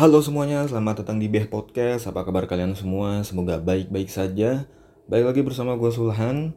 Halo 0.00 0.24
semuanya, 0.24 0.64
selamat 0.64 1.04
datang 1.04 1.20
di 1.20 1.28
Beh 1.28 1.44
Podcast. 1.44 2.08
Apa 2.08 2.24
kabar 2.24 2.48
kalian 2.48 2.72
semua? 2.72 3.20
Semoga 3.20 3.60
baik-baik 3.60 4.08
saja. 4.08 4.64
Baik 5.04 5.28
lagi 5.28 5.44
bersama 5.44 5.76
gue 5.76 5.92
Sulhan. 5.92 6.56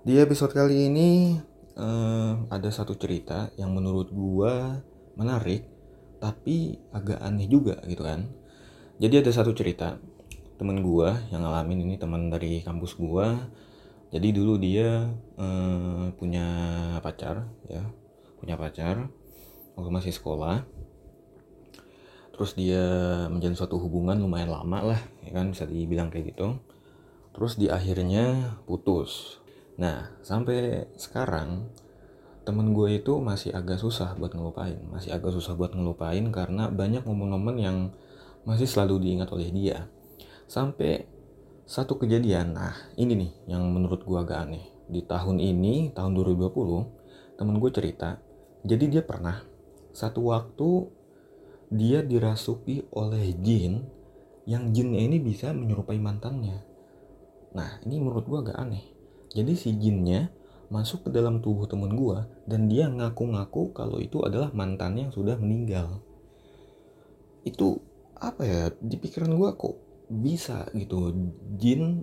Di 0.00 0.16
episode 0.16 0.56
kali 0.56 0.88
ini 0.88 1.36
eh, 1.76 2.32
ada 2.48 2.70
satu 2.72 2.96
cerita 2.96 3.52
yang 3.60 3.76
menurut 3.76 4.08
gue 4.08 4.80
menarik, 5.12 5.68
tapi 6.24 6.80
agak 6.88 7.20
aneh 7.20 7.52
juga 7.52 7.84
gitu 7.84 8.00
kan. 8.00 8.32
Jadi 8.96 9.28
ada 9.28 9.28
satu 9.28 9.52
cerita 9.52 10.00
temen 10.56 10.80
gue 10.80 11.08
yang 11.36 11.44
ngalamin 11.44 11.84
ini 11.84 12.00
teman 12.00 12.32
dari 12.32 12.64
kampus 12.64 12.96
gue. 12.96 13.28
Jadi 14.08 14.28
dulu 14.32 14.56
dia 14.56 15.04
eh, 15.36 16.06
punya 16.16 16.48
pacar 17.04 17.44
ya, 17.68 17.84
punya 18.40 18.56
pacar 18.56 19.12
waktu 19.76 19.90
masih 19.92 20.16
sekolah 20.16 20.79
terus 22.40 22.56
dia 22.56 22.80
menjalin 23.28 23.52
suatu 23.52 23.76
hubungan 23.76 24.16
lumayan 24.16 24.48
lama 24.48 24.96
lah 24.96 25.00
ya 25.20 25.36
kan 25.36 25.52
bisa 25.52 25.68
dibilang 25.68 26.08
kayak 26.08 26.32
gitu. 26.32 26.56
Terus 27.36 27.60
di 27.60 27.68
akhirnya 27.68 28.56
putus. 28.64 29.36
Nah 29.76 30.08
sampai 30.24 30.88
sekarang 30.96 31.68
temen 32.48 32.72
gue 32.72 32.96
itu 32.96 33.20
masih 33.20 33.52
agak 33.52 33.76
susah 33.76 34.16
buat 34.16 34.32
ngelupain. 34.32 34.80
Masih 34.88 35.12
agak 35.12 35.36
susah 35.36 35.52
buat 35.52 35.76
ngelupain 35.76 36.24
karena 36.32 36.72
banyak 36.72 37.04
momen-momen 37.04 37.60
yang 37.60 37.76
masih 38.48 38.64
selalu 38.64 39.04
diingat 39.04 39.28
oleh 39.36 39.52
dia. 39.52 39.92
Sampai 40.48 41.04
satu 41.68 42.00
kejadian 42.00 42.56
nah 42.56 42.72
ini 42.96 43.20
nih 43.20 43.52
yang 43.52 43.68
menurut 43.68 44.00
gue 44.00 44.16
agak 44.16 44.48
aneh. 44.48 44.64
Di 44.88 45.04
tahun 45.04 45.44
ini 45.44 45.92
tahun 45.92 46.16
2020 46.16 47.36
temen 47.36 47.60
gue 47.60 47.68
cerita 47.68 48.16
jadi 48.64 48.84
dia 48.88 49.02
pernah 49.04 49.44
satu 49.92 50.32
waktu 50.32 50.99
dia 51.70 52.02
dirasuki 52.02 52.82
oleh 52.90 53.30
jin 53.38 53.86
yang 54.50 54.74
jinnya 54.74 55.06
ini 55.06 55.22
bisa 55.22 55.54
menyerupai 55.54 56.02
mantannya. 56.02 56.66
Nah, 57.54 57.78
ini 57.86 58.02
menurut 58.02 58.26
gua 58.26 58.42
agak 58.42 58.58
aneh. 58.58 58.82
Jadi 59.30 59.54
si 59.54 59.70
jinnya 59.78 60.34
masuk 60.70 61.06
ke 61.06 61.10
dalam 61.14 61.38
tubuh 61.38 61.70
temen 61.70 61.94
gua 61.94 62.26
dan 62.46 62.66
dia 62.66 62.90
ngaku-ngaku 62.90 63.70
kalau 63.70 64.02
itu 64.02 64.22
adalah 64.26 64.50
mantannya 64.50 65.10
yang 65.10 65.14
sudah 65.14 65.38
meninggal. 65.38 66.02
Itu 67.46 67.78
apa 68.18 68.42
ya? 68.42 68.62
Di 68.74 68.98
pikiran 68.98 69.30
gua 69.38 69.54
kok 69.54 69.78
bisa 70.10 70.66
gitu 70.74 71.14
jin 71.54 72.02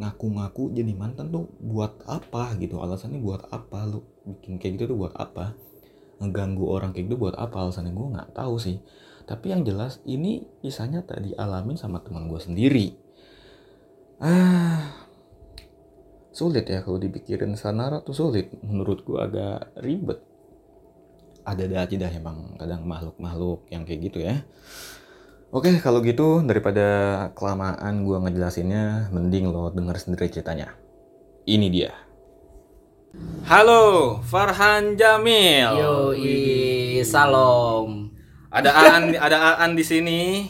ngaku-ngaku 0.00 0.72
jadi 0.72 0.92
mantan 0.96 1.28
tuh 1.28 1.52
buat 1.60 2.00
apa 2.08 2.56
gitu 2.56 2.80
alasannya 2.80 3.20
buat 3.20 3.44
apa 3.52 3.84
lu 3.84 4.00
bikin 4.24 4.56
kayak 4.56 4.80
gitu 4.80 4.96
tuh 4.96 4.98
buat 5.04 5.14
apa 5.20 5.52
ngeganggu 6.20 6.64
orang 6.68 6.92
kayak 6.92 7.12
gitu 7.12 7.16
buat 7.16 7.36
apa? 7.38 7.62
Alasannya 7.62 7.94
gue 7.94 8.08
nggak 8.12 8.30
tahu 8.36 8.56
sih. 8.58 8.82
Tapi 9.24 9.54
yang 9.54 9.62
jelas 9.62 10.02
ini 10.04 10.44
kisahnya 10.60 11.06
tadi 11.06 11.32
alamin 11.38 11.78
sama 11.78 12.02
teman 12.02 12.26
gue 12.26 12.40
sendiri. 12.42 12.98
Ah 14.18 15.02
sulit 16.32 16.66
ya 16.66 16.82
kalau 16.82 16.98
dipikirin. 16.98 17.54
Sanara 17.54 18.00
tuh 18.02 18.16
sulit 18.16 18.50
menurut 18.64 19.04
gue 19.04 19.18
agak 19.20 19.76
ribet. 19.80 20.18
Ada 21.42 21.86
aja 21.86 21.94
dah 21.96 22.12
emang 22.12 22.54
kadang 22.58 22.82
makhluk-makhluk 22.86 23.66
yang 23.70 23.82
kayak 23.82 24.10
gitu 24.10 24.22
ya. 24.22 24.42
Oke, 25.52 25.68
kalau 25.84 26.00
gitu 26.00 26.40
daripada 26.48 27.28
kelamaan 27.36 28.08
gue 28.08 28.16
ngejelasinnya, 28.16 29.12
mending 29.12 29.52
lo 29.52 29.68
denger 29.68 30.00
sendiri 30.00 30.32
ceritanya. 30.32 30.72
Ini 31.44 31.68
dia. 31.68 31.92
Halo, 33.44 34.16
Farhan 34.24 34.96
Jamil. 34.96 35.68
Yo, 35.76 36.16
salam. 37.04 38.08
Ada 38.48 38.72
Aan, 38.72 39.12
ada 39.12 39.60
Aan 39.60 39.76
di 39.76 39.84
sini. 39.84 40.48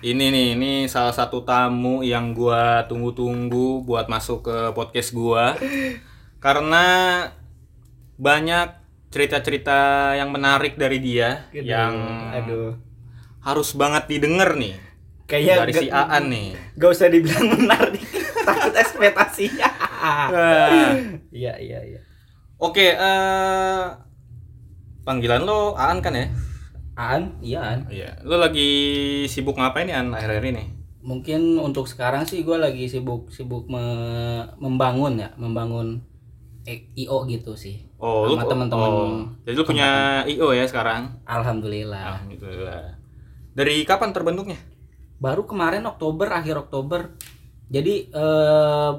Ini 0.00 0.24
nih, 0.30 0.54
ini 0.54 0.72
salah 0.86 1.10
satu 1.10 1.42
tamu 1.42 2.06
yang 2.06 2.30
gua 2.30 2.86
tunggu-tunggu 2.86 3.82
buat 3.82 4.06
masuk 4.06 4.46
ke 4.46 4.56
podcast 4.70 5.10
gua. 5.10 5.58
Karena 6.38 6.86
banyak 8.14 8.78
cerita-cerita 9.10 10.14
yang 10.14 10.30
menarik 10.30 10.78
dari 10.78 11.02
dia 11.02 11.50
Gitu. 11.50 11.66
yang 11.66 11.90
aduh. 12.30 12.78
harus 13.42 13.74
banget 13.74 14.06
didengar 14.06 14.54
nih 14.54 14.78
Kayak 15.26 15.66
dari 15.66 15.72
si 15.74 15.86
Aan 15.90 16.30
nih. 16.30 16.54
Gak 16.78 16.90
usah 16.94 17.10
dibilang 17.10 17.50
menarik. 17.58 17.98
Takut 18.46 18.74
ekspektasinya. 18.78 19.89
Iya, 21.40 21.52
iya, 21.60 21.78
iya. 21.86 22.00
Oke, 22.60 22.92
eh 22.92 23.84
panggilan 25.04 25.42
lo 25.44 25.74
Aan 25.76 25.98
kan 26.04 26.14
ya? 26.16 26.26
An, 27.00 27.40
iya 27.40 27.60
An. 27.64 27.80
Iya. 27.88 28.20
Lo 28.26 28.36
lagi 28.36 28.68
sibuk 29.30 29.56
ngapain 29.56 29.88
nih 29.88 29.96
An 29.96 30.12
akhir-akhir 30.12 30.44
ini? 30.52 30.64
Mungkin 31.00 31.56
untuk 31.56 31.88
sekarang 31.88 32.28
sih 32.28 32.44
gue 32.44 32.60
lagi 32.60 32.84
sibuk 32.84 33.32
sibuk 33.32 33.64
me- 33.72 34.52
membangun 34.60 35.16
ya, 35.16 35.32
membangun 35.40 36.04
E- 36.68 36.92
IO 36.92 37.24
gitu 37.24 37.56
sih. 37.56 37.88
Oh, 37.96 38.28
Sama 38.28 38.44
teman-teman. 38.44 38.90
oh, 38.92 39.12
Jadi 39.48 39.54
lu 39.56 39.64
punya 39.64 40.20
IO 40.28 40.52
ya 40.52 40.68
sekarang? 40.68 41.24
Alhamdulillah. 41.24 42.20
Alhamdulillah. 42.20 43.00
Dari 43.56 43.80
kapan 43.88 44.12
terbentuknya? 44.12 44.60
Baru 45.16 45.48
kemarin 45.48 45.88
Oktober, 45.88 46.28
akhir 46.28 46.68
Oktober. 46.68 47.16
Jadi 47.72 48.12
eh, 48.12 48.92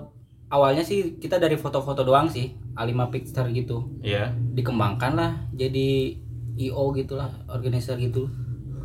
awalnya 0.52 0.84
sih 0.84 1.16
kita 1.16 1.36
dari 1.36 1.56
foto-foto 1.56 2.04
doang 2.04 2.28
sih, 2.28 2.52
A5 2.74 2.92
picture 3.10 3.48
gitu. 3.50 3.88
Iya. 4.00 4.36
dikembangkan 4.52 5.14
lah 5.14 5.32
jadi 5.50 6.20
IO 6.54 6.92
gitulah 6.92 7.32
organizer 7.48 7.96
gitu 7.96 8.28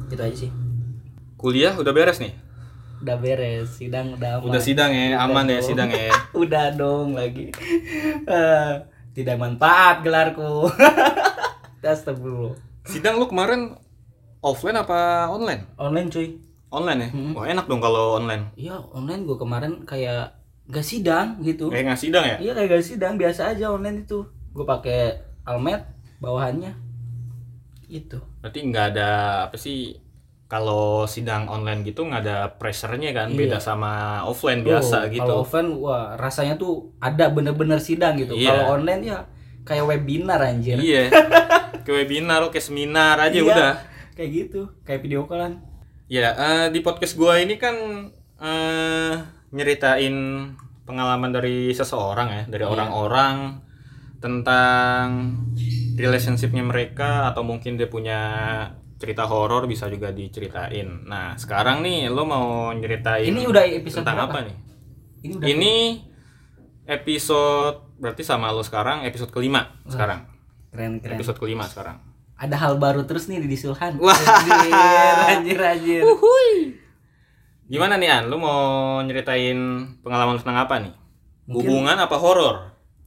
gitu 0.06 0.22
aja 0.22 0.36
sih 0.38 0.50
Kuliah 1.36 1.74
udah 1.74 1.90
beres 1.90 2.16
nih? 2.16 2.32
udah 2.96 3.12
beres 3.14 3.76
sidang 3.76 4.14
udah 4.14 4.40
aman 4.40 4.48
Udah 4.48 4.62
sidang 4.62 4.88
ya, 4.88 5.06
Udah 5.12 5.24
aman 5.26 5.44
ya 5.44 5.52
dong. 5.52 5.66
sidang 5.66 5.90
ya. 5.90 6.08
udah 6.42 6.66
dong 6.72 7.08
lagi 7.12 7.52
Eh, 8.24 8.72
tidak 9.12 9.36
manfaat 9.36 10.00
gelarku 10.00 10.70
Astagfirullah 11.82 12.56
Sidang 12.82 13.16
lu 13.16 13.26
kemarin 13.26 13.74
offline 14.38 14.74
apa 14.76 15.26
online? 15.26 15.66
online 15.76 16.08
cuy 16.08 16.38
Online 16.66 16.98
ya? 17.00 17.08
Hmm. 17.10 17.32
Wah, 17.32 17.46
enak 17.46 17.66
dong 17.66 17.78
kalau 17.78 18.16
online. 18.16 18.50
iya 18.54 18.74
online 18.90 19.22
gue 19.22 19.36
kemarin 19.36 19.82
kayak 19.82 20.34
gak 20.66 20.82
sidang 20.82 21.38
gitu 21.40 21.70
Kayak 21.70 21.84
nggak 21.88 22.00
sidang 22.00 22.24
ya? 22.24 22.36
iya 22.38 22.52
kayak 22.52 22.68
gak 22.72 22.84
sidang 22.84 23.14
biasa 23.14 23.54
aja 23.54 23.70
online 23.70 24.02
itu 24.02 24.26
gue 24.50 24.64
pakai 24.64 25.14
almet 25.42 25.84
bawahannya 26.18 26.74
itu 27.86 28.18
Berarti 28.42 28.58
nggak 28.64 28.86
ada 28.92 29.10
apa 29.46 29.54
sih 29.54 29.94
kalau 30.46 31.02
sidang 31.04 31.46
online 31.46 31.82
gitu 31.82 32.02
nggak 32.02 32.22
ada 32.22 32.38
pressure-nya 32.54 33.10
kan 33.10 33.28
Iya. 33.28 33.38
beda 33.38 33.58
sama 33.58 34.22
offline 34.22 34.62
biasa 34.62 35.06
Tuh, 35.06 35.10
gitu. 35.12 35.22
Kalau 35.24 35.42
offline 35.42 35.70
wah 35.76 36.14
rasanya 36.14 36.54
tuh 36.54 36.94
ada 36.98 37.26
bener-bener 37.28 37.78
sidang 37.78 38.14
gitu. 38.14 38.30
Iya. 38.32 38.54
Kalau 38.54 38.78
online 38.78 39.02
ya 39.04 39.18
kayak 39.62 39.82
webinar 39.84 40.38
anjir. 40.40 40.78
Iya. 40.78 41.10
Ke 41.86 41.90
webinar, 41.92 42.46
ke 42.46 42.58
seminar 42.58 43.18
aja 43.18 43.34
Iya, 43.34 43.42
udah. 43.44 43.72
Kayak 44.14 44.30
gitu, 44.32 44.60
kayak 44.82 45.02
video 45.02 45.26
callan. 45.26 45.62
Ya, 46.06 46.30
eh, 46.32 46.66
di 46.70 46.78
podcast 46.78 47.14
gua 47.14 47.38
ini 47.38 47.58
kan 47.58 47.74
eh 48.38 49.14
nyeritain 49.50 50.14
pengalaman 50.82 51.30
dari 51.30 51.70
seseorang 51.70 52.28
ya, 52.28 52.42
dari 52.46 52.62
Iya. 52.62 52.72
orang-orang 52.72 53.36
tentang 54.16 55.34
relationshipnya 55.94 56.62
mereka 56.62 57.28
atau 57.28 57.42
mungkin 57.42 57.76
dia 57.76 57.86
punya 57.86 58.20
cerita 58.96 59.24
horor 59.24 59.66
bisa 59.66 59.86
juga 59.86 60.08
diceritain. 60.08 61.04
Nah, 61.04 61.36
sekarang 61.36 61.80
nih 61.80 62.08
lo 62.08 62.24
mau 62.24 62.72
nyeritain 62.72 63.28
Ini 63.28 63.44
udah 63.44 63.62
episode 63.66 64.00
tentang 64.02 64.24
berapa? 64.24 64.32
apa 64.32 64.46
nih? 64.46 64.56
Ini 65.20 65.32
udah 65.36 65.46
Ini 65.46 65.74
episode 66.86 67.76
berarti 67.96 68.22
sama 68.22 68.48
lo 68.48 68.62
sekarang 68.62 69.04
episode 69.04 69.28
kelima 69.28 69.68
sekarang. 69.84 70.24
keren 70.70 71.00
keren. 71.00 71.16
Episode 71.16 71.36
kelima 71.36 71.64
sekarang. 71.64 72.00
Ada 72.36 72.56
hal 72.58 72.76
baru 72.76 73.04
terus 73.04 73.26
nih 73.26 73.40
di 73.40 73.56
Sulhan. 73.56 73.96
Wah. 73.96 74.12
Anjir, 74.12 75.56
anjir, 75.56 75.58
anjir. 75.58 76.02
Gimana 77.66 77.98
nih 77.98 78.08
An? 78.08 78.24
Lu 78.26 78.38
mau 78.38 78.60
nyeritain 79.02 79.58
pengalaman 80.00 80.38
tentang 80.38 80.58
apa 80.60 80.78
nih? 80.78 80.94
Mungkin- 81.46 81.66
Hubungan 81.66 81.96
apa 81.98 82.16
horor? 82.16 82.56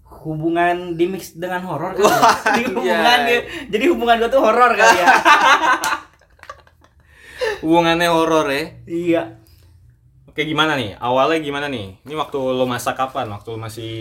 Hubungan 0.04 1.00
di 1.00 1.06
mix 1.06 1.32
dengan 1.34 1.64
horor 1.64 1.96
kan 1.96 2.04
ya? 2.04 2.20
Di 2.60 2.62
hubungan 2.68 3.20
iya. 3.22 3.26
dia- 3.26 3.46
jadi 3.70 3.86
hubungan 3.88 4.20
gua 4.20 4.28
tuh 4.28 4.42
horor 4.42 4.72
kali 4.74 4.98
ya. 4.98 5.08
Hubungannya 7.64 8.08
horor 8.08 8.48
ya? 8.50 8.64
iya. 8.86 9.24
Oke 10.28 10.44
gimana 10.46 10.76
nih? 10.76 10.96
Awalnya 10.96 11.40
gimana 11.40 11.68
nih? 11.68 12.00
Ini 12.00 12.16
waktu 12.16 12.36
lo 12.38 12.64
masa 12.64 12.94
kapan? 12.94 13.28
Waktu 13.28 13.48
lo 13.50 13.60
masih 13.60 13.94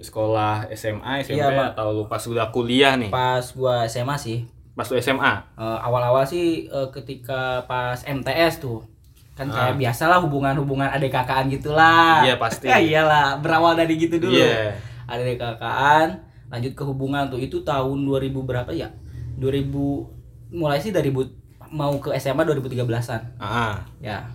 sekolah 0.00 0.66
SMA, 0.72 1.22
SMP 1.22 1.38
Iya, 1.38 1.50
Pak. 1.50 1.66
atau 1.74 1.86
lo 1.92 2.02
pas 2.06 2.22
udah 2.22 2.50
kuliah 2.50 2.94
nih? 2.94 3.10
Pas 3.10 3.44
gua 3.52 3.84
SMA 3.84 4.14
sih, 4.16 4.46
Pas 4.72 4.86
lo 4.86 4.96
SMA? 4.96 5.32
Eh, 5.54 5.78
awal-awal 5.80 6.22
sih 6.24 6.66
eh, 6.66 6.88
ketika 6.90 7.62
pas 7.64 8.02
MTS 8.02 8.58
tuh 8.58 8.82
kan 9.34 9.46
Ah. 9.46 9.54
kayak 9.68 9.76
biasalah 9.76 10.18
hubungan-hubungan 10.20 10.88
adik 10.88 11.10
kakaan 11.10 11.46
gitulah 11.48 12.22
Iya, 12.22 12.38
pasti. 12.38 12.66
ya 12.70 12.78
iyalah 12.78 13.38
berawal 13.38 13.74
dari 13.74 13.94
gitu 13.96 14.18
dulu 14.18 14.30
Iya. 14.32 14.78
adik 15.04 15.36
kakaan 15.36 16.22
lanjut 16.46 16.72
ke 16.72 16.82
hubungan 16.82 17.26
tuh 17.26 17.38
itu 17.38 17.58
tahun 17.60 17.98
2000 18.00 18.30
berapa 18.40 18.70
ya 18.70 18.94
2000 19.36 19.74
mulai 20.50 20.78
sih 20.78 20.90
dari 20.90 21.10
bu- 21.10 21.34
mau 21.66 21.98
ke 21.98 22.14
SMA 22.14 22.46
2013an 22.46 23.34
Ah, 23.36 23.82
ya 23.98 24.30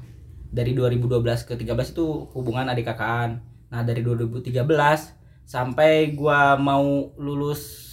dari 0.45 0.73
2012 0.73 1.07
ke 1.41 1.55
13 1.55 1.63
itu 1.89 2.05
hubungan 2.29 2.67
adik 2.67 2.83
kakaan 2.85 3.39
nah 3.67 3.79
dari 3.79 4.01
2013 4.01 5.15
sampai 5.45 6.11
gua 6.11 6.53
mau 6.55 6.83
lulus 7.15 7.87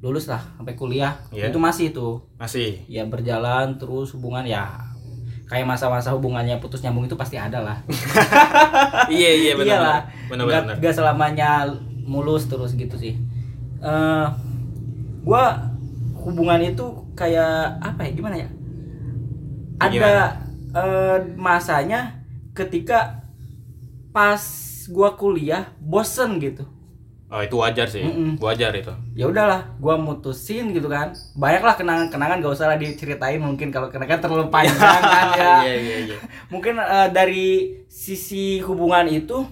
lulus 0.00 0.24
lah 0.26 0.40
sampai 0.56 0.72
kuliah 0.72 1.12
Iya. 1.28 1.52
itu 1.52 1.58
masih 1.58 1.92
itu 1.92 2.08
masih. 2.34 2.80
ya 2.86 3.04
berjalan 3.04 3.76
terus 3.76 4.16
hubungan 4.16 4.42
ya 4.42 4.88
kayak 5.50 5.66
masa-masa 5.66 6.14
hubungannya 6.14 6.62
putus 6.62 6.78
nyambung 6.86 7.10
itu 7.10 7.18
pasti 7.18 7.34
ada 7.34 7.58
lah. 7.58 7.78
Iya 9.10 9.30
iya 9.34 9.52
benar. 9.58 9.66
iyalah. 9.82 10.00
Benar. 10.30 10.44
Benar. 10.46 10.76
nggak 10.78 10.94
selamanya 10.94 11.66
mulus 12.06 12.46
terus 12.46 12.78
gitu 12.78 12.94
sih. 12.94 13.18
Eh 13.82 14.26
gua 15.26 15.74
hubungan 16.14 16.62
itu 16.62 16.86
kayak 17.18 17.82
apa 17.82 18.06
ya 18.06 18.10
gimana 18.14 18.36
ya? 18.38 18.48
Ada 19.82 20.38
eh, 20.70 21.18
masanya 21.34 22.22
ketika 22.54 23.26
pas 24.14 24.38
gua 24.86 25.18
kuliah 25.18 25.74
bosen 25.82 26.38
gitu 26.38 26.62
Oh 27.30 27.38
itu 27.38 27.54
wajar 27.54 27.86
sih. 27.86 28.02
Mm-mm. 28.02 28.42
Wajar 28.42 28.74
itu. 28.74 28.90
ya 29.14 29.30
udahlah 29.30 29.62
gua 29.78 29.94
mutusin 29.94 30.74
gitu 30.74 30.90
kan 30.90 31.14
banyak 31.34 31.62
lah 31.62 31.74
kenangan 31.78 32.10
kenangan 32.10 32.42
gak 32.42 32.54
usah 32.54 32.66
lah 32.66 32.74
diceritain 32.74 33.38
mungkin 33.38 33.70
kalau 33.70 33.86
kenangan 33.86 34.18
terlalu 34.18 34.50
panjang 34.50 34.74
kan 34.98 35.26
ya 35.38 35.52
Iya 35.62 35.74
iya 35.78 35.96
iya. 36.10 36.16
mungkin 36.52 36.74
eh, 36.76 37.08
dari 37.14 37.46
sisi 37.86 38.58
hubungan 38.60 39.06
itu 39.06 39.46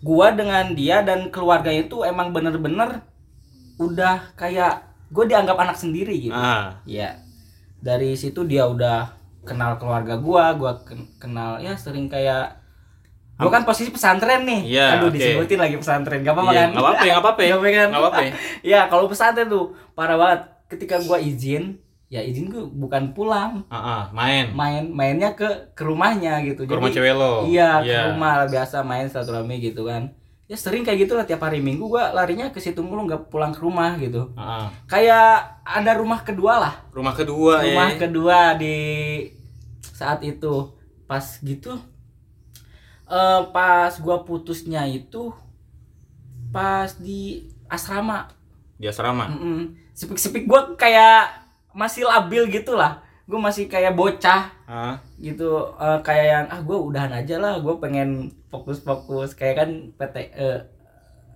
gua 0.00 0.30
dengan 0.30 0.70
dia 0.72 1.02
dan 1.02 1.26
keluarganya 1.28 1.82
itu 1.84 2.06
emang 2.06 2.30
bener-bener 2.30 3.02
udah 3.78 4.34
kayak 4.34 4.86
gue 5.08 5.24
dianggap 5.26 5.54
anak 5.56 5.74
sendiri 5.74 6.14
gitu 6.20 6.34
Ah, 6.34 6.78
ya 6.84 7.18
dari 7.78 8.14
situ 8.14 8.42
dia 8.42 8.66
udah 8.66 9.10
kenal 9.42 9.78
keluarga 9.78 10.14
gua 10.14 10.54
gua 10.54 10.78
ken- 10.82 11.10
kenal 11.18 11.58
ya 11.58 11.74
sering 11.74 12.06
kayak 12.06 12.57
gua 13.40 13.50
kan 13.50 13.62
posisi 13.62 13.88
pesantren 13.88 14.42
nih 14.42 14.60
Iya, 14.68 14.86
aduh 14.94 15.08
oke. 15.08 15.14
disebutin 15.14 15.58
lagi 15.58 15.76
pesantren 15.76 16.20
gak 16.20 16.32
apa-apa 16.32 16.50
Iya, 16.50 16.58
kan 16.58 16.68
nggak 16.68 16.82
apa-apa, 16.82 16.98
nggak 17.00 17.16
apa-apa. 17.16 17.40
Nggak 17.40 17.54
apa-apa 17.54 17.68
kan 17.72 17.88
Nggak 17.88 18.02
apa-apa. 18.02 18.20
ya 18.72 18.80
kalau 18.84 19.04
pesantren 19.06 19.46
tuh 19.46 19.64
parah 19.92 20.16
banget 20.16 20.40
ketika 20.68 20.96
gua 21.00 21.18
izin 21.18 21.64
ya 22.06 22.20
izin 22.20 22.48
gua 22.48 22.64
bukan 22.66 23.12
pulang 23.12 23.62
ah, 23.66 23.76
ah, 23.76 24.02
main. 24.10 24.48
main 24.50 24.84
mainnya 24.86 25.32
ke 25.32 25.44
ke 25.70 25.82
rumahnya 25.82 26.40
gitu 26.42 26.64
Ke 26.64 26.72
rumah 26.72 26.88
cewek 26.88 27.12
lo. 27.12 27.44
iya 27.44 27.78
Iya. 27.78 28.00
ke 28.02 28.08
rumah 28.10 28.32
biasa 28.44 28.80
main 28.80 29.06
silaturahmi 29.06 29.60
gitu 29.62 29.84
kan 29.84 30.10
ya 30.44 30.56
sering 30.56 30.80
kayak 30.80 31.04
gitu 31.04 31.12
lah 31.12 31.22
tiap 31.22 31.38
hari 31.38 31.60
minggu 31.60 31.84
gua 31.86 32.08
larinya 32.10 32.48
ke 32.48 32.56
situ 32.56 32.80
mulu 32.80 33.04
nggak 33.04 33.28
pulang 33.28 33.52
ke 33.52 33.60
rumah 33.60 33.94
gitu 33.96 34.32
Ah, 34.32 34.64
ah. 34.64 34.66
kayak 34.84 35.28
ada 35.62 35.92
rumah 35.92 36.20
kedua 36.22 36.58
lah 36.58 36.74
Rumah 36.90 37.12
kedua 37.12 37.60
ya. 37.60 37.70
rumah 37.70 37.90
kedua 37.94 38.38
di 38.54 38.76
saat 39.84 40.20
itu 40.22 40.72
pas 41.04 41.20
gitu 41.38 41.76
eh 43.08 43.40
pas 43.50 43.92
gua 43.98 44.22
putusnya 44.22 44.84
itu 44.84 45.32
pas 46.52 46.92
di 46.96 47.48
asrama. 47.68 48.28
Di 48.78 48.86
asrama. 48.88 49.26
Mm-mm. 49.28 49.74
sepik-sepik 49.92 50.46
gua 50.46 50.78
kayak 50.78 51.26
masih 51.74 52.06
labil 52.06 52.46
gitu 52.48 52.78
lah 52.78 53.02
gue 53.28 53.36
masih 53.36 53.68
kayak 53.68 53.92
bocah 53.92 54.48
Ah, 54.64 54.96
gitu. 55.20 55.68
Eh, 55.76 55.98
kayak 56.00 56.26
yang 56.28 56.46
ah 56.48 56.60
gue 56.64 56.76
udahan 56.76 57.12
aja 57.12 57.36
lah 57.36 57.60
gue 57.60 57.76
pengen 57.76 58.32
fokus-fokus. 58.48 59.36
Kayak 59.36 59.64
kan 59.64 59.70
PT 59.96 60.16
eh, 60.32 60.60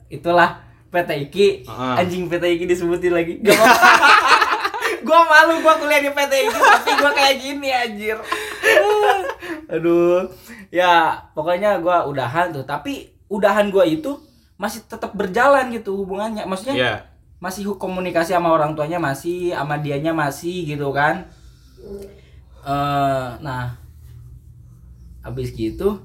itulah 0.08 0.64
PT 0.88 1.28
IKI. 1.28 1.48
Ah. 1.68 2.00
anjing 2.00 2.32
PT 2.32 2.44
IKI 2.60 2.64
disebutin 2.64 3.12
lagi. 3.12 3.40
Gak 3.44 3.56
apa 3.56 3.88
gue 5.06 5.20
malu 5.28 5.54
gue 5.60 5.74
kuliah 5.84 6.00
di 6.00 6.10
PT 6.12 6.32
IKI 6.48 6.60
tapi 6.60 6.90
gue 6.96 7.10
kayak 7.12 7.36
gini 7.36 7.68
anjir 7.68 8.16
aduh. 9.72 10.28
Ya 10.68 11.16
pokoknya 11.32 11.80
gue 11.80 11.96
udahan 12.12 12.52
tuh. 12.52 12.62
Tapi 12.62 13.08
udahan 13.32 13.72
gue 13.72 13.84
itu 13.88 14.12
masih 14.60 14.84
tetap 14.84 15.16
berjalan 15.16 15.72
gitu 15.72 15.96
hubungannya. 15.96 16.44
Maksudnya 16.44 16.76
Iya. 16.76 16.94
masih 17.40 17.66
komunikasi 17.74 18.36
sama 18.36 18.52
orang 18.52 18.76
tuanya 18.76 19.00
masih 19.00 19.50
sama 19.50 19.80
dianya 19.80 20.12
masih 20.12 20.68
gitu 20.68 20.92
kan. 20.92 21.24
Eh 22.62 23.28
nah 23.40 23.74
habis 25.22 25.50
gitu 25.54 25.98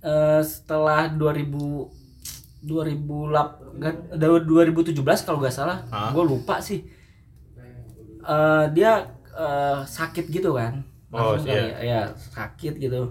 eh 0.00 0.40
setelah 0.40 1.12
2000 1.12 1.92
2008 2.60 4.16
2017 4.16 4.96
kalau 5.24 5.40
nggak 5.40 5.52
salah. 5.52 5.84
Hah? 5.92 6.12
gue 6.12 6.24
lupa 6.24 6.60
sih. 6.64 6.84
Eh 8.24 8.64
dia 8.72 9.12
eh, 9.32 9.80
sakit 9.84 10.28
gitu 10.28 10.52
kan 10.56 10.84
Oh, 11.10 11.34
Langsung 11.34 11.50
iya. 11.50 11.74
kali 11.74 11.86
ya, 11.86 12.00
sakit 12.14 12.74
gitu. 12.78 13.02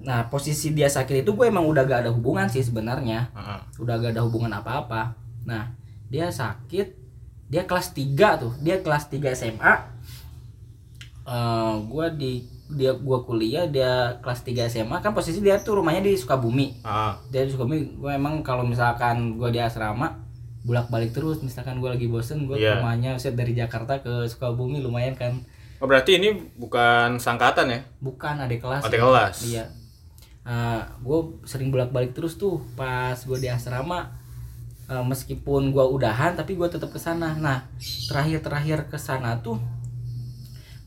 Nah 0.00 0.30
posisi 0.30 0.70
dia 0.70 0.86
sakit 0.86 1.20
itu 1.20 1.30
gue 1.30 1.44
emang 1.44 1.66
udah 1.66 1.82
gak 1.82 2.06
ada 2.06 2.10
hubungan 2.14 2.46
sih 2.46 2.62
sebenarnya. 2.62 3.28
Ah. 3.34 3.66
udah 3.76 3.98
gak 3.98 4.14
ada 4.14 4.22
hubungan 4.22 4.50
apa-apa. 4.50 5.18
Nah 5.42 5.74
dia 6.06 6.30
sakit 6.30 6.96
dia 7.46 7.66
kelas 7.66 7.90
3 7.92 8.14
tuh. 8.38 8.52
Dia 8.58 8.78
kelas 8.78 9.10
3 9.10 9.34
SMA 9.34 9.72
eh 11.20 11.72
gua 11.86 12.10
di 12.10 12.42
dia 12.70 12.94
gua 12.94 13.22
kuliah 13.22 13.66
dia 13.66 14.18
kelas 14.18 14.40
3 14.42 14.66
SMA 14.68 14.96
kan 14.98 15.10
posisi 15.10 15.38
dia 15.38 15.58
tuh 15.58 15.78
rumahnya 15.78 16.02
di 16.02 16.14
Sukabumi. 16.14 16.80
Ah, 16.82 17.18
dia 17.28 17.42
di 17.42 17.50
Sukabumi 17.50 17.98
gue 17.98 18.12
emang 18.12 18.40
kalau 18.40 18.62
misalkan 18.62 19.34
gua 19.34 19.50
di 19.50 19.58
asrama 19.58 20.22
bolak 20.62 20.86
balik 20.88 21.10
terus. 21.10 21.42
Misalkan 21.42 21.78
gua 21.78 21.94
lagi 21.94 22.06
bosen 22.06 22.46
gue 22.46 22.56
Iya. 22.56 22.78
rumahnya 22.78 23.18
set 23.18 23.34
dari 23.34 23.52
Jakarta 23.52 23.98
ke 23.98 24.26
Sukabumi 24.26 24.78
lumayan 24.78 25.14
kan 25.14 25.42
Oh 25.80 25.88
berarti 25.88 26.20
ini 26.20 26.36
bukan 26.60 27.16
sangkatan 27.16 27.72
ya? 27.72 27.80
bukan 28.04 28.36
adik 28.44 28.60
kelas 28.60 28.84
Adik 28.84 29.00
kelas. 29.00 29.36
Iya. 29.48 29.64
gue 31.00 31.18
sering 31.48 31.72
bolak-balik 31.72 32.12
terus 32.12 32.36
tuh 32.36 32.60
pas 32.76 33.16
gue 33.16 33.38
di 33.40 33.48
asrama. 33.48 34.12
Eh, 34.90 35.04
meskipun 35.06 35.70
gue 35.70 35.84
udahan, 35.86 36.34
tapi 36.34 36.58
gue 36.58 36.66
tetap 36.66 36.90
ke 36.90 36.98
sana. 36.98 37.38
Nah, 37.38 37.70
terakhir-terakhir 38.10 38.90
ke 38.90 38.98
sana 38.98 39.38
tuh 39.38 39.56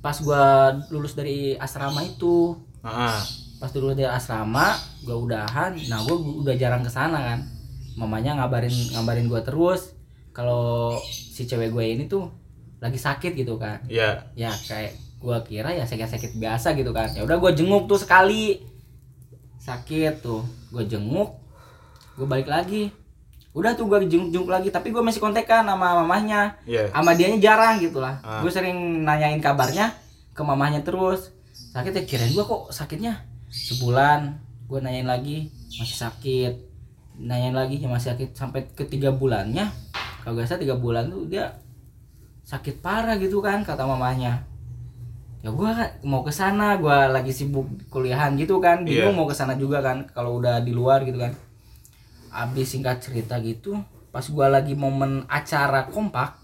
pas 0.03 0.19
gue 0.19 0.43
lulus 0.91 1.15
dari 1.15 1.55
asrama 1.55 2.03
itu, 2.03 2.59
ah. 2.83 3.23
pas 3.63 3.71
lulus 3.71 3.95
dari 3.95 4.11
asrama, 4.11 4.75
gue 5.07 5.15
udahan. 5.15 5.71
Nah, 5.87 6.03
gue 6.03 6.15
udah 6.43 6.53
jarang 6.59 6.83
ke 6.83 6.91
sana 6.91 7.33
kan. 7.33 7.39
Mamanya 7.95 8.35
ngabarin 8.43 8.75
ngabarin 8.93 9.31
gue 9.31 9.41
terus 9.41 9.95
kalau 10.35 10.99
si 11.07 11.47
cewek 11.47 11.71
gue 11.71 11.85
ini 11.87 12.03
tuh 12.11 12.42
lagi 12.83 12.99
sakit 12.99 13.31
gitu 13.39 13.55
kan. 13.55 13.79
Iya. 13.87 14.27
ya 14.35 14.51
kayak 14.51 14.99
gua 15.23 15.39
kira 15.39 15.71
ya 15.71 15.87
sakit-sakit 15.87 16.35
biasa 16.35 16.75
gitu 16.75 16.91
kan. 16.91 17.07
Ya 17.15 17.23
udah 17.23 17.39
gua 17.39 17.55
jenguk 17.55 17.87
tuh 17.87 17.95
sekali. 17.95 18.59
Sakit 19.55 20.19
tuh. 20.19 20.43
Gua 20.67 20.83
jenguk 20.83 21.39
gua 22.19 22.27
balik 22.27 22.51
lagi. 22.51 22.91
Udah 23.55 23.71
tuh 23.79 23.87
gua 23.87 24.03
jenguk-jenguk 24.03 24.51
lagi 24.51 24.67
tapi 24.67 24.91
gua 24.91 24.99
masih 24.99 25.23
kontekan 25.23 25.63
sama 25.63 26.03
mamahnya. 26.03 26.59
Iya. 26.67 26.91
sama 26.91 27.15
dianya 27.15 27.39
jarang 27.39 27.79
gitu 27.79 28.03
lah. 28.03 28.19
Ah. 28.19 28.43
gue 28.43 28.51
sering 28.51 29.07
nanyain 29.07 29.39
kabarnya 29.39 29.95
ke 30.35 30.41
mamahnya 30.43 30.83
terus. 30.83 31.31
Sakit 31.71 31.95
ya 31.95 32.03
kirain 32.03 32.35
gua 32.35 32.43
kok 32.43 32.75
sakitnya 32.75 33.23
sebulan. 33.47 34.43
Gua 34.67 34.83
nanyain 34.83 35.07
lagi 35.07 35.47
masih 35.79 35.95
sakit. 35.95 36.53
Nanyain 37.15 37.55
lagi 37.55 37.79
ya 37.79 37.87
masih 37.87 38.11
sakit 38.11 38.35
sampai 38.35 38.67
ke 38.75 38.83
tiga 38.83 39.15
bulannya. 39.15 39.71
Kalau 40.23 40.35
gak 40.35 40.51
salah 40.51 40.63
tiga 40.67 40.75
bulan 40.79 41.07
tuh 41.07 41.27
dia 41.27 41.62
sakit 42.53 42.75
parah 42.79 43.17
gitu 43.17 43.41
kan 43.41 43.65
kata 43.65 43.81
mamanya 43.81 44.45
ya 45.41 45.49
gua 45.49 45.73
kan 45.73 45.89
mau 46.03 46.21
ke 46.21 46.29
sana 46.29 46.77
gua 46.77 47.09
lagi 47.09 47.33
sibuk 47.33 47.65
kuliahan 47.89 48.37
gitu 48.37 48.57
kan 48.57 48.85
bingung 48.85 49.09
Iya. 49.09 49.17
mau 49.17 49.25
ke 49.25 49.33
sana 49.33 49.57
juga 49.57 49.81
kan 49.81 50.05
kalau 50.07 50.37
udah 50.37 50.61
di 50.61 50.69
luar 50.69 51.01
gitu 51.01 51.17
kan 51.17 51.33
abis 52.31 52.71
singkat 52.71 53.01
cerita 53.01 53.37
gitu 53.39 53.81
pas 54.07 54.23
gua 54.27 54.47
lagi 54.49 54.73
momen 54.73 55.25
acara 55.27 55.89
kompak 55.89 56.37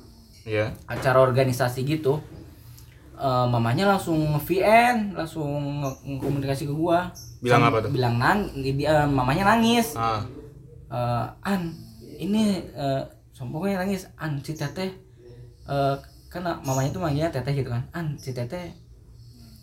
Iya. 0.44 0.74
acara 0.84 1.22
organisasi 1.22 1.86
gitu 1.86 2.18
eh, 3.16 3.46
mamanya 3.46 3.86
langsung 3.88 4.18
VN 4.42 5.14
langsung 5.14 5.86
komunikasi 6.18 6.66
ke 6.66 6.74
gua 6.74 7.14
Bilang 7.40 7.64
apa 7.64 7.80
tuh? 7.80 7.92
bilang 7.94 8.18
nang 8.18 8.50
dia 8.58 9.06
mamanya 9.06 9.46
nangis 9.48 9.94
Ah. 9.94 10.26
Eh, 10.90 11.26
an 11.46 11.72
ini 12.18 12.66
eh 12.68 13.04
pokoknya 13.38 13.80
nangis 13.80 14.10
an 14.18 14.42
si 14.42 14.52
teteh 14.52 14.92
eh 15.70 15.96
kan 16.28 16.42
mamanya 16.60 16.90
tuh 16.90 17.00
manggilnya 17.00 17.30
teteh 17.30 17.54
gitu 17.56 17.70
kan 17.70 17.86
an 17.92 18.14
si 18.16 18.30
teteh 18.32 18.74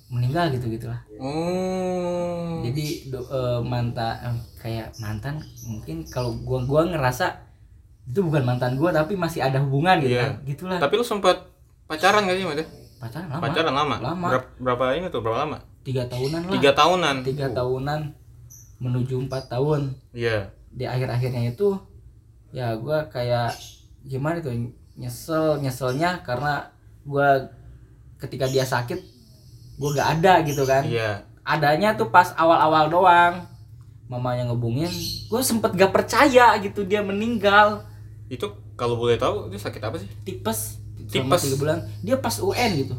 meninggal 0.07 0.51
gitu 0.51 0.67
gitulah 0.69 1.03
Oh. 1.19 2.63
jadi 2.63 2.87
do, 3.09 3.19
eh, 3.21 3.61
mantan 3.61 4.35
kayak 4.57 4.95
mantan 4.97 5.39
mungkin 5.65 6.07
kalau 6.07 6.35
gua 6.39 6.63
gua 6.63 6.83
ngerasa 6.87 7.43
itu 8.05 8.23
bukan 8.23 8.43
mantan 8.45 8.75
gua 8.75 8.91
tapi 8.91 9.15
masih 9.15 9.43
ada 9.43 9.59
hubungan 9.59 9.99
gitu 9.99 10.15
Iya. 10.15 10.23
kan 10.23 10.35
gitulah 10.45 10.79
Tapi 10.79 10.95
lu 10.95 11.03
sempat 11.03 11.37
pacaran 11.85 12.23
gak 12.23 12.35
sih, 12.35 12.45
Mas? 12.45 12.57
ya? 12.57 12.67
pacaran 12.97 13.29
lama 13.29 13.43
Pacaran 13.43 13.75
lama. 13.75 13.97
Lama. 14.01 14.27
Berapa, 14.29 14.47
berapa 14.59 14.85
ini 14.95 15.07
tuh? 15.09 15.21
Berapa 15.21 15.39
lama? 15.41 15.59
tiga 15.83 16.03
tahunan 16.05 16.41
lah 16.43 16.53
Tiga 16.53 16.71
tahunan. 16.73 17.17
tiga 17.23 17.47
tahunan 17.49 18.01
menuju 18.79 19.15
empat 19.21 19.43
tahun 19.49 19.95
Iya. 20.13 20.51
di 20.69 20.85
akhir-akhirnya 20.85 21.43
itu 21.49 21.79
ya 22.51 22.75
gua 22.75 23.07
kayak 23.07 23.55
gimana 24.03 24.39
tuh 24.39 24.55
nyesel 24.97 25.57
nyeselnya 25.59 26.21
karena 26.21 26.73
gua 27.03 27.53
ketika 28.17 28.45
dia 28.45 28.65
sakit 28.65 28.97
gue 29.77 29.91
gak 29.93 30.09
ada 30.19 30.41
gitu 30.41 30.65
kan 30.65 30.83
Iya. 30.83 31.21
adanya 31.43 31.93
tuh 31.93 32.09
pas 32.09 32.33
awal-awal 32.33 32.89
doang 32.89 33.45
mamanya 34.07 34.47
ngebungin 34.47 34.89
gue 35.27 35.41
sempet 35.43 35.73
gak 35.73 35.93
percaya 35.93 36.57
gitu 36.59 36.83
dia 36.83 37.01
meninggal 37.01 37.85
Itu 38.27 38.51
kalau 38.75 38.97
boleh 38.97 39.15
tahu 39.15 39.47
dia 39.47 39.61
sakit 39.61 39.79
apa 39.81 39.97
sih? 39.97 40.09
tipes 40.23 40.81
selama 41.07 41.37
Tipes. 41.37 41.43
tiga 41.45 41.57
bulan 41.57 41.79
dia 42.01 42.17
pas 42.17 42.35
UN 42.35 42.71
gitu 42.79 42.97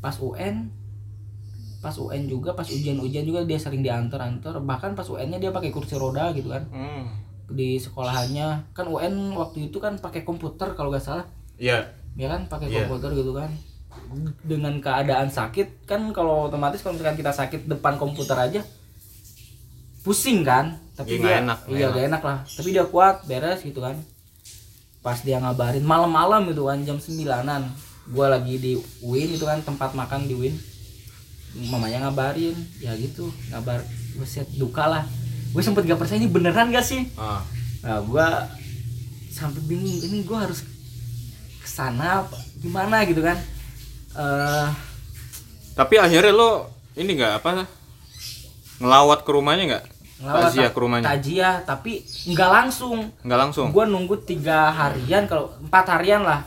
pas 0.00 0.16
UN 0.16 0.72
pas 1.78 1.92
UN 1.94 2.22
juga 2.24 2.50
pas 2.52 2.64
ujian-ujian 2.64 3.22
juga 3.22 3.44
dia 3.44 3.56
sering 3.56 3.80
diantar-antar 3.80 4.56
bahkan 4.58 4.96
pas 4.96 5.04
UN-nya 5.04 5.36
dia 5.38 5.52
pakai 5.52 5.68
kursi 5.68 5.94
roda 5.94 6.32
gitu 6.32 6.48
kan 6.48 6.64
Hmm. 6.66 7.04
Di 7.46 7.76
sekolahannya. 7.76 8.72
Kan 8.72 8.86
UN 8.86 9.34
waktu 9.34 9.68
itu 9.68 9.76
kan 9.76 9.96
pakai 9.96 10.22
komputer 10.22 10.72
kalau 10.72 10.88
gak 10.88 11.02
salah. 11.02 11.26
Iya. 11.54 11.84
ya 12.14 12.30
kan? 12.30 12.46
Pakai 12.46 12.70
Iya. 12.70 12.86
komputer 12.86 13.10
gitu 13.14 13.34
kan. 13.34 13.50
Dengan 14.42 14.78
keadaan 14.78 15.26
sakit 15.26 15.82
kan 15.82 16.14
kalau 16.14 16.46
otomatis 16.46 16.78
kalau 16.78 16.94
misalkan 16.94 17.18
kita 17.18 17.30
sakit 17.30 17.66
depan 17.66 17.94
komputer 17.94 18.38
aja 18.38 18.60
pusing 20.00 20.44
kan? 20.44 20.78
Tapi 20.94 21.10
Iya, 21.10 21.18
dia 21.18 21.22
nggak 21.24 21.38
enak, 21.42 21.58
iya 21.66 21.74
enak. 21.74 21.90
gak 21.90 22.06
enak 22.06 22.22
lah. 22.22 22.38
Tapi 22.46 22.68
dia 22.70 22.84
kuat 22.86 23.16
beres 23.26 23.60
gitu 23.60 23.80
kan. 23.80 23.98
Pas 25.00 25.18
dia 25.18 25.36
ngabarin 25.36 25.82
malam-malam 25.82 26.46
gitu 26.48 26.64
kan 26.64 26.78
jam 26.80 26.96
9-an 26.96 27.66
gua 28.06 28.28
lagi 28.30 28.56
di 28.56 28.72
UIN 29.00 29.32
itu 29.32 29.42
kan 29.42 29.58
tempat 29.58 29.92
makan 29.92 30.24
di 30.24 30.36
UIN 30.36 30.54
mamanya 31.66 32.04
ngabarin 32.04 32.52
ya 32.76 32.92
gitu 32.94 33.30
ngabar 33.48 33.80
buset 34.14 34.44
duka 34.54 34.84
lah 34.84 35.04
gue 35.54 35.62
sempet 35.62 35.86
gak 35.86 35.96
percaya 35.96 36.18
ini 36.18 36.26
beneran 36.26 36.68
gak 36.68 36.82
sih 36.82 37.06
Ah. 37.14 37.40
Nah, 37.80 38.00
gua 38.00 38.48
sampai 39.28 39.60
bingung 39.62 39.92
ini 40.00 40.24
gua 40.24 40.42
harus 40.42 40.64
ke 41.54 41.68
sana 41.68 42.22
apa 42.22 42.32
gimana 42.56 43.04
gitu 43.04 43.20
kan. 43.20 43.36
Eh 44.14 44.68
Tapi 45.74 45.94
akhirnya 45.98 46.30
lo 46.30 46.70
ini 46.94 47.12
nggak 47.12 47.44
apa 47.44 47.68
ngelawat 48.78 49.20
ke 49.20 49.30
rumahnya 49.30 49.64
nggak? 49.68 49.84
ngelawat 50.16 50.50
tak- 50.54 50.72
ke 50.72 50.80
rumahnya? 50.80 51.04
takziah, 51.04 51.54
tapi 51.60 51.92
nggak 52.24 52.50
langsung. 52.50 53.12
Nggak 53.20 53.38
langsung. 53.38 53.66
Gua 53.68 53.84
nunggu 53.84 54.16
tiga 54.24 54.72
harian 54.72 55.28
kalau 55.28 55.52
empat 55.60 55.84
harian 55.90 56.24
lah. 56.24 56.40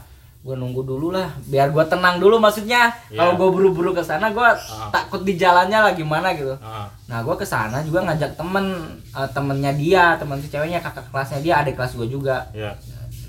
Gua 0.47 0.55
nunggu 0.55 0.79
dulu 0.79 1.11
lah, 1.11 1.27
biar 1.43 1.75
gua 1.75 1.83
tenang 1.83 2.23
dulu 2.23 2.39
maksudnya. 2.39 2.87
Iya. 3.11 3.19
Kalau 3.19 3.35
gua 3.35 3.49
buru-buru 3.51 3.91
ke 3.91 3.99
sana, 3.99 4.31
gua 4.31 4.55
Ah. 4.55 4.87
takut 4.87 5.27
di 5.27 5.35
jalannya 5.35 5.75
lah 5.75 5.91
gimana 5.91 6.31
gitu. 6.31 6.55
Ah. 6.63 6.87
Nah, 7.03 7.19
gua 7.19 7.35
ke 7.35 7.43
sana 7.43 7.83
juga 7.83 8.07
ngajak 8.07 8.39
temen, 8.39 8.65
eh, 9.11 9.29
temennya 9.35 9.75
dia, 9.75 10.15
temen 10.15 10.39
si 10.39 10.47
ceweknya, 10.47 10.79
kakak 10.79 11.03
kelasnya 11.11 11.43
dia, 11.43 11.53
adik 11.59 11.75
kelas 11.75 11.93
gua 11.93 12.07
juga. 12.07 12.37
Iya. 12.55 12.71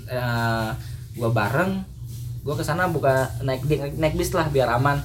eh, 0.07 0.69
gua 1.13 1.29
bareng 1.29 1.83
gua 2.41 2.55
ke 2.55 2.63
sana 2.63 2.87
buka 2.87 3.29
naik 3.43 3.61
naik, 3.61 3.93
naik 3.93 4.15
bis 4.15 4.31
lah 4.31 4.47
biar 4.47 4.71
aman 4.71 4.97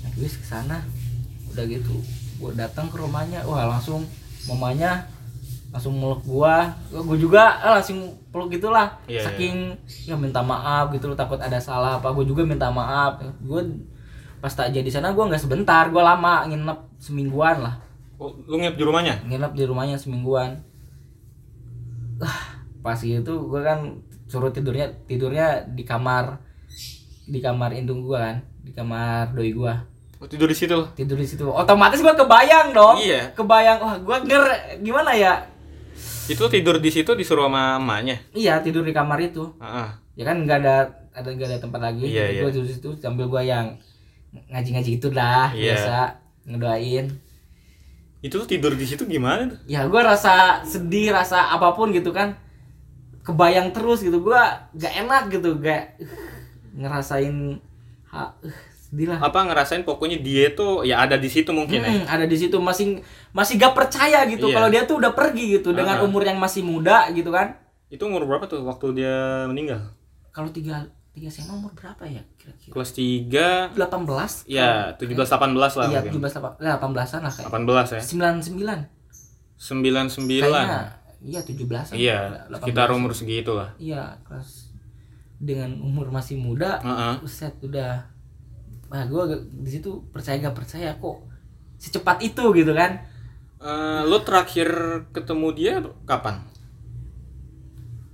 naik 0.00 0.16
bis 0.16 0.40
ke 0.40 0.46
sana 0.46 0.80
udah 1.50 1.64
gitu 1.66 2.00
gua 2.38 2.54
datang 2.54 2.88
ke 2.88 2.96
rumahnya 2.96 3.44
wah 3.44 3.68
langsung 3.68 4.08
mamanya 4.46 5.04
langsung 5.76 5.92
meluk 6.00 6.24
gua. 6.24 6.72
Gua 6.88 7.04
gua 7.04 7.16
juga 7.20 7.42
eh, 7.60 7.72
langsung 7.76 8.16
peluk 8.32 8.48
gitulah. 8.56 8.96
Iya, 9.04 9.28
saking 9.28 9.76
ya 10.08 10.16
minta 10.16 10.40
maaf 10.40 10.88
gitu 10.96 11.12
loh 11.12 11.18
takut 11.18 11.36
ada 11.36 11.60
salah 11.60 12.00
apa 12.00 12.08
gua 12.16 12.24
juga 12.24 12.48
minta 12.48 12.72
maaf. 12.72 13.20
Gua 13.44 13.60
pas 14.40 14.52
tak 14.52 14.72
jadi 14.72 14.88
sana 14.88 15.12
gua 15.12 15.28
nggak 15.28 15.44
sebentar 15.44 15.92
gua 15.92 16.16
lama 16.16 16.48
nginep 16.48 16.78
semingguan 16.96 17.60
lah. 17.60 17.76
Oh, 18.16 18.32
lu 18.48 18.56
nginep 18.56 18.80
di 18.80 18.84
rumahnya? 18.88 19.14
nginep 19.28 19.52
di 19.52 19.64
rumahnya 19.68 19.96
semingguan. 20.00 20.64
Ah 22.24 22.56
pas 22.86 23.02
itu 23.02 23.34
gue 23.50 23.60
kan 23.66 23.98
suruh 24.30 24.54
tidurnya 24.54 24.86
tidurnya 25.10 25.66
di 25.66 25.82
kamar 25.82 26.38
di 27.26 27.42
kamar 27.42 27.74
indung 27.74 28.06
gue 28.06 28.14
kan 28.14 28.46
di 28.62 28.70
kamar 28.70 29.34
doi 29.34 29.50
gue 29.50 29.74
Oh, 30.16 30.24
tidur 30.24 30.48
di 30.48 30.56
situ 30.56 30.80
tidur 30.96 31.20
di 31.20 31.28
situ. 31.28 31.44
Otomatis 31.44 32.00
gue 32.00 32.14
kebayang 32.16 32.72
dong. 32.72 32.96
Iya. 33.04 33.36
kebayang 33.36 33.78
wah 33.84 33.96
gue 34.00 34.16
nger 34.24 34.44
gimana 34.80 35.12
ya 35.12 35.44
Itu 36.26 36.44
tidur 36.46 36.76
di 36.78 36.90
situ 36.90 37.14
disuruh 37.14 37.46
sama 37.46 37.78
emaknya. 37.78 38.16
iya 38.34 38.58
tidur 38.58 38.82
di 38.82 38.90
kamar 38.90 39.18
itu 39.22 39.46
Heeh. 39.58 39.88
ya 40.16 40.24
kan 40.24 40.36
nggak 40.42 40.58
ada 40.64 40.76
ada 41.14 41.28
nggak 41.30 41.48
ada 41.48 41.58
tempat 41.62 41.80
lagi 41.80 42.04
Iya, 42.04 42.42
gue 42.42 42.48
iya. 42.48 42.52
tidur 42.52 42.66
di 42.66 42.72
situ 42.74 42.90
sambil 42.98 43.26
gue 43.26 43.42
yang 43.42 43.78
ngaji-ngaji 44.50 44.90
gitu 44.98 45.08
lah 45.10 45.48
Iya. 45.54 45.72
biasa 45.72 45.96
ngedoain 46.46 47.06
Itu 48.20 48.42
tuh 48.42 48.48
tidur 48.48 48.74
di 48.74 48.84
situ 48.84 49.06
gimana 49.06 49.46
tuh? 49.54 49.58
ya 49.64 49.86
gue 49.86 50.02
rasa 50.02 50.60
sedih 50.62 51.14
rasa 51.14 51.52
apa 51.52 51.70
pun 51.72 51.94
gitu 51.94 52.10
kan 52.10 52.34
kebayang 53.22 53.70
terus 53.70 54.02
gitu 54.02 54.22
gue 54.22 54.40
gak 54.74 54.92
enak 55.02 55.30
gitu 55.30 55.58
gak 55.58 55.98
uh, 55.98 56.06
ngerasain 56.76 57.58
ha, 58.10 58.18
uh, 58.22 58.30
sedih 58.86 59.06
lah 59.08 59.18
Apa 59.20 59.42
ngerasain 59.42 59.82
pokoknya 59.82 60.18
dia 60.18 60.50
tuh 60.50 60.80
ya 60.80 61.00
ada 61.00 61.14
di 61.14 61.26
situ 61.26 61.50
mungkin 61.50 61.80
ya. 61.80 61.90
Hmm, 61.90 62.06
ada 62.06 62.22
di 62.22 62.34
situ 62.34 62.54
masih 62.56 63.02
masih 63.30 63.56
gak 63.56 63.72
percaya 63.72 64.22
gitu 64.24 64.46
Iya. 64.46 64.54
kalau 64.54 64.68
dia 64.68 64.82
tuh 64.84 64.96
udah 64.96 65.10
pergi 65.10 65.58
gitu 65.58 65.70
dengan 65.70 65.96
Ah. 65.96 66.04
umur 66.04 66.22
yang 66.22 66.36
masih 66.36 66.62
muda 66.62 67.10
gitu 67.10 67.28
kan 67.28 67.58
Itu 67.86 68.06
umur 68.06 68.22
berapa 68.24 68.44
tuh 68.44 68.62
waktu 68.62 68.86
dia 68.94 69.16
meninggal? 69.44 69.90
kalau 70.30 70.48
tiga 70.48 70.86
tiga 71.10 71.26
SMA 71.26 71.50
umur 71.50 71.72
berapa 71.72 72.04
ya 72.04 72.20
kira-kira 72.36 72.70
Kelas 72.70 72.90
3 72.92 73.72
18 73.72 74.44
ya 74.46 74.92
17 74.92 75.16
18 75.16 75.32
lah 75.72 75.86
iya 75.86 76.00
mungkin. 76.00 76.20
17 76.20 76.60
18 76.60 77.16
an 77.16 77.22
lah 77.24 77.32
kayak 77.32 77.48
18 77.48 77.88
ya. 77.90 78.02
99 78.04 78.86
99. 79.56 80.44
kayaknya 80.44 80.82
iya 81.18 81.40
17 81.40 81.96
Iya, 81.96 82.18
sekitar 82.52 82.92
umur 82.92 83.10
segitu 83.10 83.50
lah. 83.50 83.72
iya 83.76 84.20
kelas 84.22 84.68
dengan 85.36 85.80
umur 85.80 86.08
masih 86.08 86.36
muda 86.36 86.78
Heeh. 86.78 87.14
Buset 87.18 87.56
udah 87.60 88.04
Nah 88.86 89.02
gue 89.04 89.22
di 89.56 89.70
situ 89.72 89.90
percaya 90.08 90.38
gak 90.40 90.54
percaya 90.54 90.94
kok 90.94 91.18
Secepat 91.76 92.20
itu 92.20 92.42
gitu 92.52 92.72
kan 92.72 93.02
Eh, 93.56 94.02
lo 94.02 94.20
terakhir 94.20 94.68
ketemu 95.10 95.46
dia 95.50 95.74
kapan? 96.04 96.44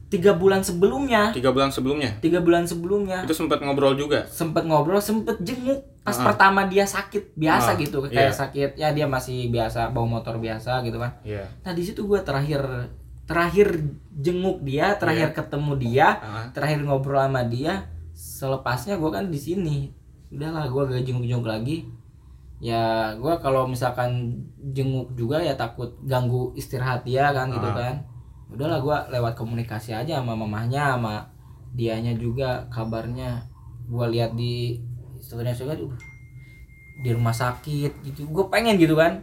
Tiga 0.06 0.32
bulan 0.32 0.60
sebelumnya 0.60 1.32
Tiga 1.32 1.50
bulan 1.50 1.68
sebelumnya. 1.68 2.20
Tiga 2.20 2.38
bulan 2.38 2.62
sebelumnya 2.62 3.24
Itu 3.24 3.32
sempat 3.34 3.58
ngobrol 3.58 3.96
juga. 3.96 4.28
Sempet 4.28 4.62
ngobrol 4.62 5.00
sempet 5.00 5.40
jenguk 5.40 5.80
Pas 6.02 6.12
Ah. 6.12 6.28
pertama 6.28 6.66
dia 6.66 6.84
sakit 6.84 7.32
Biasa 7.32 7.72
Ah, 7.72 7.76
gitu 7.76 8.04
iya. 8.04 8.28
Kayak 8.28 8.34
sakit 8.36 8.70
Ya 8.76 8.88
dia 8.90 9.06
masih 9.06 9.48
biasa 9.48 9.88
Bawa 9.88 10.20
motor 10.20 10.36
biasa 10.36 10.82
gitu 10.82 10.96
kan 10.96 11.16
Iya. 11.22 11.48
Nah 11.60 11.72
di 11.72 11.80
situ 11.80 12.04
gue 12.04 12.20
terakhir 12.20 12.60
Terakhir 13.24 13.72
jenguk 14.14 14.60
dia 14.60 14.94
Terakhir 14.94 15.32
Iya. 15.32 15.36
ketemu 15.36 15.72
dia 15.76 16.08
Ah. 16.14 16.44
Terakhir 16.50 16.80
ngobrol 16.82 17.18
sama 17.18 17.42
dia 17.42 17.88
Selepasnya 18.12 18.94
gue 18.94 19.10
kan 19.10 19.26
di 19.26 19.40
sini 19.40 19.78
Udahlah 20.32 20.64
gue 20.66 20.82
gak 20.88 21.04
jenguk-jenguk 21.04 21.44
lagi. 21.44 21.84
Ya 22.62 23.12
gue 23.18 23.34
kalau 23.42 23.66
misalkan 23.66 24.38
jenguk 24.72 25.12
juga 25.12 25.42
ya 25.42 25.58
takut 25.58 25.98
ganggu 26.06 26.54
istirahat 26.54 27.02
dia 27.02 27.28
kan 27.30 27.50
gitu 27.50 27.68
Ah. 27.68 27.74
kan. 27.76 27.94
Udahlah 28.48 28.78
gue 28.80 28.96
lewat 29.12 29.34
komunikasi 29.34 29.92
aja 29.92 30.20
sama 30.20 30.32
mamahnya 30.32 30.96
sama 30.96 31.26
dianya 31.74 32.14
juga 32.14 32.64
kabarnya. 32.70 33.44
Gue 33.90 34.06
lihat 34.14 34.32
di 34.32 34.78
storynya 35.18 35.52
juga 35.52 35.74
uh, 35.74 35.98
di 37.02 37.10
rumah 37.10 37.34
sakit 37.34 37.92
gitu. 38.04 38.30
Gue 38.30 38.46
pengen 38.48 38.78
gitu 38.78 38.94
kan 38.94 39.20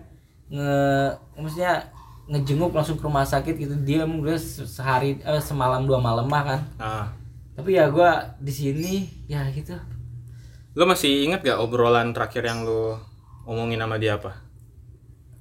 nge 0.50 1.14
maksudnya 1.38 1.78
ngejenguk 2.30 2.74
langsung 2.74 2.98
ke 2.98 3.06
rumah 3.06 3.26
sakit 3.26 3.56
gitu. 3.56 3.74
Dia 3.82 4.04
mungkin 4.06 4.38
sehari 4.38 5.18
eh, 5.22 5.42
semalam 5.42 5.88
dua 5.88 5.98
malam 5.98 6.28
mah 6.28 6.44
kan. 6.44 6.62
Nah, 6.78 7.06
tapi 7.56 7.78
ya 7.78 7.88
gue 7.88 8.10
di 8.44 8.52
sini 8.52 8.94
ya 9.26 9.48
gitu 9.50 9.74
lo 10.80 10.88
masih 10.88 11.28
inget 11.28 11.44
gak 11.44 11.60
obrolan 11.60 12.16
terakhir 12.16 12.40
yang 12.42 12.64
lo 12.64 13.04
omongin 13.44 13.78
sama 13.78 14.00
dia 14.00 14.16
apa? 14.16 14.32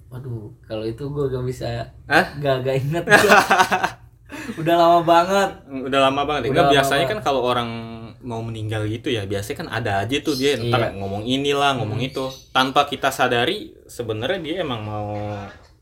waduh 0.09 0.50
kalau 0.64 0.83
itu 0.83 1.04
gue 1.04 1.25
gak 1.28 1.45
bisa 1.45 1.68
Hah? 2.04 2.26
gak 2.37 2.64
gak 2.64 2.76
inget 2.76 3.04
udah 4.61 4.75
lama 4.75 5.00
banget 5.04 5.50
Udah 5.68 6.00
lama 6.04 6.25
banget. 6.25 6.42
ya? 6.42 6.49
Udah 6.49 6.52
Nggak, 6.52 6.64
lama 6.64 6.75
biasanya 6.75 7.04
banget. 7.04 7.12
kan 7.14 7.18
kalau 7.23 7.40
orang 7.45 7.71
mau 8.18 8.40
meninggal 8.40 8.83
gitu 8.85 9.09
ya, 9.09 9.25
biasanya 9.25 9.57
kan 9.57 9.68
ada 9.71 9.92
aja 10.02 10.16
tuh 10.18 10.35
dia 10.35 10.57
entar 10.57 10.80
Iya. 10.80 10.97
ngomong 10.97 11.23
inilah, 11.23 11.76
ngomong 11.76 12.00
itu. 12.02 12.25
Tanpa 12.50 12.85
kita 12.85 13.09
sadari 13.09 13.76
sebenarnya 13.87 14.40
dia 14.42 14.54
emang 14.61 14.80
mau 14.83 15.12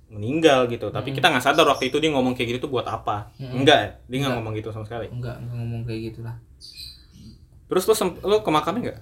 meninggal 0.08 0.66
gitu. 0.68 0.90
Tapi 0.90 1.10
kita 1.10 1.26
nggak 1.28 1.42
sadar 1.42 1.64
waktu 1.64 1.88
itu 1.88 1.96
dia 1.96 2.10
ngomong 2.10 2.34
kayak 2.34 2.54
gitu 2.54 2.66
tuh 2.66 2.72
buat 2.72 2.86
apa. 2.86 3.30
Enggak 3.38 3.78
ya? 3.78 3.88
Dia 4.04 4.16
nggak 4.20 4.34
ngomong 4.36 4.52
gitu 4.54 4.68
sama 4.70 4.84
sekali. 4.84 5.06
enggak 5.08 5.36
enggak 5.38 5.56
ngomong 5.56 5.80
kayak 5.82 6.00
gitulah 6.12 6.36
Terus 7.66 7.82
lo 7.84 7.94
lo 8.22 8.36
ke 8.42 8.50
makamnya 8.52 8.80
nggak? 8.90 8.98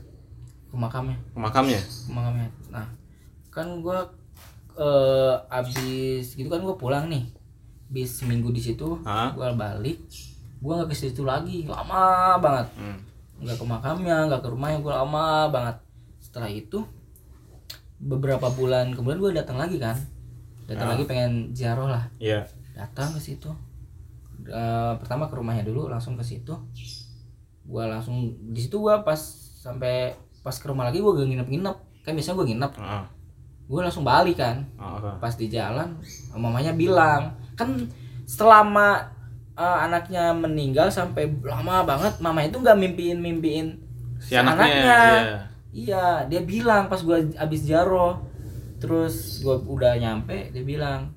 Ke 0.75 0.81
makamnya 0.81 1.16
Ke 1.31 1.38
makamnya? 1.38 1.78
ke 1.78 2.11
makamnya 2.11 2.49
nah 2.69 2.87
kan 3.49 3.71
gue 3.78 3.99
eh 4.75 5.35
abis 5.49 6.35
gitu 6.35 6.50
kan 6.50 6.59
gue 6.59 6.75
pulang 6.75 7.07
nih. 7.07 7.31
Bis 7.87 8.19
seminggu 8.19 8.50
di 8.50 8.59
situ 8.59 8.99
gue 9.31 9.49
balik 9.54 10.02
gue 10.59 10.73
nggak 10.75 10.90
ke 10.90 10.97
situ 10.97 11.23
lagi. 11.23 11.62
Lama 11.64 12.35
banget. 12.37 12.66
Hmm. 12.75 12.99
nggak 13.37 13.54
ke 13.54 13.64
makamnya 13.64 14.26
nggak 14.26 14.43
ke 14.43 14.49
rumahnya 14.49 14.78
gue 14.81 14.90
lama 14.90 15.25
banget. 15.49 15.76
Setelah 16.19 16.50
itu 16.50 16.83
beberapa 17.97 18.50
bulan 18.50 18.90
kemudian 18.93 19.21
gue 19.21 19.33
datang 19.33 19.54
lagi 19.54 19.78
kan. 19.78 19.95
Datang 20.66 20.88
Ah. 20.88 20.93
lagi 20.99 21.04
pengen 21.04 21.52
ziarah 21.52 21.87
lah. 21.88 22.04
Iya. 22.19 22.43
datang 22.75 23.14
ke 23.14 23.23
situ. 23.23 23.47
Eh, 24.43 24.93
pertama 24.99 25.31
ke 25.31 25.38
rumahnya 25.38 25.62
dulu 25.62 25.87
langsung 25.87 26.19
ke 26.19 26.26
situ. 26.26 26.50
Gua 27.62 27.87
langsung 27.87 28.19
di 28.45 28.59
situ 28.59 28.76
gua 28.76 29.00
pas 29.00 29.16
sampai 29.57 30.11
pas 30.45 30.53
ke 30.53 30.69
rumah 30.69 30.85
lagi 30.87 31.01
gue 31.01 31.09
gak 31.09 31.25
nginep-nginep. 31.27 31.77
Kan 32.05 32.13
biasanya 32.15 32.37
gue 32.37 32.47
nginep. 32.53 32.73
Heeh. 32.77 33.05
gue 33.65 33.81
langsung 33.81 34.05
balik 34.05 34.37
kan. 34.45 34.61
Heeh. 34.77 35.17
pas 35.19 35.33
di 35.35 35.49
jalan 35.49 35.97
mamanya 36.37 36.77
bilang 36.77 37.33
kan 37.57 37.89
selama 38.29 39.09
eh, 39.57 39.79
anaknya 39.89 40.37
meninggal 40.37 40.93
sampai 40.93 41.33
lama 41.41 41.81
banget 41.89 42.21
mama 42.21 42.45
itu 42.45 42.61
nggak 42.61 42.77
mimpiin 42.77 43.19
mimpiin 43.25 43.69
si 44.21 44.35
anaknya, 44.37 44.73
iya. 44.73 45.39
iya 45.73 46.05
dia 46.29 46.41
bilang 46.45 46.89
pas 46.89 47.01
gua 47.05 47.21
abis 47.21 47.65
jaro 47.69 48.25
terus 48.81 49.41
gua 49.45 49.61
udah 49.61 49.97
nyampe 50.01 50.53
dia 50.53 50.65
bilang 50.65 51.13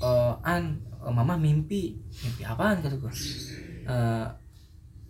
"Eh, 0.00 0.32
an 0.44 0.80
eh, 1.00 1.12
mama 1.12 1.36
mimpi. 1.36 1.96
Mimpi 2.24 2.42
apaan? 2.44 2.80
kata 2.80 2.96
gua. 2.96 3.12
"Eh, 3.88 4.26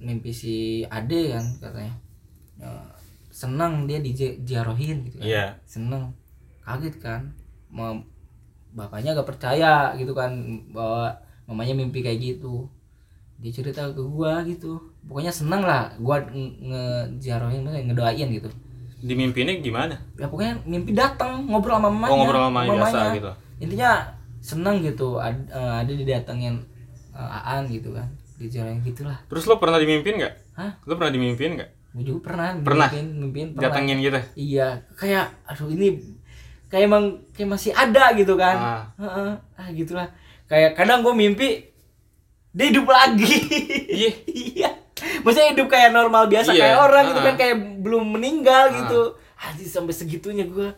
mimpi 0.01 0.31
si 0.35 0.83
ade 0.87 1.35
kan 1.35 1.45
katanya 1.61 1.95
senang 3.31 3.87
dia 3.87 3.99
dijarohin 3.99 5.07
gitu 5.07 5.17
kan 5.19 5.27
Iya. 5.27 5.45
seneng 5.65 6.11
kaget 6.61 6.95
kan 6.99 7.21
Mam- 7.71 8.07
bapaknya 8.71 9.15
gak 9.15 9.27
percaya 9.27 9.95
gitu 9.95 10.11
kan 10.11 10.31
bahwa 10.71 11.11
mamanya 11.45 11.75
mimpi 11.75 12.01
kayak 12.01 12.19
gitu 12.21 12.67
dia 13.39 13.51
cerita 13.51 13.89
ke 13.89 13.99
gua 13.99 14.43
gitu 14.43 14.79
pokoknya 15.03 15.31
seneng 15.31 15.63
lah 15.63 15.91
gua 15.97 16.21
nge- 16.21 16.55
ngejarohin 16.61 17.63
maksudnya 17.63 17.85
ngedoain 17.87 18.29
gitu 18.31 18.51
Di 19.01 19.17
mimpi 19.17 19.43
ini 19.43 19.59
gimana? 19.59 19.97
ya 20.15 20.29
pokoknya 20.29 20.61
mimpi 20.63 20.93
datang 20.93 21.49
ngobrol 21.49 21.79
sama 21.79 21.89
mamanya 21.89 22.11
Oh, 22.11 22.17
ngobrol 22.21 22.37
sama 22.39 22.51
mamanya 22.53 22.71
biasa 22.85 23.01
gitu. 23.17 23.31
intinya 23.59 23.91
seneng 24.39 24.77
gitu 24.81 25.17
ada, 25.17 25.41
ada 25.81 25.89
didatengin 25.91 26.61
eh, 27.11 27.31
Aan 27.41 27.65
gitu 27.67 27.91
kan 27.91 28.07
dijarohin 28.37 28.81
gitulah 28.83 29.17
Terus 29.27 29.45
lo 29.45 29.57
pernah 29.57 29.77
dimimpiin 29.77 30.17
nggak? 30.17 30.35
Hah? 30.55 30.71
Lo 30.85 30.95
pernah 30.95 31.13
dimimpiin 31.13 31.53
nggak? 31.57 31.71
Gue 31.91 32.05
juga 32.07 32.21
pernah 32.31 32.55
Pernah? 32.57 32.89
mimpin 32.89 33.07
mimpin 33.19 33.47
pernah 33.51 33.65
Datengin 33.67 33.99
gitu? 33.99 34.21
Iya, 34.37 34.69
kayak 34.95 35.27
aduh 35.43 35.69
ini 35.69 35.99
kayak 36.71 36.87
emang 36.87 37.05
kayak 37.35 37.51
masih 37.51 37.75
ada 37.75 38.15
gitu 38.15 38.39
kan. 38.39 38.57
Ah. 38.57 38.83
Heeh. 38.95 39.31
Ah 39.57 39.69
gitulah. 39.71 40.07
Kayak 40.47 40.79
kadang 40.79 41.03
gue 41.03 41.11
mimpi 41.11 41.49
dia 42.51 42.67
hidup 42.71 42.87
lagi. 42.87 43.35
Iya. 43.91 44.11
iya. 44.55 44.71
Maksudnya 45.21 45.51
hidup 45.53 45.67
kayak 45.67 45.91
normal 45.91 46.27
biasa 46.27 46.51
Iya. 46.51 46.63
kayak 46.63 46.79
orang 46.81 47.05
gitu 47.09 47.21
Ah. 47.21 47.27
kan 47.27 47.35
kayak 47.37 47.57
belum 47.83 48.05
meninggal 48.15 48.65
gitu. 48.77 49.01
Anjir 49.35 49.67
sampai 49.67 49.91
segitunya 49.91 50.47
gue. 50.47 50.71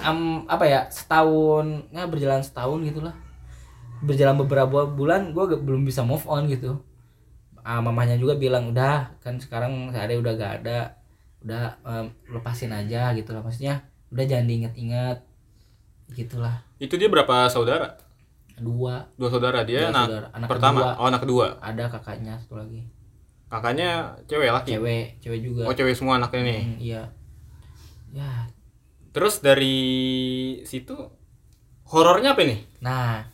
Am, 0.00 0.44
apa 0.44 0.64
ya 0.64 0.80
setahun 0.88 1.88
ya 1.88 2.04
berjalan 2.04 2.44
setahun 2.44 2.84
gitulah 2.84 3.16
berjalan 4.04 4.36
beberapa 4.36 4.84
bulan 4.84 5.32
gue 5.32 5.56
belum 5.56 5.88
bisa 5.88 6.04
move 6.04 6.20
on 6.28 6.44
gitu 6.44 6.84
ah, 7.64 7.80
mamanya 7.80 8.14
juga 8.14 8.36
bilang 8.36 8.68
udah 8.68 9.16
kan 9.18 9.36
sekarang 9.36 9.88
saya 9.88 10.14
udah 10.14 10.32
gak 10.34 10.52
ada 10.62 10.94
udah 11.40 11.64
em, 11.82 12.06
lepasin 12.30 12.70
aja 12.70 13.12
gitu 13.12 13.32
lah 13.32 13.40
maksudnya 13.40 13.80
udah 14.08 14.24
jangan 14.24 14.46
diinget-inget 14.46 15.18
gitulah 16.10 16.60
Itu 16.76 16.94
dia 16.94 17.08
berapa 17.08 17.48
saudara? 17.48 17.96
dua 18.54 19.02
Dua 19.16 19.28
saudara 19.28 19.64
dia 19.64 19.82
Dua 19.82 19.90
anak, 19.90 20.06
saudara. 20.06 20.26
Anak 20.30 20.48
pertama. 20.48 20.78
kedua. 20.78 20.92
Oh, 20.94 21.06
anak 21.08 21.20
kedua. 21.20 21.46
ada 21.58 21.84
kakaknya 21.88 22.34
satu 22.38 22.54
lagi 22.56 22.80
Kakaknya 23.44 23.90
cewek 24.24 24.50
laki. 24.50 24.70
cewek 24.72 25.04
cewek 25.18 25.40
juga 25.42 25.62
Oh, 25.64 25.74
cewek 25.74 25.94
semua 25.94 26.16
anaknya 26.16 26.42
nih. 26.44 26.60
Hmm, 26.62 26.76
iya 26.78 27.02
ya 28.12 28.30
Terus 29.10 29.38
dari 29.40 29.76
situ 30.62 30.94
horornya 31.84 32.34
apa 32.34 32.42
nih? 32.42 32.60
nah 32.78 33.26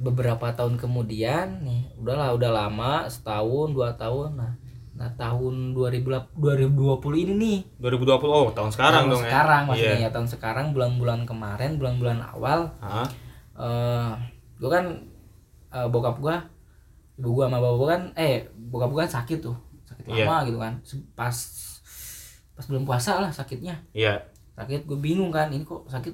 beberapa 0.00 0.48
tahun 0.50 0.74
kemudian 0.74 1.60
nih 1.60 1.92
udahlah 1.94 2.32
udah 2.32 2.50
lama 2.50 2.92
setahun 3.06 3.68
dua 3.70 3.92
tahun 3.94 4.32
nah 4.34 4.52
nah 4.90 5.08
tahun 5.14 5.72
2000 5.72 6.36
2020 6.36 7.24
ini 7.24 7.32
nih 7.34 7.58
2020. 7.78 8.20
Oh, 8.22 8.48
tahun 8.50 8.68
sekarang 8.68 9.06
tahun 9.06 9.10
dong 9.10 9.22
sekarang 9.22 9.62
ya. 9.62 9.68
maksudnya 9.68 9.96
Iya. 9.96 10.04
ya 10.04 10.10
tahun 10.10 10.28
sekarang 10.28 10.66
bulan-bulan 10.72 11.20
kemarin 11.24 11.70
bulan-bulan 11.76 12.18
awal 12.26 12.68
Hah? 12.80 13.08
eh 13.56 14.12
gue 14.56 14.68
kan 14.68 14.84
eh, 15.70 15.86
bokap 15.86 16.16
gue 16.18 16.36
ibu 17.16 17.28
gue 17.30 17.44
sama 17.44 17.58
bapak 17.58 17.76
gue 17.76 17.88
kan 17.88 18.02
eh 18.14 18.34
bokap 18.52 18.90
gue 18.90 19.00
kan 19.00 19.12
sakit 19.14 19.38
tuh 19.40 19.56
sakit 19.84 20.04
Iya. 20.06 20.24
lama 20.24 20.36
gitu 20.44 20.58
kan 20.58 20.72
pas 21.14 21.36
pas 22.52 22.64
belum 22.66 22.84
puasa 22.84 23.20
lah 23.20 23.30
sakitnya 23.30 23.80
Iya. 23.92 24.20
sakit 24.52 24.84
gue 24.84 24.98
bingung 24.98 25.28
kan 25.28 25.48
ini 25.48 25.62
kok 25.62 25.84
sakit 25.86 26.12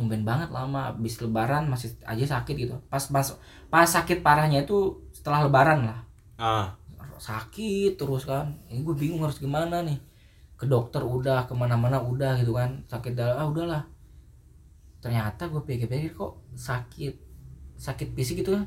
tumben 0.00 0.24
banget 0.24 0.48
lama 0.48 0.88
habis 0.88 1.20
lebaran 1.20 1.68
masih 1.68 1.92
aja 2.08 2.40
sakit 2.40 2.56
gitu. 2.56 2.80
Pas 2.88 3.04
pas 3.04 3.36
pas 3.68 3.84
sakit 3.84 4.24
parahnya 4.24 4.64
itu 4.64 4.96
setelah 5.12 5.44
lebaran 5.44 5.84
lah. 5.84 6.00
Ah, 6.40 6.66
sakit 7.20 8.00
terus 8.00 8.24
kan. 8.24 8.56
Ini 8.72 8.80
gue 8.80 8.96
bingung 8.96 9.20
harus 9.20 9.36
gimana 9.36 9.84
nih. 9.84 10.00
Ke 10.56 10.64
dokter 10.64 11.04
udah 11.04 11.44
ke 11.44 11.52
mana-mana 11.52 12.00
udah 12.00 12.40
gitu 12.40 12.56
kan. 12.56 12.80
Sakit 12.88 13.12
dalam 13.12 13.36
ah 13.36 13.46
udahlah. 13.46 13.82
Ternyata 15.00 15.48
gue 15.48 15.60
pikir-pikir 15.60 16.16
kok 16.16 16.40
sakit 16.56 17.14
sakit 17.76 18.08
fisik 18.16 18.40
gitu 18.40 18.56
kan. 18.56 18.64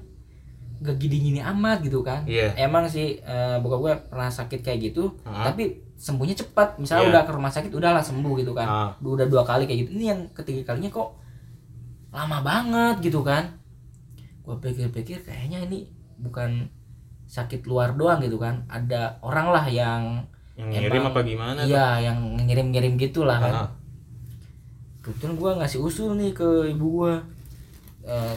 Gak 0.84 1.02
gini-gini 1.02 1.42
amat 1.42 1.82
gitu 1.82 2.06
kan. 2.06 2.26
Iya. 2.30 2.54
emang 2.58 2.86
sih 2.86 3.18
eh, 3.18 3.58
bokap 3.58 3.80
gue 3.82 3.94
pernah 4.14 4.30
sakit 4.30 4.60
kayak 4.62 4.80
gitu 4.94 5.10
Hah? 5.26 5.50
tapi 5.50 5.82
sembuhnya 5.98 6.38
cepat. 6.38 6.78
Misalnya 6.78 7.10
Iya. 7.10 7.12
udah 7.18 7.22
ke 7.26 7.32
rumah 7.34 7.52
sakit 7.54 7.72
udahlah 7.74 8.04
sembuh 8.06 8.34
gitu 8.38 8.54
kan. 8.54 8.68
Ah. 8.70 8.92
udah 9.02 9.26
dua 9.26 9.42
kali 9.42 9.66
kayak 9.66 9.90
gitu. 9.90 9.92
Ini 9.98 10.06
yang 10.14 10.22
ketiga 10.34 10.74
kalinya 10.74 10.94
kok 10.94 11.23
lama 12.14 12.40
banget 12.40 13.02
gitu 13.04 13.20
kan 13.20 13.58
gue 14.44 14.56
pikir-pikir 14.56 15.20
kayaknya 15.20 15.66
ini 15.66 15.90
bukan 16.16 16.70
sakit 17.26 17.66
luar 17.66 17.98
doang 17.98 18.22
gitu 18.22 18.38
kan 18.38 18.62
ada 18.68 19.18
orang 19.20 19.50
lah 19.50 19.66
yang 19.66 20.22
yang 20.54 20.70
ngirim 20.70 21.02
Emang- 21.02 21.10
apa 21.10 21.20
gimana? 21.26 21.60
tuh? 21.60 21.68
iya 21.68 21.88
yang 22.04 22.18
ngirim-ngirim 22.40 22.94
gitu 22.96 23.26
lah 23.26 23.42
kan 23.42 23.54
kebetulan 25.02 25.36
gue 25.36 25.52
ngasih 25.58 25.80
usul 25.82 26.16
nih 26.16 26.32
ke 26.32 26.48
ibu 26.70 26.88
gue 27.02 27.14
Eh, 28.04 28.36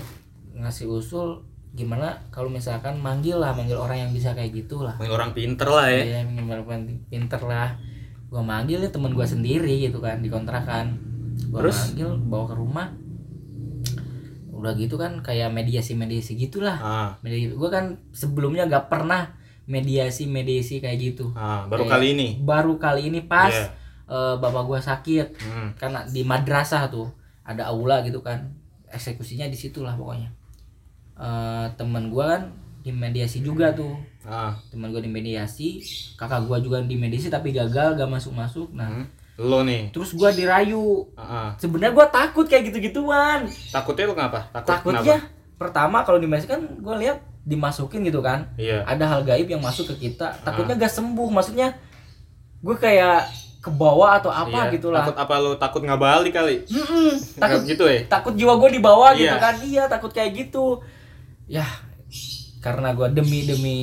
ngasih 0.55 0.87
usul 0.87 1.43
gimana 1.75 2.15
kalau 2.31 2.47
misalkan 2.47 2.95
manggil 2.97 3.35
lah 3.37 3.51
manggil 3.51 3.75
orang 3.75 3.99
yang 3.99 4.11
bisa 4.15 4.31
kayak 4.31 4.55
gitu 4.55 4.81
lah 4.81 4.95
Main 4.97 5.11
orang 5.11 5.35
pinter 5.35 5.67
lah 5.67 5.91
ya. 5.91 6.03
Iya, 6.07 6.21
minimal 6.23 6.63
pinter 7.11 7.43
lah. 7.43 7.75
Gua 8.31 8.41
manggil 8.41 8.79
nih 8.79 8.95
temen 8.95 9.11
gua 9.11 9.27
sendiri 9.27 9.83
gitu 9.83 9.99
kan 9.99 10.23
di 10.23 10.31
kontrakan. 10.31 10.95
Terus? 11.51 11.75
manggil 11.83 12.15
bawa 12.31 12.45
ke 12.47 12.55
rumah. 12.55 12.87
Udah 14.67 14.75
gitu 14.75 14.99
kan 14.99 15.23
kayak 15.23 15.55
mediasi-mediasi 15.55 16.35
gitulah. 16.35 16.75
Ah, 16.77 17.11
Mediasi 17.23 17.55
gua 17.55 17.71
kan 17.71 18.03
sebelumnya 18.11 18.67
gak 18.67 18.91
pernah 18.91 19.31
mediasi-mediasi 19.67 20.83
kayak 20.83 20.99
gitu. 20.99 21.31
ah, 21.39 21.71
baru 21.71 21.87
Kayak 21.87 21.95
kali 21.95 22.07
ini. 22.19 22.29
Baru 22.43 22.75
kali 22.77 23.07
ini 23.07 23.23
pas 23.23 23.55
Iya. 23.55 23.71
eh, 24.07 24.35
bapak 24.43 24.63
gua 24.67 24.79
sakit 24.83 25.39
Hmm. 25.39 25.71
karena 25.79 26.03
di 26.07 26.27
madrasah 26.27 26.91
tuh 26.91 27.07
ada 27.47 27.71
aula 27.71 28.03
gitu 28.03 28.19
kan. 28.23 28.51
Eksekusinya 28.91 29.47
di 29.47 29.55
situ 29.55 29.87
lah 29.87 29.95
pokoknya. 29.95 30.35
Eh, 31.17 31.67
temen 31.79 32.11
gua 32.11 32.35
kan 32.35 32.43
dimediasi 32.83 33.43
juga 33.43 33.75
tuh 33.75 33.99
Ah, 34.23 34.55
teman 34.71 34.95
gue 34.95 35.03
di 35.03 35.11
mediasi 35.11 35.83
kakak 36.15 36.47
gue 36.47 36.67
juga 36.67 36.79
di 36.83 36.95
mediasi 36.95 37.27
tapi 37.27 37.51
gagal 37.51 37.95
gak 37.95 38.07
masuk 38.07 38.31
masuk 38.31 38.71
nah 38.71 38.87
hmm. 38.87 39.07
Lo 39.37 39.61
nih. 39.61 39.93
terus 39.93 40.13
gue 40.13 40.31
dirayu 40.33 41.13
Ah, 41.13 41.21
ah. 41.21 41.49
sebenarnya 41.57 41.93
gue 41.93 42.07
takut 42.09 42.45
kayak 42.45 42.73
gitu 42.73 42.81
gituan 42.83 43.45
Takutnya 43.69 44.05
lo 44.05 44.15
kenapa? 44.15 44.49
Takut 44.51 44.69
takutnya 44.71 45.17
kenapa? 45.21 45.57
pertama 45.57 45.99
kalau 46.03 46.17
di 46.17 46.29
kan 46.43 46.61
gue 46.61 46.95
lihat 46.99 47.19
dimasukin 47.43 48.01
gitu 48.03 48.21
kan 48.21 48.49
Iya. 48.57 48.83
ada 48.83 49.05
hal 49.07 49.21
gaib 49.23 49.47
yang 49.47 49.61
masuk 49.61 49.93
ke 49.93 50.09
kita 50.09 50.35
takutnya 50.41 50.75
gak 50.75 50.91
sembuh 50.91 51.29
maksudnya 51.31 51.77
gue 52.59 52.77
kayak 52.77 53.29
ke 53.61 53.69
bawah 53.69 54.17
atau 54.17 54.29
apa 54.29 54.67
Iya. 54.67 54.73
gitu 54.73 54.89
lah 54.89 55.03
Takut 55.03 55.17
apa 55.19 55.35
lo 55.37 55.51
takut 55.55 55.83
nggak 55.83 55.99
balik 55.99 56.33
kali? 56.33 56.57
Mm-mm, 56.65 57.13
takut 57.37 57.61
Takut 57.61 57.61
gitu 57.67 57.85
ya? 57.85 58.01
takut 58.07 58.35
jiwa 58.35 58.55
gue 58.57 58.71
di 58.71 58.81
bawah 58.81 59.11
gitu 59.13 59.27
Iya. 59.29 59.37
kan 59.37 59.55
iya 59.61 59.85
takut 59.87 60.11
kayak 60.11 60.33
gitu 60.35 60.81
ya 61.47 61.67
karena 62.59 62.91
gue 62.93 63.07
demi 63.13 63.45
demi 63.45 63.77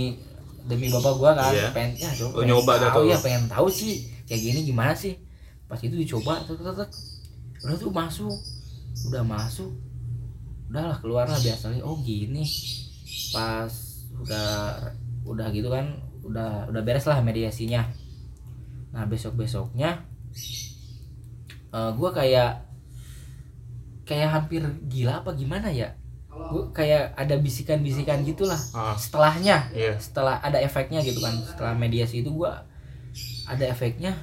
demi 0.64 0.88
bapak 0.90 1.14
gue 1.14 1.32
kan 1.32 1.52
Iya. 1.52 1.70
pengen 1.72 1.92
ya 1.96 2.10
coba 2.12 2.32
pengen 2.38 2.48
nyoba 2.50 2.74
tahu 2.82 3.04
ya 3.06 3.18
pengen 3.18 3.44
tahu 3.48 3.68
sih 3.68 3.94
kayak 4.24 4.42
gini 4.42 4.60
gimana 4.66 4.92
sih 4.94 5.14
pas 5.74 5.82
itu 5.82 5.98
dicoba 5.98 6.38
tet, 6.46 6.54
tet, 6.54 6.70
tet. 6.70 6.92
udah 7.66 7.78
tuh 7.82 7.90
masuk. 7.90 8.38
Udah 9.10 9.26
masuk. 9.26 9.74
Udahlah 10.70 11.02
keluar 11.02 11.26
lah 11.26 11.42
biasa 11.42 11.74
oh 11.82 11.98
gini. 12.06 12.46
Pas 13.34 13.74
udah 14.22 14.78
udah 15.26 15.50
gitu 15.50 15.74
kan 15.74 15.98
udah 16.22 16.70
udah 16.70 16.82
beres 16.86 17.10
lah 17.10 17.26
mediasinya. 17.26 17.90
Nah 18.94 19.10
besok 19.10 19.34
besoknya 19.34 20.06
gue 21.74 22.10
kayak 22.14 22.70
kayak 24.06 24.30
hampir 24.30 24.62
gila 24.86 25.26
apa 25.26 25.34
gimana 25.34 25.74
ya? 25.74 25.98
Gue 26.30 26.70
kayak 26.70 27.18
ada 27.18 27.34
bisikan-bisikan 27.42 28.22
gitulah. 28.22 28.62
Ah, 28.78 28.94
setelahnya. 28.94 29.74
Iya. 29.74 29.98
setelah 29.98 30.38
ada 30.38 30.62
efeknya 30.62 31.02
gitu 31.02 31.18
kan. 31.18 31.34
Setelah 31.34 31.74
mediasi 31.74 32.22
itu 32.22 32.30
gue 32.30 32.52
ada 33.50 33.66
efeknya 33.66 34.14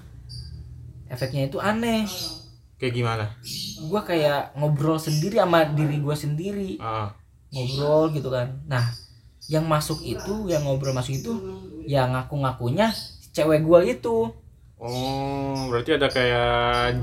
efeknya 1.10 1.44
itu 1.44 1.58
aneh 1.58 2.06
Kayak 2.76 2.94
gimana? 2.94 3.24
gue 3.80 4.00
kayak 4.00 4.54
ngobrol 4.54 4.96
sendiri 4.96 5.36
sama 5.36 5.68
diri 5.68 5.98
gue 5.98 6.16
sendiri 6.16 6.70
Ah, 6.78 7.12
ngobrol 7.50 8.08
gitu 8.10 8.28
kan 8.28 8.48
nah 8.64 8.88
yang 9.46 9.66
masuk 9.66 10.00
itu 10.00 10.46
yang 10.46 10.62
ngobrol 10.62 10.92
masuk 10.92 11.12
itu 11.14 11.32
yang 11.84 12.10
ngaku 12.10 12.38
ngakunya 12.38 12.88
cewek 13.30 13.60
gue 13.60 13.80
itu 13.90 14.16
Oh, 14.80 15.68
berarti 15.68 15.92
ada 15.92 16.08
kayak 16.08 16.48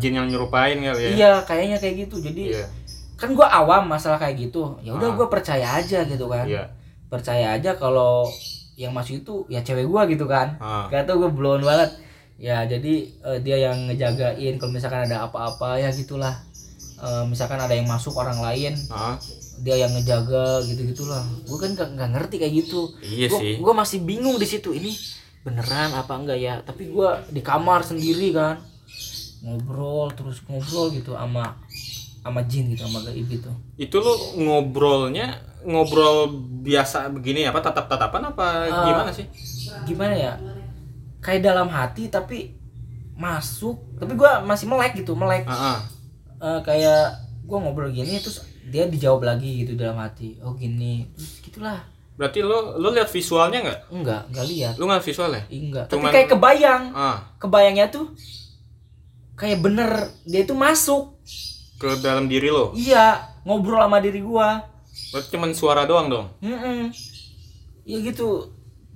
jin 0.01 0.17
yang 0.17 0.25
nyerupain 0.25 0.73
kali 0.73 0.97
ya? 0.97 1.09
iya 1.13 1.31
kayaknya 1.39 1.77
kayak 1.77 1.95
gitu 2.03 2.17
jadi 2.19 2.43
Iya. 2.55 2.65
kan 3.13 3.29
gua 3.31 3.45
awam 3.51 3.85
masalah 3.85 4.17
kayak 4.17 4.49
gitu 4.49 4.81
ya 4.81 4.89
udah 4.91 5.05
Ah. 5.05 5.13
gua 5.13 5.27
percaya 5.27 5.77
aja 5.77 6.01
gitu 6.01 6.25
kan 6.25 6.41
Iya. 6.41 6.65
percaya 7.05 7.53
aja 7.53 7.77
kalau 7.77 8.25
yang 8.73 8.89
masuk 8.91 9.21
itu 9.21 9.33
ya 9.45 9.61
cewek 9.61 9.85
gua 9.85 10.05
gitu 10.05 10.25
kan 10.25 10.57
Ah. 10.57 10.89
gak 10.89 11.05
tau 11.05 11.17
gue 11.19 11.29
blown 11.29 11.61
banget 11.61 11.93
ya 12.37 12.63
jadi 12.63 12.93
eh, 13.03 13.39
dia 13.41 13.57
yang 13.59 13.87
ngejagain 13.87 14.55
kalau 14.55 14.71
misalkan 14.71 15.03
ada 15.03 15.25
apa-apa 15.25 15.77
ya 15.77 15.89
gitulah 15.89 16.35
Eh, 16.97 17.23
misalkan 17.23 17.61
ada 17.61 17.69
yang 17.71 17.85
masuk 17.85 18.09
orang 18.15 18.41
lain 18.41 18.73
Ah. 18.89 19.13
dia 19.57 19.77
yang 19.77 19.93
ngejaga 19.93 20.65
gitu 20.65 20.81
gitulah 20.87 21.21
gue 21.43 21.53
kan 21.55 21.69
gak, 21.71 21.93
nggak 21.93 22.09
ngerti 22.09 22.35
kayak 22.37 22.53
gitu 22.57 22.89
Iya 22.99 23.29
gue 23.29 23.37
sih. 23.37 23.53
gue 23.55 23.73
masih 23.75 24.01
bingung 24.01 24.33
di 24.35 24.45
situ 24.45 24.73
ini 24.73 24.97
beneran 25.41 25.93
apa 25.93 26.09
enggak 26.11 26.37
ya 26.37 26.57
tapi 26.59 26.89
gue 26.89 27.09
di 27.29 27.41
kamar 27.41 27.81
sendiri 27.81 28.33
kan 28.33 28.57
ngobrol 29.39 30.09
terus 30.11 30.41
ngobrol 30.43 30.89
gitu 30.89 31.13
sama 31.13 31.53
sama 32.19 32.41
jin 32.43 32.65
gitu 32.67 32.83
sama 32.83 33.05
gaib 33.05 33.29
gitu 33.29 33.51
Itu 33.77 33.97
lu 33.97 34.13
ngobrolnya 34.39 35.37
ngobrol 35.63 36.33
biasa 36.59 37.09
begini 37.09 37.45
apa 37.45 37.61
tatap-tatapan 37.61 38.21
apa 38.27 38.45
Ah. 38.65 38.85
gimana 38.87 39.11
sih? 39.11 39.29
gimana 39.85 40.13
ya 40.13 40.33
kayak 41.27 41.43
dalam 41.43 41.67
hati 41.67 42.07
tapi 42.07 42.55
masuk 43.13 43.75
tapi 43.97 44.13
gue 44.13 44.31
masih 44.41 44.63
melek 44.65 44.95
gitu 44.95 45.11
melek 45.11 45.43
Ah, 45.43 45.75
ah. 45.75 45.79
Eh, 46.37 46.59
kayak 46.61 47.03
gue 47.43 47.57
ngobrol 47.57 47.89
gini 47.89 48.15
terus 48.15 48.39
dia 48.63 48.85
dijawab 48.85 49.25
lagi 49.25 49.63
gitu 49.63 49.73
dalam 49.73 49.97
hati 49.97 50.39
oh 50.39 50.53
gini 50.53 51.11
terus 51.11 51.41
gitulah 51.41 51.83
Berarti 52.13 52.41
lu 52.41 52.49
lu 52.75 52.89
lihat 52.89 53.07
visualnya 53.07 53.61
nggak? 53.61 53.79
enggak 53.91 54.21
enggak 54.25 54.45
lihat 54.47 54.73
Lu 54.75 54.85
nggak 54.85 55.03
visualnya? 55.03 55.43
enggak 55.47 55.85
Cuman- 55.85 56.01
tapi 56.03 56.15
kayak 56.15 56.29
kebayang 56.31 56.83
Ah, 56.91 57.17
kebayangnya 57.37 57.87
tuh 57.87 58.09
kayak 59.33 59.61
bener 59.61 59.91
dia 60.23 60.41
tuh 60.43 60.55
masuk 60.55 61.13
ke 61.77 61.89
dalam 62.01 62.25
diri 62.25 62.49
lo. 62.49 62.73
iya 62.73 63.21
ngobrol 63.43 63.77
sama 63.77 63.99
diri 63.99 64.17
gua 64.19 64.65
Berarti 65.07 65.29
cuman 65.29 65.51
suara 65.51 65.85
doang 65.85 66.07
dong. 66.07 66.27
Mm-mm. 66.39 66.89
ya 67.83 67.97
gitu 68.01 68.49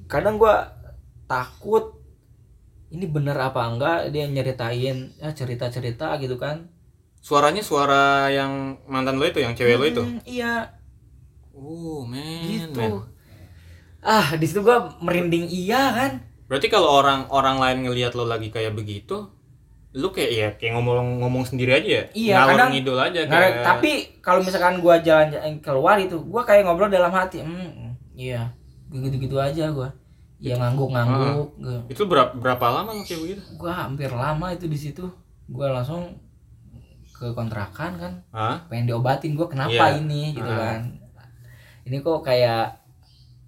kadang 0.06 0.36
gua 0.36 0.74
takut 1.24 2.01
ini 2.92 3.06
bener 3.06 3.34
apa 3.36 3.66
enggak 3.66 4.12
dia 4.12 4.28
nyeritain 4.28 4.98
ya 5.14 5.30
cerita 5.32 5.68
cerita 5.68 6.16
gitu 6.18 6.36
kan 6.36 6.68
Suaranya 7.18 7.62
suara 7.62 8.04
yang 8.28 8.50
mantan 8.86 9.16
lo 9.16 9.24
itu, 9.24 9.38
yang 9.38 9.54
cewek 9.54 9.78
lo 9.78 9.86
itu. 9.86 10.02
Mm, 10.02 10.20
iya 10.26 10.74
Oh, 11.52 12.02
man, 12.02 12.42
gitu 12.44 12.74
man. 12.74 13.06
ah 14.02 14.34
di 14.34 14.44
situ 14.44 14.60
gua 14.60 14.90
merinding 14.98 15.46
iya 15.46 15.94
kan 15.94 16.12
Berarti 16.50 16.68
kalau 16.68 16.90
orang 16.92 17.30
orang 17.30 17.58
lain 17.58 17.86
ngelihat 17.86 18.12
lo 18.12 18.26
lagi 18.26 18.50
kayak 18.50 18.74
begitu, 18.74 19.30
lu 19.94 20.10
kayak 20.10 20.32
ya 20.32 20.50
kayak 20.54 20.74
ngomong 20.74 21.22
ngomong 21.22 21.44
sendiri 21.44 21.72
aja 21.74 21.90
ya. 21.94 22.04
Iya, 22.12 22.36
Ngalor 22.36 22.52
kadang- 22.52 22.72
ngidul 22.74 22.98
aja 23.00 23.22
kayak. 23.24 23.54
tapi 23.62 23.92
kalau 24.20 24.42
misalkan 24.42 24.76
gua 24.78 25.00
jalan 25.00 25.30
keluar 25.60 25.96
itu 25.96 26.18
gua 26.20 26.42
kayak 26.42 26.66
ngobrol 26.66 26.90
dalam 26.90 27.08
hati 27.10 27.40
hmm 27.40 27.94
iya 28.14 28.50
gitu 28.90 29.16
gitu 29.16 29.38
aja 29.38 29.70
gua 29.70 29.94
ya 30.42 30.58
ngangguk 30.58 30.90
ngangguk 30.90 31.48
itu 31.86 32.02
berapa 32.04 32.34
berapa 32.34 32.66
lama 32.68 32.90
lo 32.92 33.06
kayak 33.06 33.22
begitu? 33.22 33.42
gua 33.56 33.86
hampir 33.86 34.10
lama 34.10 34.50
itu 34.50 34.66
di 34.66 34.76
situ. 34.76 35.06
Gua 35.46 35.70
langsung 35.70 36.18
ke 37.12 37.30
kontrakan 37.32 37.92
kan. 37.96 38.14
Pengen 38.66 38.90
diobatin 38.90 39.38
gua 39.38 39.46
kenapa 39.46 39.70
Iya. 39.94 40.02
ini? 40.02 40.34
Gitu 40.34 40.50
Ah. 40.50 40.58
kan. 40.58 40.82
Ini 41.84 41.98
kok 42.00 42.22
kayak 42.22 42.82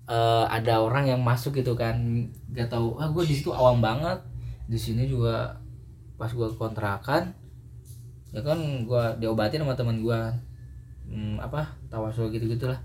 eh, 0.03 0.45
ada 0.47 0.83
orang 0.83 1.07
yang 1.07 1.17
masuk 1.19 1.55
gitu 1.55 1.73
kan. 1.73 1.95
Gak 2.51 2.69
tahu 2.69 2.99
ah 2.99 3.07
gua 3.07 3.23
di 3.23 3.33
situ 3.33 3.49
awam 3.49 3.79
banget. 3.79 4.21
Di 4.67 4.77
sini 4.77 5.07
juga 5.07 5.57
pas 6.13 6.29
gua 6.29 6.45
kontrakan 6.51 7.33
ya 8.29 8.41
kan 8.41 8.57
gua 8.83 9.13
diobatin 9.15 9.61
sama 9.61 9.73
teman 9.73 9.97
gua. 9.99 10.29
Hmm, 11.03 11.37
apa 11.37 11.67
tawasul 11.87 12.29
gitu 12.29 12.45
gitulah 12.47 12.77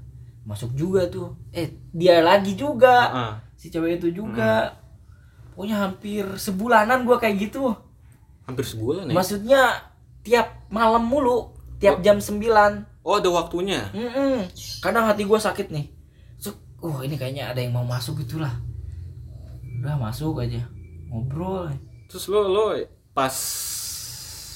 masuk 0.42 0.73
juga 0.73 1.05
tuh. 1.09 1.37
Eh 1.51 1.68
dia 1.90 2.21
lagi 2.21 2.55
juga. 2.55 2.97
Ah, 3.11 3.35
si 3.59 3.68
cewek 3.68 3.99
itu 3.99 4.14
juga 4.14 4.79
pokoknya 5.53 5.77
hampir 5.83 6.25
sebulanan 6.38 7.03
gua 7.03 7.18
kayak 7.18 7.51
gitu 7.51 7.75
hampir 8.47 8.62
sebulan 8.62 9.11
ya. 9.11 9.14
maksudnya 9.14 9.62
tiap 10.23 10.64
malam 10.71 11.03
mulu 11.03 11.53
tiap 11.77 11.99
jam 12.01 12.18
9 12.18 12.87
Oh, 13.03 13.16
ada 13.16 13.33
waktunya. 13.33 13.88
Mm-mm. 13.90 14.47
kadang 14.79 15.09
hati 15.09 15.25
gua 15.25 15.40
sakit 15.40 15.73
nih 15.73 15.88
Suk, 16.37 16.55
oh 16.79 17.01
ini 17.01 17.16
kayaknya 17.16 17.49
ada 17.49 17.59
yang 17.59 17.73
mau 17.73 17.83
masuk 17.83 18.21
gitulah 18.21 18.53
udah 19.81 19.97
masuk 19.97 20.38
aja 20.38 20.61
ngobrol 21.09 21.66
Terus 22.07 22.25
lo 22.29 22.47
lo 22.47 22.64
pas 23.11 23.35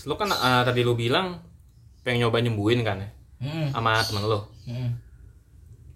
lo 0.05 0.15
kan 0.15 0.29
ah, 0.31 0.62
tadi 0.62 0.83
lo 0.83 0.95
bilang 0.95 1.41
pengen 2.03 2.27
nyoba 2.27 2.38
nyembuhin 2.38 2.83
kan 2.83 2.99
ya 2.99 3.11
Mm-mm. 3.43 3.67
sama 3.73 3.99
temen 4.03 4.23
lo. 4.23 4.47
Mm-mm. 4.67 4.91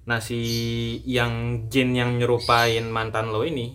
Nah 0.07 0.23
si 0.23 0.39
yang 1.03 1.67
jin 1.67 1.91
yang 1.93 2.15
nyerupain 2.17 2.87
mantan 2.87 3.35
lo 3.35 3.43
ini 3.43 3.75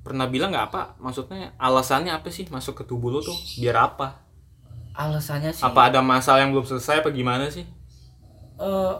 pernah 0.00 0.30
bilang 0.30 0.54
nggak 0.54 0.66
apa? 0.70 0.82
Maksudnya 0.98 1.52
alasannya 1.58 2.14
apa 2.14 2.30
sih 2.30 2.46
masuk 2.48 2.82
ke 2.82 2.84
tubuh 2.86 3.10
lo 3.10 3.20
tuh? 3.20 3.36
Biar 3.58 3.76
apa? 3.76 4.26
alasannya 4.90 5.54
sih 5.54 5.62
Apa 5.62 5.88
ada 5.88 6.02
masalah 6.02 6.42
yang 6.42 6.50
belum 6.50 6.66
selesai 6.66 7.00
apa 7.00 7.08
gimana 7.10 7.46
sih? 7.48 7.62
eh 8.60 8.94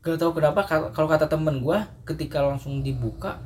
gak 0.00 0.16
tau 0.18 0.32
kenapa 0.32 0.64
kal- 0.64 0.90
kalau 0.90 1.06
kata 1.06 1.28
temen 1.28 1.60
gua 1.60 1.86
ketika 2.02 2.42
langsung 2.42 2.80
dibuka 2.82 3.38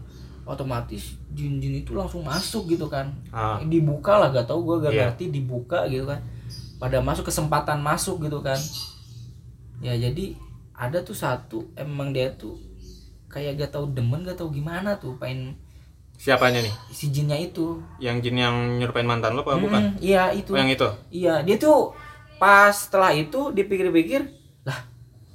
otomatis 0.48 1.18
jin-jin 1.35 1.83
itu 1.83 1.92
langsung 1.92 2.22
masuk 2.25 2.70
gitu 2.70 2.87
kan 2.88 3.11
Ah. 3.29 3.59
dibuka 3.61 4.16
lah 4.16 4.31
gak 4.31 4.46
tau 4.48 4.62
gua 4.64 4.81
gak 4.81 4.94
Iya. 4.94 5.03
ngerti 5.11 5.25
dibuka 5.29 5.85
gitu 5.87 6.09
kan 6.09 6.22
pada 6.81 7.03
masuk 7.05 7.29
kesempatan 7.29 7.83
masuk 7.83 8.22
gitu 8.25 8.40
kan 8.40 8.57
ya 9.83 9.92
jadi 9.92 10.33
ada 10.82 10.98
tuh 11.00 11.14
satu 11.14 11.58
emang 11.78 12.10
dia 12.10 12.28
tuh 12.34 12.58
kayak 13.30 13.52
gak 13.60 13.70
tau 13.74 13.86
demen 13.86 14.26
gak 14.26 14.36
tau 14.36 14.50
gimana 14.50 14.98
tuh 14.98 15.14
pengen 15.16 15.54
Siapanya 16.18 16.62
nih? 16.62 16.74
si 16.94 17.10
jinnya 17.10 17.34
itu 17.34 17.82
Yang 17.98 18.16
jin 18.24 18.36
yang 18.38 18.56
nyerupain 18.78 19.06
mantan 19.06 19.34
lo 19.34 19.42
apa 19.42 19.58
bukan? 19.58 19.82
Mm, 19.82 19.94
iya 19.98 20.24
itu 20.30 20.50
Oh 20.54 20.58
yang 20.58 20.70
itu? 20.70 20.88
iya 21.10 21.34
dia 21.42 21.56
tuh 21.56 21.94
pas 22.38 22.70
setelah 22.74 23.10
itu 23.14 23.50
dipikir-pikir 23.50 24.20
lah 24.62 24.80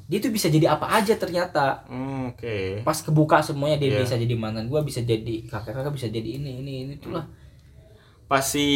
dia 0.08 0.20
tuh 0.20 0.32
bisa 0.32 0.48
jadi 0.48 0.72
apa 0.72 0.88
aja 0.88 1.16
ternyata 1.16 1.84
Hmm, 1.88 2.32
Oke. 2.32 2.84
pas 2.84 3.00
kebuka 3.00 3.44
semuanya 3.44 3.76
dia 3.80 3.90
Iya. 3.92 4.00
bisa 4.04 4.16
jadi 4.16 4.36
mantan 4.36 4.68
gua 4.68 4.84
bisa 4.84 5.00
jadi 5.04 5.44
kakak 5.48 5.76
kakak 5.76 5.92
bisa 5.96 6.08
jadi 6.08 6.30
ini 6.40 6.52
ini 6.64 6.74
ini 6.88 6.94
tuh 7.00 7.16
lah 7.16 7.26
Pas 8.28 8.44
si 8.44 8.68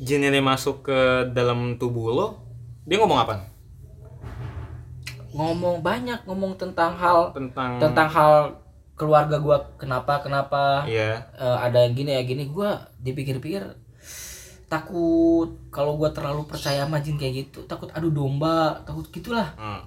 jin 0.00 0.24
ini 0.24 0.40
masuk 0.40 0.88
ke 0.88 0.98
dalam 1.36 1.76
tubuh 1.76 2.08
lo, 2.08 2.26
dia 2.88 2.96
ngomong 2.96 3.20
apa? 3.20 3.51
Ngomong 5.32 5.80
banyak 5.80 6.20
ngomong 6.22 6.54
tentang 6.54 6.92
hal 6.94 7.32
Tentang 7.32 7.76
tentang 7.76 8.06
hal 8.06 8.34
keluarga 8.92 9.36
gua 9.36 9.58
kenapa 9.74 10.20
kenapa 10.20 10.84
Iya. 10.84 11.24
eh, 11.32 11.56
ada 11.58 11.80
yang 11.80 11.92
gini 11.92 12.12
ya 12.12 12.22
gini 12.22 12.44
gua 12.46 12.70
dipikir-pikir 12.98 13.64
takut 14.66 15.52
kalau 15.68 15.96
gua 15.96 16.08
terlalu 16.08 16.44
percaya 16.44 16.82
sama 16.82 16.96
jin 16.98 17.16
kayak 17.16 17.46
gitu 17.46 17.64
takut 17.66 17.88
adu 17.90 18.08
domba 18.08 18.80
takut 18.82 19.04
gitulah 19.08 19.52
Hmm. 19.54 19.82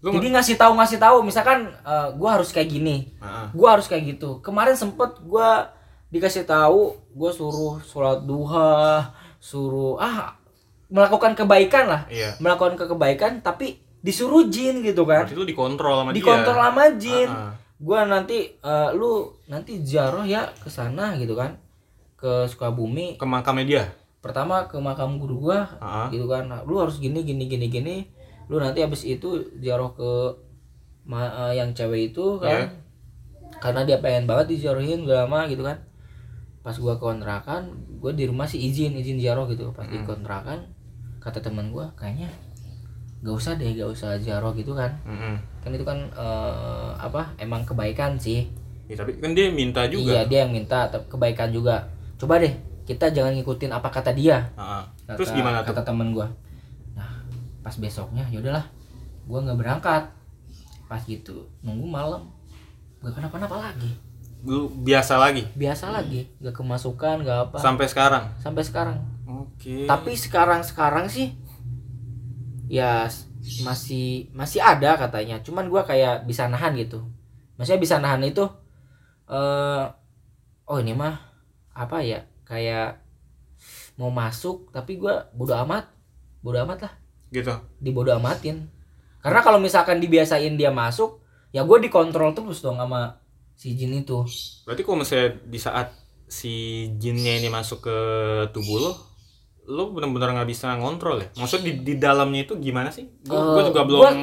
Lu 0.00 0.12
jadi 0.12 0.28
ngasih 0.30 0.56
tahu 0.56 0.72
ngasih 0.74 0.98
tahu 0.98 1.20
misalkan 1.20 1.64
eh, 1.64 2.08
gua 2.14 2.36
harus 2.36 2.48
kayak 2.50 2.68
gini 2.70 3.08
Heeh. 3.18 3.46
gua 3.52 3.68
harus 3.74 3.86
kayak 3.86 4.14
gitu 4.14 4.40
kemarin 4.40 4.72
sempet 4.74 5.20
gua 5.22 5.72
dikasih 6.08 6.44
tahu 6.44 6.92
gua 7.10 7.30
suruh 7.30 7.80
sholat 7.82 8.20
duha 8.22 9.00
suruh 9.36 9.96
ah 9.96 10.36
melakukan 10.86 11.32
kebaikan 11.34 11.88
lah 11.88 12.02
Iya. 12.06 12.36
melakukan 12.38 12.76
ke- 12.76 12.86
kebaikan 12.86 13.40
tapi 13.40 13.80
disuruh 14.04 14.44
jin 14.46 14.84
gitu 14.84 15.02
kan 15.02 15.24
Berarti 15.24 15.32
lu 15.34 15.42
dikontrol 15.42 15.94
sama 15.98 16.10
dikontrol 16.12 16.52
dia. 16.52 16.64
sama 16.66 16.84
jin 16.94 17.28
Ah, 17.28 17.40
ah. 17.42 17.52
gua 17.76 18.04
nanti 18.04 18.38
eh, 18.54 18.90
lu 18.92 19.10
nanti 19.46 19.80
ziarah 19.80 20.22
ya 20.22 20.44
ke 20.54 20.68
sana 20.68 21.16
gitu 21.16 21.32
kan 21.32 21.56
ke 22.14 22.44
Sukabumi 22.44 23.16
Ke 23.16 23.24
makamnya 23.24 23.64
dia. 23.64 23.84
pertama 24.20 24.64
ke 24.64 24.76
makam 24.78 25.16
guru 25.16 25.40
gua 25.42 25.64
Ah. 25.78 26.08
gitu 26.08 26.24
kan 26.24 26.44
Nah, 26.44 26.60
lu 26.62 26.76
harus 26.76 26.96
gini 26.96 27.20
gini 27.20 27.44
gini 27.44 27.66
gini 27.66 27.96
lu 28.44 28.56
nanti 28.56 28.78
habis 28.78 29.02
itu 29.02 29.28
ziarah 29.54 29.88
ke 29.90 30.10
ma- 31.02 31.32
eh, 31.46 31.58
yang 31.58 31.72
cewek 31.72 32.12
itu 32.12 32.36
kan 32.38 32.60
Iya. 32.60 32.68
karena 33.58 33.80
dia 33.82 33.98
pengen 33.98 34.24
banget 34.24 34.52
diziarahin 34.52 35.02
udah 35.02 35.24
lama 35.24 35.44
gitu 35.46 35.60
kan 35.60 35.80
pas 36.60 36.72
gua 36.74 36.94
ke 36.94 37.02
kontrakan 37.02 37.72
gua 37.98 38.12
di 38.12 38.24
rumah 38.24 38.44
sih 38.44 38.60
izin 38.62 38.92
izin 38.94 39.16
ziarah 39.16 39.44
gitu 39.46 39.68
pas 39.70 39.84
di 39.84 39.96
kontrakan 40.02 40.68
kata 41.18 41.40
teman 41.40 41.68
gua 41.68 41.88
kayaknya 41.94 42.28
gak 43.24 43.34
usah 43.40 43.52
deh 43.56 43.72
gak 43.72 43.88
usah 43.88 44.20
ziarah 44.20 44.52
gitu 44.52 44.76
kan. 44.76 44.92
Mm-mm. 45.08 45.34
kan 45.64 45.72
itu 45.72 45.80
kan 45.80 45.96
eh, 46.12 46.90
apa 47.00 47.32
emang 47.40 47.64
kebaikan 47.64 48.20
sih. 48.20 48.44
Ya, 48.84 49.00
tapi 49.00 49.16
kan 49.16 49.32
dia 49.32 49.48
minta 49.48 49.88
juga. 49.88 50.12
iya 50.12 50.20
dia 50.28 50.44
yang 50.44 50.52
minta 50.52 50.84
tapi 50.92 51.08
kebaikan 51.08 51.48
juga. 51.48 51.88
Coba 52.20 52.36
deh 52.36 52.52
kita 52.84 53.08
jangan 53.08 53.32
ngikutin 53.32 53.72
apa 53.72 53.88
kata 53.88 54.12
dia. 54.12 54.44
Ah. 54.60 54.84
kata, 55.08 55.16
Terus 55.16 55.32
gimana 55.32 55.64
tuh? 55.64 55.72
kata 55.72 55.88
temen 55.88 56.12
gua. 56.12 56.28
Nah 56.92 57.24
pas 57.64 57.72
besoknya 57.80 58.28
ya 58.28 58.44
udahlah 58.44 58.68
gua 59.24 59.40
nggak 59.40 59.56
berangkat. 59.56 60.04
Pas 60.84 61.00
gitu 61.08 61.48
nunggu 61.64 61.88
malam. 61.88 62.28
Gak 63.00 63.16
kenapa-napa 63.16 63.72
lagi. 63.72 63.96
Lu 64.44 64.68
biasa 64.84 65.16
lagi? 65.16 65.48
Biasa 65.56 65.88
lagi 65.88 66.28
nggak 66.44 66.52
kemasukan 66.52 67.24
nggak 67.24 67.38
apa. 67.48 67.56
Sampai 67.56 67.88
sekarang? 67.88 68.24
Sampai 68.36 68.68
sekarang. 68.68 69.00
Oke. 69.24 69.88
Tapi 69.88 70.12
sekarang 70.12 70.60
sekarang 70.60 71.08
sih 71.08 71.32
ya 72.70 73.08
masih 73.64 74.28
masih 74.32 74.60
ada 74.60 74.96
katanya. 74.96 75.40
Cuman 75.44 75.68
gua 75.68 75.84
kayak 75.84 76.24
bisa 76.28 76.48
nahan 76.48 76.74
gitu. 76.78 77.04
Maksudnya 77.56 77.80
bisa 77.80 77.96
nahan 78.00 78.24
itu 78.24 78.44
eh 79.28 79.84
oh 80.64 80.78
ini 80.80 80.92
mah 80.92 81.16
apa 81.72 82.04
ya 82.04 82.24
kayak 82.44 83.00
mau 83.96 84.12
masuk 84.12 84.72
tapi 84.72 84.96
gua 84.96 85.28
bodo 85.32 85.54
amat. 85.64 85.88
Bodo 86.44 86.60
amat 86.64 86.78
lah. 86.88 86.94
Gitu. 87.32 87.54
Dibodo 87.80 88.14
amatin. 88.14 88.68
Karena 89.24 89.40
kalau 89.40 89.56
misalkan 89.56 90.04
dibiasain 90.04 90.54
dia 90.54 90.68
masuk 90.68 91.24
ya 91.54 91.62
gue 91.62 91.78
dikontrol 91.86 92.34
terus 92.34 92.60
dong 92.60 92.76
sama 92.76 93.22
si 93.56 93.78
jin 93.78 93.94
itu. 93.94 94.26
Berarti 94.66 94.82
kalau 94.82 95.00
misalnya 95.00 95.38
di 95.46 95.58
saat 95.58 95.94
si 96.28 96.86
jinnya 97.00 97.38
ini 97.38 97.48
masuk 97.48 97.86
ke 97.86 97.98
tubuh 98.50 98.90
lo 98.90 98.92
lo 99.66 99.90
benar-benar 99.90 100.34
nggak 100.34 100.50
bisa 100.50 100.72
ngontrol 100.74 101.18
ya? 101.18 101.28
Maksud 101.34 101.60
di, 101.60 101.72
di 101.80 101.94
dalamnya 101.94 102.44
itu 102.44 102.54
gimana 102.56 102.88
sih? 102.88 103.08
Gue 103.20 103.36
Eh, 103.56 103.64
juga 103.64 103.82
belum 103.82 103.98
gua- 103.98 104.16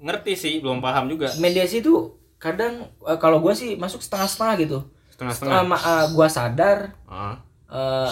ngerti 0.00 0.32
sih 0.34 0.54
belum 0.58 0.78
paham 0.78 1.08
juga. 1.08 1.34
Mediasi 1.36 1.80
itu 1.80 1.94
kadang 2.36 2.86
eh, 3.00 3.18
kalau 3.18 3.38
gue 3.38 3.50
sih 3.52 3.74
masuk 3.74 3.98
setengah-setengah 3.98 4.54
gitu. 4.60 4.78
Setengah-setengah. 5.10 5.50
Selama 5.56 5.76
eh, 5.76 6.04
gua 6.10 6.28
sadar 6.28 6.78
Ah, 7.04 7.38
eh, 7.66 8.10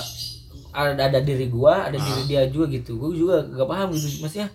ada 0.73 1.03
ada 1.05 1.21
diri 1.21 1.47
gua 1.47 1.85
ada 1.85 1.95
Ah. 1.95 2.03
diri 2.03 2.23
dia 2.27 2.43
juga 2.47 2.67
gitu. 2.69 2.97
Gue 2.97 3.15
juga 3.17 3.45
gak 3.45 3.67
paham 3.67 3.89
gitu 3.93 4.21
maksudnya. 4.21 4.49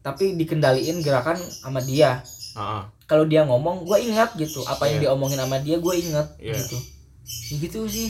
Tapi 0.00 0.34
dikendaliin 0.34 0.98
gerakan 0.98 1.38
sama 1.38 1.80
dia. 1.80 2.22
Ah. 2.52 2.84
kalau 3.02 3.24
dia 3.24 3.42
ngomong 3.42 3.84
gue 3.84 3.98
ingat 4.02 4.32
gitu. 4.34 4.60
Apa 4.62 4.84
yang 4.86 4.96
Iya. 4.96 5.04
diomongin 5.06 5.36
sama 5.36 5.56
dia 5.58 5.76
gue 5.76 5.94
ingat 5.94 6.32
Iya. 6.38 6.56
gitu. 6.58 6.76
Ya 7.48 7.54
gitu 7.58 7.78
sih. 7.86 8.08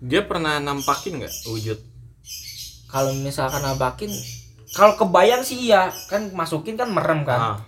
Dia 0.00 0.22
pernah 0.22 0.58
nampakin 0.58 1.18
nggak 1.18 1.34
wujud 1.46 1.78
kalau 2.90 3.14
misalkan 3.14 3.62
nampakin 3.62 4.10
kalau 4.74 4.94
kebayang 4.94 5.42
sih 5.42 5.70
iya. 5.70 5.90
Kan 6.10 6.30
masukin 6.34 6.78
kan 6.78 6.90
merem 6.90 7.26
kan. 7.26 7.38
Ah, 7.38 7.58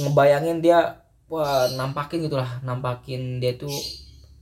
ngebayangin 0.00 0.64
dia 0.64 1.04
wah 1.28 1.68
nampakin 1.76 2.28
gitulah. 2.28 2.60
Nampakin 2.64 3.40
dia 3.40 3.56
tuh 3.56 3.72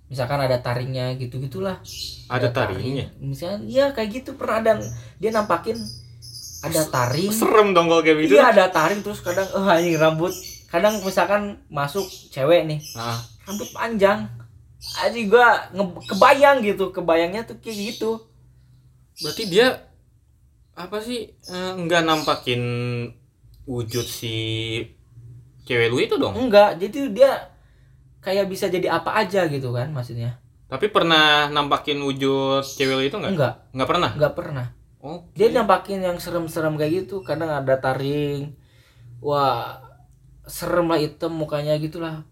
misalkan 0.07 0.39
ada 0.39 0.59
taringnya 0.63 1.15
gitu 1.19 1.43
gitulah. 1.43 1.83
Ada 2.31 2.55
taringnya? 2.55 3.11
Misalnya 3.19 3.67
iya 3.67 3.85
kayak 3.91 4.23
gitu 4.23 4.39
pernah 4.39 4.63
ada. 4.63 4.73
Dia 5.19 5.31
nampakin 5.35 5.79
ada 6.65 6.83
taring. 6.89 7.29
serem 7.29 7.77
dong 7.77 7.91
kalau 7.91 8.03
kayak 8.03 8.27
gitu. 8.27 8.39
Iya 8.39 8.55
ada 8.55 8.71
taring. 8.71 9.03
Terus 9.03 9.23
kadang 9.23 9.47
eh 9.51 9.67
anjing 9.75 9.99
rambut. 9.99 10.35
Kadang 10.71 10.99
misalkan 11.07 11.63
masuk 11.71 12.03
cewek 12.35 12.67
nih 12.67 12.83
Ah, 12.99 13.19
rambut 13.47 13.71
panjang. 13.75 14.31
Aja 15.01 15.19
gua 15.27 15.71
kebayang 16.07 16.63
gitu. 16.63 16.95
Kebayangnya 16.95 17.47
tuh 17.47 17.59
kayak 17.59 17.95
gitu 17.95 18.34
berarti 19.23 19.43
dia 19.47 19.69
apa 20.75 20.99
sih 20.99 21.31
eh, 21.31 21.73
nggak 21.79 22.03
nampakin 22.03 22.63
wujud 23.65 24.07
si 24.07 24.37
cewek 25.65 25.89
lu 25.91 25.99
itu 26.03 26.15
dong? 26.19 26.35
Enggak 26.35 26.77
jadi 26.83 26.99
dia 27.15 27.33
kayak 28.25 28.49
bisa 28.51 28.67
jadi 28.67 28.99
apa 28.99 29.15
aja 29.21 29.47
gitu 29.47 29.71
kan 29.71 29.93
maksudnya. 29.95 30.41
Tapi 30.67 30.91
pernah 30.91 31.47
nampakin 31.53 32.03
wujud 32.03 32.67
cewek 32.67 32.95
lu 32.99 33.03
itu 33.07 33.17
nggak? 33.17 33.33
Enggak. 33.33 33.55
Nggak 33.71 33.89
pernah? 33.89 34.11
Enggak 34.19 34.35
pernah. 34.35 34.67
Oh 35.05 35.29
dia 35.37 35.53
nampakin 35.53 36.01
yang 36.01 36.17
serem-serem 36.17 36.81
kayak 36.81 37.05
gitu 37.05 37.21
kadang 37.21 37.53
ada 37.53 37.77
taring 37.77 38.57
wah 39.21 39.81
serem 40.49 40.89
lah 40.89 41.01
hitam 41.01 41.33
mukanya 41.33 41.77
gitulah. 41.79 42.25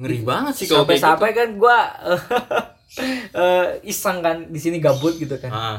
Ngeri 0.00 0.24
banget 0.24 0.54
sih 0.56 0.66
kalau 0.66 0.84
kayak 0.84 0.98
gitu. 0.98 1.06
sampai-sampai 1.06 1.30
kan 1.36 1.48
gua 1.58 1.78
eh, 2.98 3.66
iseng 3.82 4.18
kan 4.18 4.46
di 4.46 4.58
sini 4.58 4.78
gabut 4.78 5.14
gitu 5.14 5.36
kan 5.36 5.48
ah, 5.48 5.78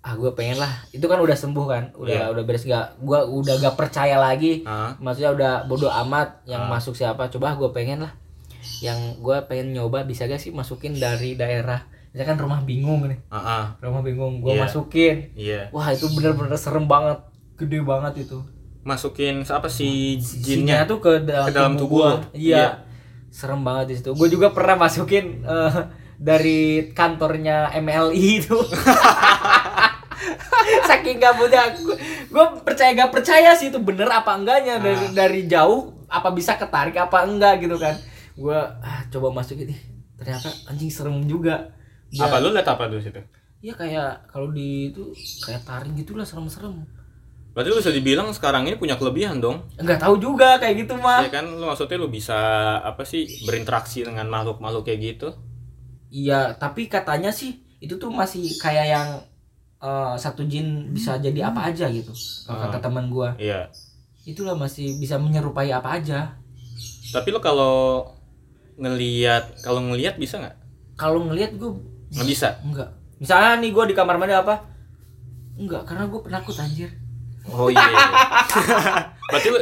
ah 0.00 0.14
gue 0.14 0.30
pengen 0.32 0.56
lah 0.56 0.70
itu 0.88 1.02
kan 1.02 1.16
udah 1.16 1.32
sembuh 1.32 1.66
kan 1.66 1.84
udah 1.94 2.10
Iya. 2.20 2.30
udah 2.30 2.42
beres 2.42 2.62
gak 2.62 2.98
gua 2.98 3.22
udah 3.22 3.54
gak 3.56 3.74
percaya 3.74 4.16
lagi 4.16 4.62
ah, 4.62 4.94
maksudnya 4.96 5.30
udah 5.30 5.52
bodoh 5.64 5.90
amat 6.00 6.42
yang 6.44 6.66
Ah. 6.66 6.70
masuk 6.72 6.92
siapa 6.92 7.26
coba 7.28 7.54
gue 7.54 7.70
pengen 7.70 8.02
lah 8.02 8.12
yang 8.78 8.98
gue 9.16 9.36
pengen 9.46 9.72
nyoba 9.72 10.02
bisa 10.02 10.26
gak 10.26 10.38
sih 10.38 10.50
masukin 10.50 10.94
dari 10.94 11.34
daerah 11.34 11.82
misalkan 12.10 12.36
rumah 12.36 12.60
bingung 12.60 13.02
nih 13.04 13.18
ah, 13.28 13.38
ah. 13.38 13.64
rumah 13.78 14.02
bingung 14.02 14.38
gue 14.38 14.52
Iya. 14.52 14.60
masukin 14.60 15.16
iya 15.32 15.60
wah 15.70 15.86
itu 15.88 16.06
bener-bener 16.08 16.54
serem 16.54 16.84
banget 16.84 17.18
gede 17.56 17.78
banget 17.80 18.26
itu 18.26 18.38
masukin 18.82 19.42
apa 19.44 19.70
si 19.70 20.18
jinnya 20.18 20.82
tuh 20.82 20.98
ke 20.98 21.22
dalam, 21.22 21.46
Ke 21.46 21.52
dalam 21.52 21.72
tubuh. 21.78 22.18
Iya. 22.32 22.58
Iya. 22.58 22.66
Serem 23.30 23.62
banget 23.62 23.86
di 23.86 23.94
situ. 23.94 24.10
Gue 24.10 24.26
juga 24.26 24.50
pernah 24.50 24.74
masukin 24.76 25.38
eh, 25.40 25.72
dari 26.22 26.62
kantornya 26.88 27.74
MLI 27.74 28.26
itu. 28.38 28.58
Saking 30.84 31.18
gabutnya 31.18 31.74
gue 32.24 32.44
percaya 32.62 32.94
gak 32.94 33.10
percaya 33.10 33.50
sih 33.52 33.68
itu 33.68 33.78
bener 33.78 34.06
apa 34.06 34.32
enggaknya 34.32 34.78
dari 34.78 34.94
Ah. 35.00 35.12
dari 35.12 35.40
jauh 35.44 35.80
apa 36.06 36.30
bisa 36.30 36.54
ketarik 36.54 36.94
apa 36.94 37.24
enggak 37.24 37.58
gitu 37.60 37.74
kan. 37.76 37.98
Gue 38.32 38.54
ah, 38.56 39.02
coba 39.08 39.34
masukin 39.34 39.68
ih 39.68 39.80
ternyata 40.14 40.48
anjing 40.66 40.88
serem 40.88 41.26
juga. 41.26 41.74
Ya, 42.08 42.24
apa 42.24 42.38
lu 42.38 42.52
lihat 42.52 42.68
apa 42.68 42.86
dulu 42.86 43.00
situ 43.00 43.18
Iya 43.58 43.72
kayak 43.72 44.28
kalau 44.28 44.50
di 44.50 44.90
itu 44.90 45.14
kayak 45.40 45.62
taring 45.62 45.94
gitulah 45.96 46.22
serem-serem. 46.22 46.82
berarti 47.48 47.68
lu 47.68 47.78
bisa 47.78 47.88
dibilang 47.90 48.28
sekarang 48.30 48.64
ini 48.64 48.74
punya 48.74 48.96
kelebihan 48.96 49.36
dong 49.36 49.68
Enggak 49.76 50.00
tahu 50.00 50.16
juga 50.16 50.56
kayak 50.56 50.72
gitu 50.78 50.96
mah. 50.96 51.20
ya 51.20 51.30
kan 51.30 51.44
lu 51.46 51.62
maksudnya 51.62 51.96
lu 51.96 52.08
bisa 52.08 52.32
apa 52.80 53.04
sih 53.04 53.22
berinteraksi 53.42 54.02
dengan 54.02 54.24
makhluk-makhluk 54.26 54.82
kayak 54.82 55.00
gitu 55.06 55.28
Iya, 56.12 56.52
tapi 56.54 56.86
katanya 56.86 57.32
sih 57.32 57.56
itu 57.80 57.96
tuh 57.96 58.12
masih 58.12 58.52
kayak 58.60 58.86
yang 58.86 59.08
eh, 59.80 60.14
satu 60.14 60.44
jin 60.44 60.92
bisa 60.92 61.16
jadi 61.16 61.48
apa 61.48 61.72
aja 61.72 61.88
gitu. 61.88 62.12
Kalau 62.44 62.54
Ah. 62.54 62.62
kata 62.68 62.78
teman 62.84 63.08
gua, 63.08 63.32
iya 63.34 63.66
itulah 64.22 64.54
masih 64.54 65.00
bisa 65.00 65.18
menyerupai 65.18 65.72
apa 65.72 65.98
aja. 65.98 66.36
tapi 67.10 67.28
lu 67.28 67.40
kalau 67.40 68.06
ngelihat 68.76 69.58
kalau 69.60 69.82
ngelihat 69.82 70.16
bisa 70.16 70.38
nggak 70.38 70.56
Kalau 70.94 71.26
ngelihat 71.26 71.56
gua 71.56 71.74
nggak 72.08 72.28
bisa 72.28 72.48
enggak. 72.62 72.88
Misalnya 73.18 73.58
nih 73.58 73.70
gua 73.72 73.84
di 73.84 73.92
kamar 73.92 74.16
mandi 74.16 74.32
apa? 74.32 74.62
Enggak, 75.58 75.82
karena 75.84 76.06
gua 76.06 76.20
penakut 76.22 76.54
anjir. 76.54 76.88
oh 77.44 77.66
iya, 77.66 77.82
iya. 77.82 78.06
berarti 79.32 79.48
lu 79.48 79.58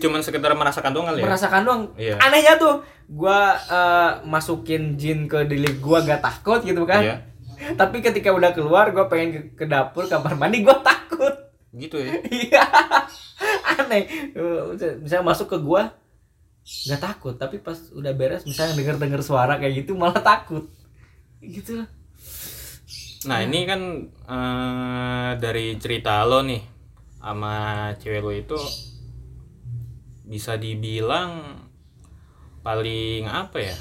cuman 0.00 0.24
sekedar 0.24 0.56
merasakan 0.56 0.90
doang 0.90 1.06
kali 1.12 1.20
ya 1.20 1.24
Merasakan 1.28 1.60
doang. 1.62 1.82
Iya. 1.94 2.16
Anehnya 2.16 2.56
tuh 2.56 2.80
gua 3.06 3.52
eh, 3.60 4.10
masukin 4.24 4.96
jin 4.96 5.28
ke 5.28 5.44
diri 5.44 5.76
gua 5.76 6.00
gak 6.00 6.24
takut 6.24 6.64
gitu 6.64 6.88
kan. 6.88 7.04
Iya. 7.04 7.16
Tapi 7.76 8.00
ketika 8.00 8.32
udah 8.32 8.50
keluar 8.50 8.88
gua 8.90 9.06
pengen 9.06 9.30
ke, 9.30 9.40
ke 9.54 9.64
dapur 9.68 10.08
kamar 10.08 10.32
mandi 10.34 10.64
gua 10.64 10.80
takut. 10.80 11.30
gitu 11.72 11.96
ya 11.96 12.16
Iya. 12.48 12.64
Aneh. 13.76 14.02
Eh, 14.32 14.96
Misalnya 14.98 15.24
masuk 15.24 15.52
ke 15.52 15.58
gua 15.58 15.92
nggak 16.62 17.02
takut, 17.02 17.34
tapi 17.34 17.58
pas 17.58 17.74
udah 17.90 18.14
beres 18.14 18.46
misalnya 18.46 18.78
denger-denger 18.78 19.18
suara 19.18 19.58
kayak 19.58 19.82
gitu 19.82 19.98
malah 19.98 20.22
takut. 20.22 20.70
Gitu 21.42 21.74
lah. 21.74 21.90
nah 23.22 23.38
ini 23.38 23.66
kan 23.66 23.80
eh, 24.06 25.30
dari 25.38 25.74
cerita 25.78 26.22
lo 26.22 26.42
nih 26.42 26.62
sama 27.18 27.54
cewek 27.98 28.18
lo 28.18 28.30
itu 28.30 28.58
bisa 30.32 30.56
dibilang 30.56 31.60
paling 32.64 33.28
apa 33.28 33.60
ya? 33.60 33.76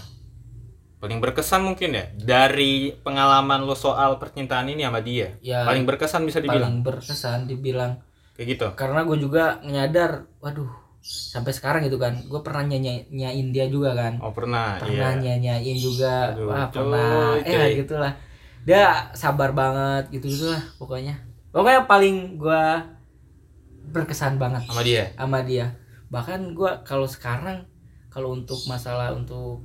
Paling 0.99 1.17
berkesan 1.23 1.63
mungkin 1.63 1.97
ya 1.97 2.05
dari 2.13 2.93
pengalaman 3.01 3.63
lo 3.63 3.73
soal 3.73 4.19
percintaan 4.19 4.69
ini 4.69 4.83
sama 4.83 4.99
dia. 4.99 5.33
Ya, 5.39 5.63
paling 5.63 5.87
berkesan 5.87 6.27
bisa 6.27 6.43
dibilang? 6.43 6.83
Paling 6.83 6.83
berkesan 6.83 7.39
dibilang. 7.47 8.03
Kayak 8.35 8.47
gitu? 8.53 8.67
Karena 8.75 9.07
gue 9.07 9.17
juga 9.17 9.63
nyadar, 9.63 10.27
waduh 10.43 10.69
sampai 11.01 11.49
sekarang 11.49 11.81
gitu 11.89 11.97
kan, 11.97 12.13
gue 12.13 12.41
pernah 12.45 12.61
nyanyi 12.61 13.09
nyain 13.09 13.49
dia 13.49 13.65
juga 13.65 13.97
kan. 13.97 14.21
oh 14.21 14.29
pernah 14.29 14.77
pernah 14.77 15.17
iya. 15.17 15.39
nyanyain 15.41 15.77
juga. 15.79 16.37
Aduh, 16.37 16.53
wah 16.53 16.69
coy, 16.69 16.77
pernah. 16.77 17.33
Coy. 17.41 17.49
eh 17.49 17.69
gitulah. 17.81 18.13
Dia 18.61 19.09
sabar 19.17 19.57
banget 19.57 20.13
gitu 20.13 20.29
gitulah 20.29 20.61
pokoknya 20.77 21.17
pokoknya 21.49 21.89
paling 21.89 22.37
gua 22.37 22.93
berkesan 23.89 24.37
banget 24.37 24.69
sama 24.69 24.85
dia? 24.85 25.09
Sama 25.17 25.41
dia 25.41 25.80
bahkan 26.11 26.51
gua 26.51 26.83
kalau 26.83 27.07
sekarang 27.07 27.63
kalau 28.11 28.35
untuk 28.35 28.59
masalah 28.67 29.15
untuk 29.15 29.63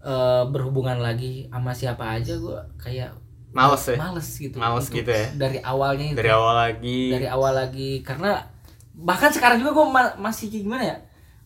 eh, 0.00 0.44
berhubungan 0.48 0.98
lagi 0.98 1.46
sama 1.52 1.76
siapa 1.76 2.16
aja 2.16 2.40
gua 2.40 2.64
kayak 2.80 3.12
males 3.56 3.84
ya? 3.88 3.96
males 3.96 4.28
gitu 4.36 4.56
Males 4.60 4.86
gitu 4.92 5.08
ya? 5.08 5.32
dari 5.32 5.58
awalnya 5.64 6.12
itu. 6.12 6.16
Dari 6.20 6.30
awal 6.32 6.54
lagi. 6.56 7.00
Dari 7.08 7.26
awal 7.28 7.52
lagi 7.56 7.90
karena 8.04 8.44
bahkan 8.92 9.32
sekarang 9.32 9.60
juga 9.64 9.72
gue 9.76 9.86
masih 10.20 10.52
kayak 10.52 10.64
gimana 10.68 10.84
ya? 10.84 10.96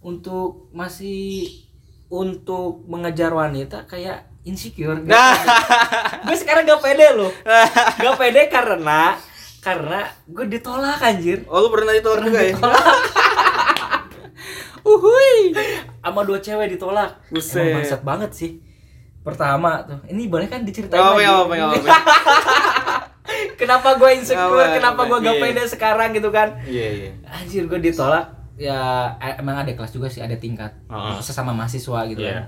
Untuk 0.03 0.71
masih 0.75 1.47
untuk 2.11 2.83
mengejar 2.91 3.31
wanita 3.31 3.87
kayak 3.87 4.27
insecure 4.43 4.99
Nah. 5.07 5.39
gue 6.27 6.35
sekarang 6.35 6.67
gak 6.67 6.83
pede 6.83 7.15
loh. 7.15 7.31
Gak 8.03 8.17
pede 8.19 8.51
karena 8.51 9.15
karena 9.63 10.09
gue 10.27 10.51
ditolak 10.51 10.99
anjir. 10.99 11.47
Oh 11.47 11.63
lu 11.63 11.69
pernah 11.71 11.95
ditolak 11.95 12.27
juga 12.27 12.43
ya 12.43 12.55
uhui 14.83 15.53
sama 16.01 16.21
dua 16.23 16.39
cewek 16.39 16.71
ditolak 16.71 17.11
Buset. 17.29 17.61
Emang 17.61 17.75
bangsat 17.79 18.01
banget 18.01 18.31
sih 18.33 18.51
pertama 19.21 19.83
tuh 19.83 20.01
ini 20.07 20.27
boleh 20.27 20.47
kan 20.47 20.63
diceritain 20.63 20.97
Oh, 20.99 21.13
lagi? 21.15 21.23
ya 21.23 21.33
apa, 21.39 21.53
ya 21.53 21.65
apa. 21.67 21.77
kenapa 23.55 23.89
gue 23.95 24.11
insecure 24.15 24.57
Apa, 24.59 24.75
kenapa 24.75 25.01
gue 25.07 25.19
gak 25.23 25.37
pede 25.39 25.63
sekarang 25.67 26.09
gitu 26.11 26.29
kan 26.29 26.57
Iya, 26.65 26.89
iya. 26.91 27.11
anjir 27.27 27.65
gue 27.65 27.79
ditolak 27.79 28.27
ya 28.57 28.81
eh, 29.17 29.37
emang 29.37 29.57
ada 29.57 29.71
kelas 29.71 29.89
juga 29.91 30.07
sih 30.07 30.21
ada 30.21 30.35
tingkat 30.35 30.73
Heeh. 30.87 31.17
sesama 31.21 31.53
mahasiswa 31.53 32.01
gitu 32.07 32.21
Iya. 32.21 32.33
kan 32.35 32.45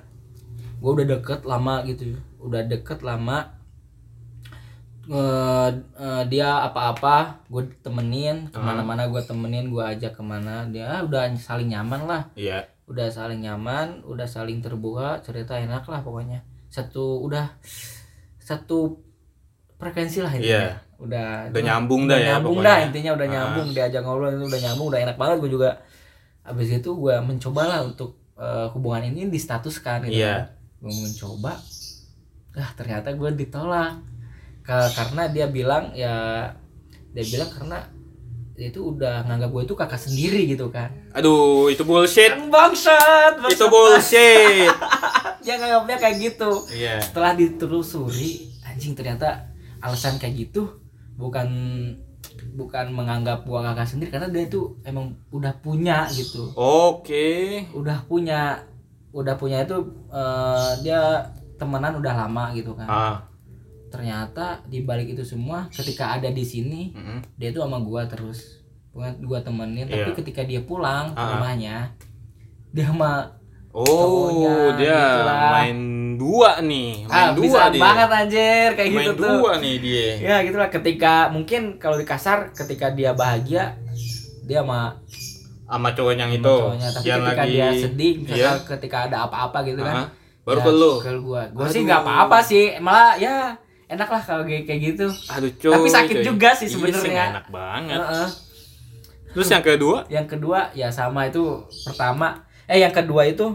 gue 0.77 0.90
udah 0.92 1.07
deket 1.11 1.40
lama 1.45 1.85
gitu 1.85 2.16
udah 2.38 2.62
deket 2.64 3.01
lama 3.01 3.62
Eh, 5.04 5.68
eh, 5.96 6.22
dia 6.26 6.62
apa-apa 6.62 7.42
gue 7.46 7.66
temenin 7.80 8.46
ke 8.46 8.56
mana-mana 8.56 9.02
gue 9.04 9.18
temenin 9.18 9.66
gue 9.66 9.82
ajak 9.82 10.14
ke 10.14 10.22
mana 10.22 10.62
dia 10.66 11.02
udah 11.02 11.26
saling 11.34 11.68
nyaman 11.68 12.06
lah 12.06 12.22
Iya. 12.32 12.62
udah 12.84 13.08
saling 13.08 13.42
nyaman 13.42 13.98
udah 14.02 14.22
saling 14.24 14.58
terbuka 14.58 15.18
cerita 15.20 15.58
enak 15.58 15.82
lah 15.84 15.98
pokoknya 16.00 16.46
satu 16.68 17.18
udah 17.20 17.50
satu 18.38 18.94
frekuensi 19.76 20.20
lah 20.20 20.30
intinya 20.30 20.70
Iya. 20.70 20.74
udah 20.96 21.28
Udah 21.50 21.62
nyambung 21.64 22.02
dah 22.04 22.14
udah 22.14 22.18
ya 22.20 22.30
nyambung 22.32 22.54
pokoknya. 22.56 22.70
dah 22.70 22.86
intinya 22.86 23.10
udah 23.12 23.26
Ah. 23.26 23.32
nyambung 23.32 23.68
diajak 23.68 24.02
ngobrol 24.02 24.30
itu 24.30 24.44
udah 24.46 24.60
nyambung 24.62 24.86
udah 24.86 25.00
enak 25.02 25.16
banget 25.18 25.36
gue 25.42 25.50
juga 25.50 25.70
abis 26.42 26.68
itu 26.72 26.90
gue 26.92 27.14
mencoba 27.18 27.62
lah 27.66 27.80
untuk 27.82 28.10
eh, 28.34 28.66
hubungan 28.70 29.02
ini 29.04 29.26
distatuskan 29.26 30.06
gitu 30.06 30.22
Iya. 30.22 30.46
gue 30.78 30.94
mencoba 30.94 31.58
ah 32.54 32.70
ternyata 32.72 33.10
gue 33.10 33.30
ditolak 33.34 33.98
karena 34.64 35.22
dia 35.27 35.46
bilang 35.46 35.90
ya 35.92 36.46
dia 37.11 37.25
bilang 37.27 37.51
karena 37.51 37.79
dia 38.53 38.68
itu 38.68 38.81
udah 38.87 39.25
nganggap 39.25 39.48
gue 39.48 39.62
itu 39.64 39.75
kakak 39.75 39.98
sendiri 39.98 40.44
gitu 40.46 40.68
kan 40.68 40.92
Aduh, 41.12 41.68
itu 41.68 41.83
bullshit. 41.83 42.31
Kan 42.31 42.48
bangsat, 42.48 43.37
bangsat. 43.37 43.53
Itu 43.53 43.66
bullshit. 43.68 44.70
dia 45.44 45.55
nganggapnya 45.57 45.96
kayak 45.98 46.16
gitu 46.20 46.51
Iya. 46.70 47.03
setelah 47.03 47.35
ditelusuri 47.35 48.53
anjing 48.62 48.94
ternyata 48.94 49.51
alasan 49.81 50.14
kayak 50.16 50.46
gitu 50.46 50.79
bukan 51.18 51.48
bukan 52.55 52.87
menganggap 52.88 53.42
gua 53.42 53.66
kakak 53.66 53.88
sendiri 53.88 54.09
karena 54.11 54.31
dia 54.31 54.46
itu 54.46 54.79
emang 54.83 55.11
udah 55.29 55.51
punya 55.59 56.07
gitu 56.09 56.46
Oke. 56.55 57.66
udah 57.75 58.05
punya 58.07 58.62
udah 59.11 59.35
punya 59.35 59.64
itu 59.64 59.77
eh, 60.09 60.70
dia 60.81 61.01
temenan 61.57 61.98
udah 61.98 62.14
lama 62.16 62.53
gitu 62.53 62.72
kan 62.72 62.87
Ah. 62.87 63.16
Ternyata 63.92 64.46
di 64.64 64.81
balik 64.81 65.12
itu 65.12 65.22
semua 65.22 65.68
ketika 65.68 66.16
ada 66.16 66.26
di 66.26 66.40
sini 66.42 66.90
Mm-mm. 66.90 67.20
dia 67.37 67.50
tuh 67.50 67.61
sama 67.61 67.78
gua 67.78 68.02
terus 68.05 68.64
gua 69.20 69.38
temenin 69.38 69.85
tapi 69.85 70.02
Iya. 70.07 70.16
ketika 70.16 70.42
dia 70.42 70.61
pulang 70.61 71.12
ke 71.12 71.20
Ah. 71.20 71.28
rumahnya 71.31 71.76
dia 72.70 72.88
sama 72.88 73.28
Oh, 73.70 73.88
Cowoknya, 74.28 74.76
dia 74.76 75.00
gitulah. 75.00 75.48
main 75.50 75.78
dua 76.14 76.50
nih, 76.61 76.92
main 77.02 77.24
ah 77.24 77.28
dua 77.33 77.40
bisa 77.42 77.62
dia. 77.68 77.81
banget 77.81 78.09
anjir 78.12 78.68
kayak 78.70 78.88
main 78.90 79.00
gitu 79.02 79.12
tuh 79.16 79.33
dua 79.35 79.52
nih 79.57 79.76
dia. 79.78 80.07
ya 80.18 80.37
gitulah 80.42 80.68
ketika 80.68 81.14
mungkin 81.28 81.62
kalau 81.78 81.96
di 81.96 82.05
kasar 82.05 82.52
ketika 82.52 82.90
dia 82.90 83.12
bahagia 83.12 83.72
dia 84.42 84.61
sama 84.61 85.00
Sama 85.64 85.88
cowok 85.90 86.12
yang 86.12 86.28
itu. 86.31 86.44
cowoknya 86.44 86.88
tapi 86.90 87.05
yang 87.07 87.20
ketika 87.22 87.33
lagi 87.38 87.48
dia 87.50 87.68
sedih 87.72 88.12
misalnya 88.18 88.44
Iya. 88.44 88.52
ketika 88.68 88.96
ada 89.02 89.16
apa-apa 89.24 89.59
gitu 89.64 89.81
kan 89.81 89.96
Ah, 89.96 90.07
baru 90.44 90.59
ya, 90.59 90.64
ke 90.64 90.72
lu. 90.74 90.92
ke 90.98 91.11
gua 91.18 91.42
gua 91.48 91.64
Aduh. 91.64 91.72
sih 91.72 91.81
nggak 91.83 92.00
apa-apa 92.05 92.38
sih 92.42 92.64
malah 92.78 93.16
ya 93.16 93.57
enak 93.92 94.09
lah 94.09 94.18
kalau 94.18 94.42
kayak 94.42 94.64
kayak 94.64 94.81
gitu 94.88 95.07
Aduh, 95.28 95.52
coy. 95.55 95.70
Tapi 95.70 95.88
sakit 95.88 96.16
coy. 96.16 96.24
juga 96.26 96.48
sih 96.52 96.66
Iya 96.66 96.72
sebenarnya. 96.72 97.24
enak 97.31 97.46
banget. 97.48 97.98
Heeh. 97.98 98.28
Terus 99.33 99.48
yang 99.48 99.62
kedua? 99.62 99.96
yang 100.09 100.26
kedua 100.26 100.59
ya 100.72 100.88
sama 100.88 101.24
itu 101.24 101.40
pertama 101.83 102.37
eh 102.64 102.78
yang 102.78 102.90
kedua 102.90 103.24
itu 103.24 103.46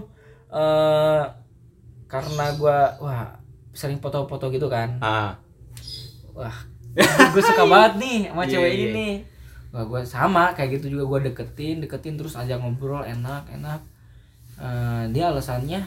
eh 0.50 1.24
karena 2.06 2.46
gua 2.54 2.78
wah 2.98 3.36
sering 3.72 3.98
foto-foto 3.98 4.48
gitu 4.48 4.66
kan 4.66 4.98
Ah, 4.98 5.38
wah 6.32 6.58
gue 7.28 7.44
suka 7.44 7.62
banget 7.64 7.94
nih 8.00 8.20
sama 8.28 8.42
Iya, 8.42 8.52
cewek 8.52 8.72
iya. 8.72 8.84
ini 8.88 9.10
wah 9.70 9.84
gue 9.84 10.02
sama 10.02 10.44
kayak 10.52 10.80
gitu 10.80 10.98
juga 10.98 11.04
gue 11.08 11.30
deketin 11.30 11.78
deketin 11.78 12.16
terus 12.16 12.34
ajak 12.34 12.58
ngobrol 12.58 13.02
enak 13.02 13.46
enak 13.48 13.82
Eh, 14.58 15.04
dia 15.12 15.30
alasannya 15.30 15.86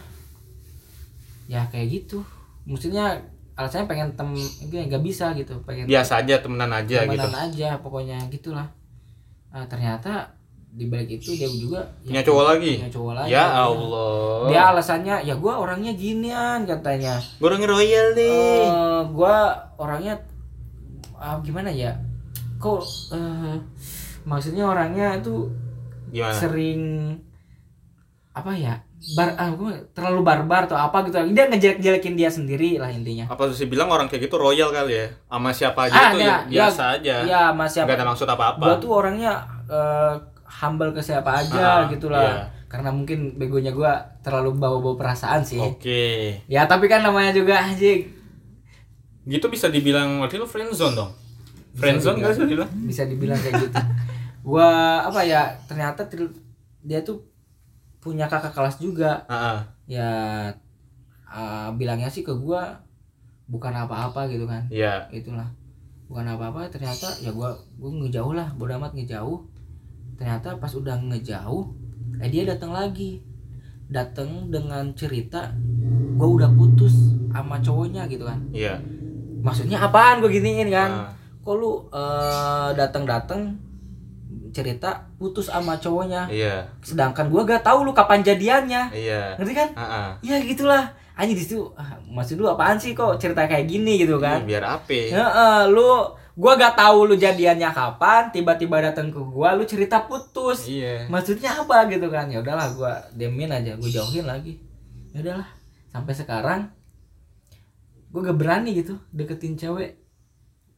ya 1.47 1.67
kayak 1.67 1.91
gitu 1.91 2.23
maksudnya 2.63 3.19
alasannya 3.61 3.87
pengen 3.87 4.09
tem 4.13 4.31
gue 4.65 4.81
nggak 4.83 5.01
bisa 5.01 5.31
gitu 5.33 5.61
pengen 5.63 5.85
biasa 5.85 6.13
aja 6.19 6.35
temenan 6.39 6.71
aja 6.71 6.99
gitu. 7.03 7.13
temenan 7.13 7.35
aja 7.47 7.77
pokoknya 7.77 8.17
gitulah 8.27 8.65
Nah, 9.51 9.67
ternyata 9.67 10.31
di 10.71 10.87
balik 10.87 11.11
itu 11.13 11.35
dia 11.35 11.51
juga 11.51 11.83
Punya 12.01 12.23
cowok 12.23 12.45
lagi? 12.49 12.79
punya 12.79 12.89
cowok 12.89 13.13
lagi 13.17 13.29
Ya 13.29 13.43
Dia- 13.43 13.59
Allah. 13.61 14.47
dia 14.47 14.63
alasannya 14.71 15.17
ya 15.21 15.35
gue 15.35 15.51
orangnya 15.53 15.93
ginian 15.93 16.63
katanya 16.63 17.19
Gue 17.37 17.47
orang 17.49 17.67
royal 17.67 18.15
nih. 18.15 18.63
Eh, 18.63 19.01
gua 19.11 19.35
orangnya 19.77 20.15
ah, 21.15 21.37
gimana 21.41 21.67
ya 21.69 21.91
kok 22.57 22.81
eh, 23.11 23.59
maksudnya 24.23 24.65
orangnya 24.65 25.19
tuh 25.19 25.51
Gimana? 26.09 26.31
sering 26.33 26.83
apa 28.31 28.55
ya 28.55 28.79
bar 29.17 29.33
ah, 29.35 29.49
terlalu 29.97 30.21
barbar 30.21 30.69
atau 30.69 30.77
apa 30.77 31.09
gitu 31.09 31.17
dia 31.33 31.49
ngejelek-jelekin 31.49 32.15
dia 32.21 32.29
sendiri 32.29 32.77
lah 32.77 32.93
intinya 32.93 33.25
Apa 33.33 33.49
sih 33.49 33.65
bilang 33.65 33.89
orang 33.89 34.05
kayak 34.07 34.29
gitu 34.29 34.37
royal 34.37 34.69
kali 34.69 34.93
ya? 34.93 35.07
Sama 35.25 35.51
siapa 35.57 35.89
aja 35.89 35.97
Ah, 35.97 36.09
itu 36.13 36.19
ya, 36.21 36.25
ya, 36.25 36.37
ya, 36.37 36.49
biasa 36.53 36.83
aja. 37.01 37.15
ya 37.25 37.43
masih 37.51 37.79
Gak 37.89 37.97
ada 37.97 38.05
maksud 38.05 38.29
apa-apa. 38.29 38.61
gua 38.61 38.77
tuh 38.77 38.91
orangnya 38.93 39.33
eh, 39.67 40.13
humble 40.61 40.93
ke 40.93 41.01
siapa 41.01 41.31
Ah, 41.33 41.41
aja 41.41 41.67
gitu 41.89 42.13
lah 42.13 42.29
iya. 42.29 42.45
karena 42.69 42.93
mungkin 42.93 43.41
begonya 43.41 43.73
gua 43.73 43.97
terlalu 44.21 44.53
bawa-bawa 44.55 44.95
perasaan 44.95 45.41
sih 45.41 45.57
Oke. 45.57 46.37
ya 46.45 46.69
tapi 46.69 46.85
kan 46.85 47.01
namanya 47.01 47.33
juga 47.33 47.57
anjing 47.57 48.05
Gitu 49.25 49.47
bisa 49.49 49.69
dibilang 49.69 50.21
waktu 50.21 50.37
itu 50.37 50.49
friendzone 50.49 50.97
dong. 50.97 51.11
Friendzone 51.73 52.19
gak 52.19 52.35
sih 52.35 52.45
bisa 52.85 53.05
dibilang 53.07 53.39
kayak 53.39 53.65
gitu 53.65 53.79
gua 54.43 54.69
apa 55.05 55.21
ya 55.23 55.57
ternyata 55.65 56.05
dia 56.81 57.01
tuh 57.01 57.30
punya 58.01 58.25
kakak 58.25 58.51
kelas 58.51 58.77
juga 58.77 59.23
ah. 59.27 59.61
ya 59.85 60.09
ah, 61.25 61.69
bilangnya 61.73 62.09
sih 62.09 62.21
ke 62.21 62.33
gua 62.33 62.81
bukan 63.47 63.71
apa-apa 63.71 64.25
gitu 64.27 64.45
kan 64.45 64.65
Iya. 64.69 65.05
itulah 65.11 65.47
bukan 66.07 66.27
apa-apa 66.27 66.67
ternyata 66.69 67.07
ya 67.19 67.31
gua 67.31 67.53
gua 67.77 67.91
ngejauh 67.93 68.33
lah 68.33 68.49
bodo 68.55 68.75
amat 68.75 68.95
ngejauh 68.95 69.39
ternyata 70.17 70.57
pas 70.57 70.71
udah 70.71 70.97
ngejauh 70.99 71.71
eh 72.19 72.29
dia 72.29 72.45
datang 72.45 72.71
lagi 72.71 73.23
datang 73.87 74.49
dengan 74.49 74.91
cerita 74.95 75.53
gua 76.17 76.29
udah 76.31 76.51
putus 76.53 76.95
sama 77.29 77.59
cowoknya 77.59 78.07
gitu 78.07 78.25
kan 78.25 78.41
Iya. 78.51 78.81
maksudnya 79.41 79.79
apaan 79.79 80.19
gua 80.19 80.29
giniin 80.29 80.69
kan 80.69 80.91
Ah. 80.91 81.11
kok 81.41 81.55
lu 81.55 81.85
eh, 81.91 82.71
datang-datang 82.75 83.55
cerita 84.51 84.91
putus 85.15 85.47
sama 85.47 85.77
cowoknya 85.77 86.27
Iya. 86.27 86.67
sedangkan 86.81 87.27
gua 87.27 87.43
gak 87.45 87.63
tahu 87.63 87.83
lu 87.83 87.93
kapan 87.93 88.21
jadiannya 88.21 88.91
Iya. 88.91 89.35
ngerti 89.37 89.53
kan 89.53 89.69
Ah, 89.73 89.83
ah. 89.83 90.09
ya 90.21 90.39
gitulah 90.39 90.91
anjing 91.15 91.35
di 91.35 91.43
situ 91.43 91.69
ah, 91.75 91.87
maksud 92.07 92.37
lu 92.37 92.47
apaan 92.47 92.75
sih 92.75 92.91
kok 92.91 93.17
cerita 93.17 93.45
kayak 93.45 93.65
gini 93.65 93.99
gitu 93.99 94.17
kan 94.17 94.43
Biar 94.43 94.65
ape. 94.65 95.09
ya 95.09 95.27
lu 95.67 95.87
gua 96.33 96.57
gak 96.57 96.75
tahu 96.75 97.05
lu 97.05 97.15
jadiannya 97.15 97.69
kapan 97.71 98.31
tiba-tiba 98.31 98.81
datang 98.81 99.09
ke 99.09 99.21
gua 99.21 99.53
lu 99.53 99.63
cerita 99.63 100.03
putus 100.03 100.67
Iya. 100.67 101.05
maksudnya 101.07 101.53
apa 101.55 101.85
gitu 101.87 102.07
kan 102.07 102.27
ya 102.27 102.41
udahlah 102.41 102.69
gua 102.73 102.93
demin 103.13 103.49
aja 103.49 103.77
gua 103.77 103.91
jauhin 103.91 104.25
lagi 104.25 104.57
ya 105.13 105.21
udahlah 105.21 105.49
sampai 105.89 106.15
sekarang 106.15 106.61
gua 108.09 108.21
gak 108.25 108.39
berani 108.39 108.75
gitu 108.75 108.99
deketin 109.11 109.55
cewek 109.55 109.95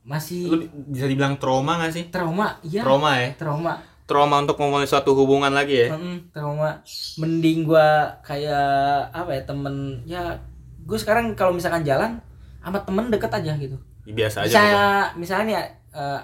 masih 0.03 0.47
Lu 0.47 0.57
bisa 0.89 1.07
dibilang 1.07 1.37
trauma 1.37 1.79
gak 1.79 1.93
sih? 1.93 2.05
trauma 2.09 2.59
iya 2.61 2.83
Trauma 2.83 3.11
ya? 3.17 3.31
trauma 3.35 3.75
Trauma 4.03 4.37
untuk 4.39 4.59
memulai 4.59 4.85
suatu 4.85 5.15
hubungan 5.15 5.49
lagi 5.49 5.87
ya? 5.87 5.95
Mm, 5.95 6.29
trauma 6.31 6.83
mending 7.17 7.63
gua 7.63 8.19
kayak 8.21 8.69
apa 9.09 9.31
ya 9.31 9.43
temen 9.43 9.75
ya 10.03 10.23
gue 10.83 10.99
sekarang 10.99 11.33
kalau 11.33 11.55
misalkan 11.55 11.81
jalan 11.83 12.19
sama 12.59 12.83
temen 12.83 13.09
deket 13.09 13.31
aja 13.31 13.55
gitu 13.57 13.79
Ya, 14.03 14.13
Biasa 14.19 14.37
aja. 14.43 14.51
misalnya 14.51 14.83
misalnya 15.15 15.47
nih 15.47 15.59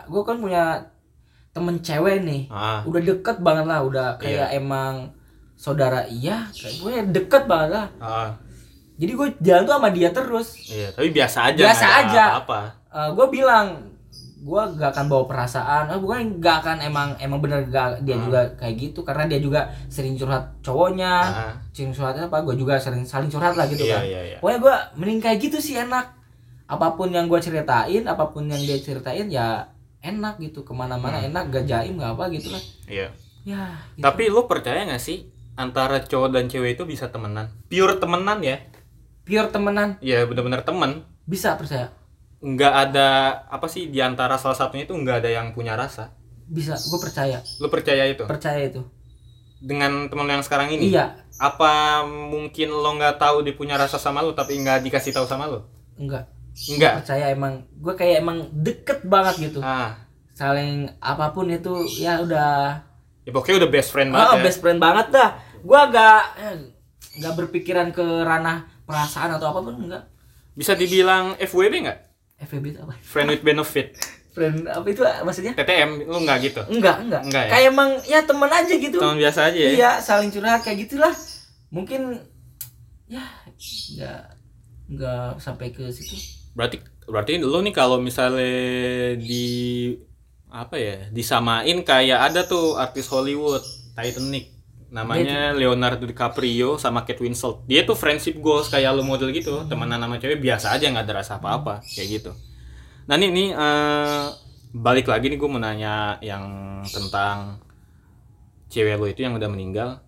gue 0.05 0.23
kan 0.23 0.37
punya 0.37 0.63
temen 1.49 1.79
cewek 1.79 2.23
nih. 2.23 2.43
Ah, 2.51 2.83
udah 2.83 2.99
deket 3.01 3.39
banget 3.39 3.67
lah 3.67 3.83
udah 3.83 4.09
kayak 4.19 4.51
emang 4.53 5.15
saudara 5.55 6.03
iya 6.07 6.51
kayak 6.51 6.75
gue 6.77 6.93
deket 7.15 7.43
banget 7.47 7.71
lah 7.73 7.87
ah, 7.99 8.31
jadi 8.95 9.13
gue 9.13 9.29
jalan 9.39 9.63
tuh 9.63 9.75
sama 9.75 9.91
dia 9.91 10.11
terus 10.11 10.49
iya, 10.67 10.91
tapi 10.91 11.11
biasa 11.11 11.39
aja. 11.51 11.63
Biasa 11.65 11.87
aja. 12.03 12.25
Apa? 12.89 13.13
gue 13.13 13.27
bilang 13.31 13.67
gue 14.39 14.63
gak 14.79 14.95
akan 14.95 15.07
bawa 15.07 15.25
perasaan 15.27 15.85
ah, 15.87 15.99
bukan 15.99 16.39
gak 16.39 16.63
akan 16.63 16.79
emang 16.81 17.09
emang 17.19 17.43
bener 17.43 17.67
gak 17.67 18.01
dia 18.01 18.15
Hmm. 18.15 18.25
juga 18.25 18.41
kayak 18.55 18.75
gitu 18.79 19.03
karena 19.03 19.27
dia 19.27 19.39
juga 19.39 19.61
sering 19.89 20.15
curhat 20.15 20.63
cowoknya 20.63 21.13
Ah, 21.21 21.53
sering 21.69 21.91
curhatnya 21.91 22.27
apa 22.27 22.39
gue 22.41 22.55
juga 22.55 22.79
sering 22.79 23.03
saling 23.03 23.27
curhat 23.27 23.53
lah 23.53 23.67
gitu 23.67 23.83
iya, 23.83 23.93
kan 23.93 24.03
iya, 24.07 24.21
iya. 24.25 24.37
pokoknya 24.39 24.59
gue 24.59 24.75
mending 24.97 25.21
kayak 25.21 25.39
gitu 25.41 25.59
sih 25.59 25.75
enak 25.77 26.15
apa 26.65 26.95
pun 26.95 27.11
yang 27.11 27.27
gue 27.27 27.37
ceritain 27.37 28.05
apa 28.05 28.25
pun 28.29 28.47
yang 28.47 28.61
dia 28.61 28.79
ceritain 28.79 29.27
ya 29.27 29.67
enak 29.99 30.39
gitu 30.39 30.63
ke 30.63 30.71
mana-mana 30.71 31.19
Hmm. 31.19 31.29
enak 31.29 31.45
gak 31.51 31.65
jaim 31.67 31.99
gak 31.99 32.15
apa 32.15 32.25
gitu 32.31 32.49
lah 32.49 32.63
Iya. 32.87 33.09
ya 33.45 33.63
gitu. 33.99 34.05
Tapi 34.07 34.23
lu 34.29 34.47
percaya 34.47 34.87
gak 34.87 35.03
sih 35.03 35.27
antara 35.55 35.99
cowok 36.01 36.31
dan 36.31 36.47
cewek 36.47 36.73
itu 36.73 36.87
bisa 36.87 37.11
temenan 37.11 37.51
pure 37.67 37.99
temenan 37.99 38.39
ya 38.39 38.63
pure 39.27 39.51
temenan 39.51 39.99
ya 39.99 40.23
bener-bener 40.25 40.63
temen 40.63 41.03
bisa 41.27 41.59
percaya 41.59 41.91
nggak 42.39 42.75
ada 42.91 43.09
apa 43.51 43.67
sih 43.67 43.91
di 43.91 43.99
antara 43.99 44.39
salah 44.39 44.55
satunya 44.55 44.87
itu 44.87 44.95
nggak 44.95 45.25
ada 45.25 45.31
yang 45.31 45.51
punya 45.51 45.75
rasa? 45.75 46.15
Bisa 46.47 46.79
gue 46.79 46.99
percaya. 47.03 47.43
Lu 47.59 47.69
percaya 47.69 48.05
itu? 48.07 48.25
Percaya 48.25 48.61
itu. 48.63 48.83
Dengan 49.59 50.07
temen 50.07 50.25
lu 50.25 50.33
yang 50.39 50.47
sekarang 50.47 50.71
ini? 50.71 50.95
Iya. 50.95 51.19
Apa 51.43 52.07
mungkin 52.07 52.71
lo 52.71 52.95
nggak 52.95 53.19
tahu 53.19 53.43
dia 53.43 53.55
punya 53.59 53.75
rasa 53.75 53.99
sama 53.99 54.23
lu 54.23 54.33
tapi 54.33 54.55
nggak 54.59 54.87
dikasih 54.87 55.11
tahu 55.11 55.27
sama 55.27 55.51
lu? 55.51 55.61
Enggak 55.99 56.31
enggak 56.59 57.07
percaya 57.07 57.31
emang 57.31 57.63
gue 57.71 57.95
kayak 57.95 58.17
emang 58.23 58.51
deket 58.51 59.07
banget 59.07 59.51
gitu. 59.51 59.61
Ah. 59.63 59.95
Saling 60.35 60.91
apa 60.99 61.31
pun 61.31 61.47
itu 61.51 61.87
ya 61.99 62.19
udah. 62.23 62.83
Ya 63.23 63.31
pokoknya 63.31 63.67
udah 63.67 63.71
best 63.71 63.91
friend 63.95 64.11
banget 64.11 64.27
ah, 64.27 64.37
ya. 64.39 64.43
best 64.43 64.59
friend 64.63 64.81
banget 64.83 65.07
dah. 65.15 65.31
Gue 65.63 65.79
agak 65.79 66.23
nggak 67.19 67.35
berpikiran 67.35 67.89
ke 67.91 68.03
ranah 68.03 68.67
perasaan 68.87 69.39
atau 69.39 69.51
apa 69.51 69.61
pun 69.63 69.75
enggak 69.75 70.07
bisa 70.59 70.75
dibilang 70.75 71.39
FWB 71.39 71.75
nggak 71.87 71.99
FVB 72.39 72.65
itu 72.75 72.81
apa? 72.83 72.95
Friend 73.03 73.29
with 73.31 73.43
benefit. 73.43 73.99
Friend 74.31 74.71
apa 74.71 74.87
itu 74.87 75.03
maksudnya? 75.27 75.53
TTM 75.59 76.07
lu 76.07 76.19
nggak 76.23 76.39
gitu? 76.47 76.63
Enggak 76.71 77.03
enggak, 77.03 77.23
Enggak 77.27 77.45
ya? 77.45 77.51
kayak 77.51 77.67
emang 77.75 77.91
ya 78.07 78.19
teman 78.23 78.51
aja 78.51 78.75
gitu. 78.79 78.97
Teman 79.03 79.19
biasa 79.19 79.41
aja 79.51 79.59
ya? 79.59 79.71
Iya 79.75 79.91
saling 79.99 80.31
curhat 80.31 80.63
kayak 80.63 80.87
gitulah. 80.87 81.15
Mungkin 81.75 82.23
ya 83.11 83.25
nggak 83.99 84.21
nggak 84.95 85.29
sampai 85.43 85.75
ke 85.75 85.91
situ. 85.91 86.15
Berarti 86.55 86.79
berarti 87.09 87.41
lu 87.41 87.59
nih 87.65 87.75
kalau 87.75 87.99
misalnya 87.99 89.17
di 89.19 89.47
apa 90.49 90.81
ya 90.81 90.97
disamain 91.13 91.77
kayak 91.85 92.33
ada 92.33 92.45
tuh 92.45 92.79
artis 92.81 93.05
Hollywood 93.13 93.61
Titanic 93.93 94.58
namanya 94.89 95.53
Leonardo 95.53 96.09
DiCaprio 96.09 96.81
sama 96.81 97.05
Kate 97.05 97.21
Winslet. 97.21 97.61
Dia 97.69 97.85
tuh 97.85 97.93
friendship 97.93 98.41
goals 98.41 98.73
kayak 98.73 98.97
lu 98.97 99.05
model 99.05 99.29
gitu. 99.33 99.69
Temenan 99.69 100.01
sama 100.01 100.17
cewek 100.17 100.41
biasa 100.41 100.73
aja 100.73 100.89
nggak 100.89 101.05
ada 101.05 101.15
rasa 101.21 101.37
apa-apa. 101.37 101.85
Kayak 101.85 102.09
gitu. 102.21 102.33
Nah 103.09 103.15
ini 103.21 103.29
nih 103.29 103.49
eh, 103.53 104.27
balik 104.73 105.09
lagi 105.09 105.29
nih 105.29 105.39
gue 105.41 105.49
mau 105.49 105.61
nanya 105.61 106.17
yang 106.25 106.45
tentang 106.89 107.61
cewek 108.73 108.97
lu 108.97 109.07
itu 109.13 109.21
yang 109.25 109.37
udah 109.37 109.49
meninggal. 109.53 110.01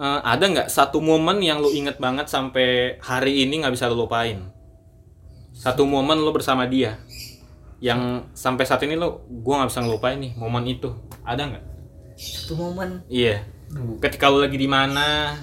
Eh, 0.00 0.20
ada 0.24 0.44
nggak 0.44 0.68
satu 0.72 1.04
momen 1.04 1.44
yang 1.44 1.60
lu 1.60 1.68
inget 1.76 2.00
banget 2.00 2.32
sampai 2.32 2.96
hari 3.04 3.44
ini 3.44 3.60
nggak 3.60 3.76
bisa 3.76 3.92
lu 3.92 4.08
lupain? 4.08 4.40
Satu 5.52 5.84
momen 5.84 6.22
lo 6.22 6.32
bersama 6.32 6.64
dia 6.64 6.96
yang 7.78 8.26
sampai 8.34 8.64
saat 8.66 8.82
ini 8.82 8.98
lo 8.98 9.22
gue 9.28 9.54
nggak 9.54 9.68
bisa 9.68 9.84
ngelupain 9.84 10.16
nih 10.16 10.32
momen 10.40 10.64
itu. 10.64 10.96
Ada 11.28 11.42
nggak? 11.44 11.64
Satu 12.16 12.56
momen? 12.56 13.04
Iya. 13.12 13.44
Duh, 13.44 13.57
ketika 14.00 14.32
lo 14.32 14.40
lagi 14.40 14.56
di 14.56 14.68
mana 14.68 15.36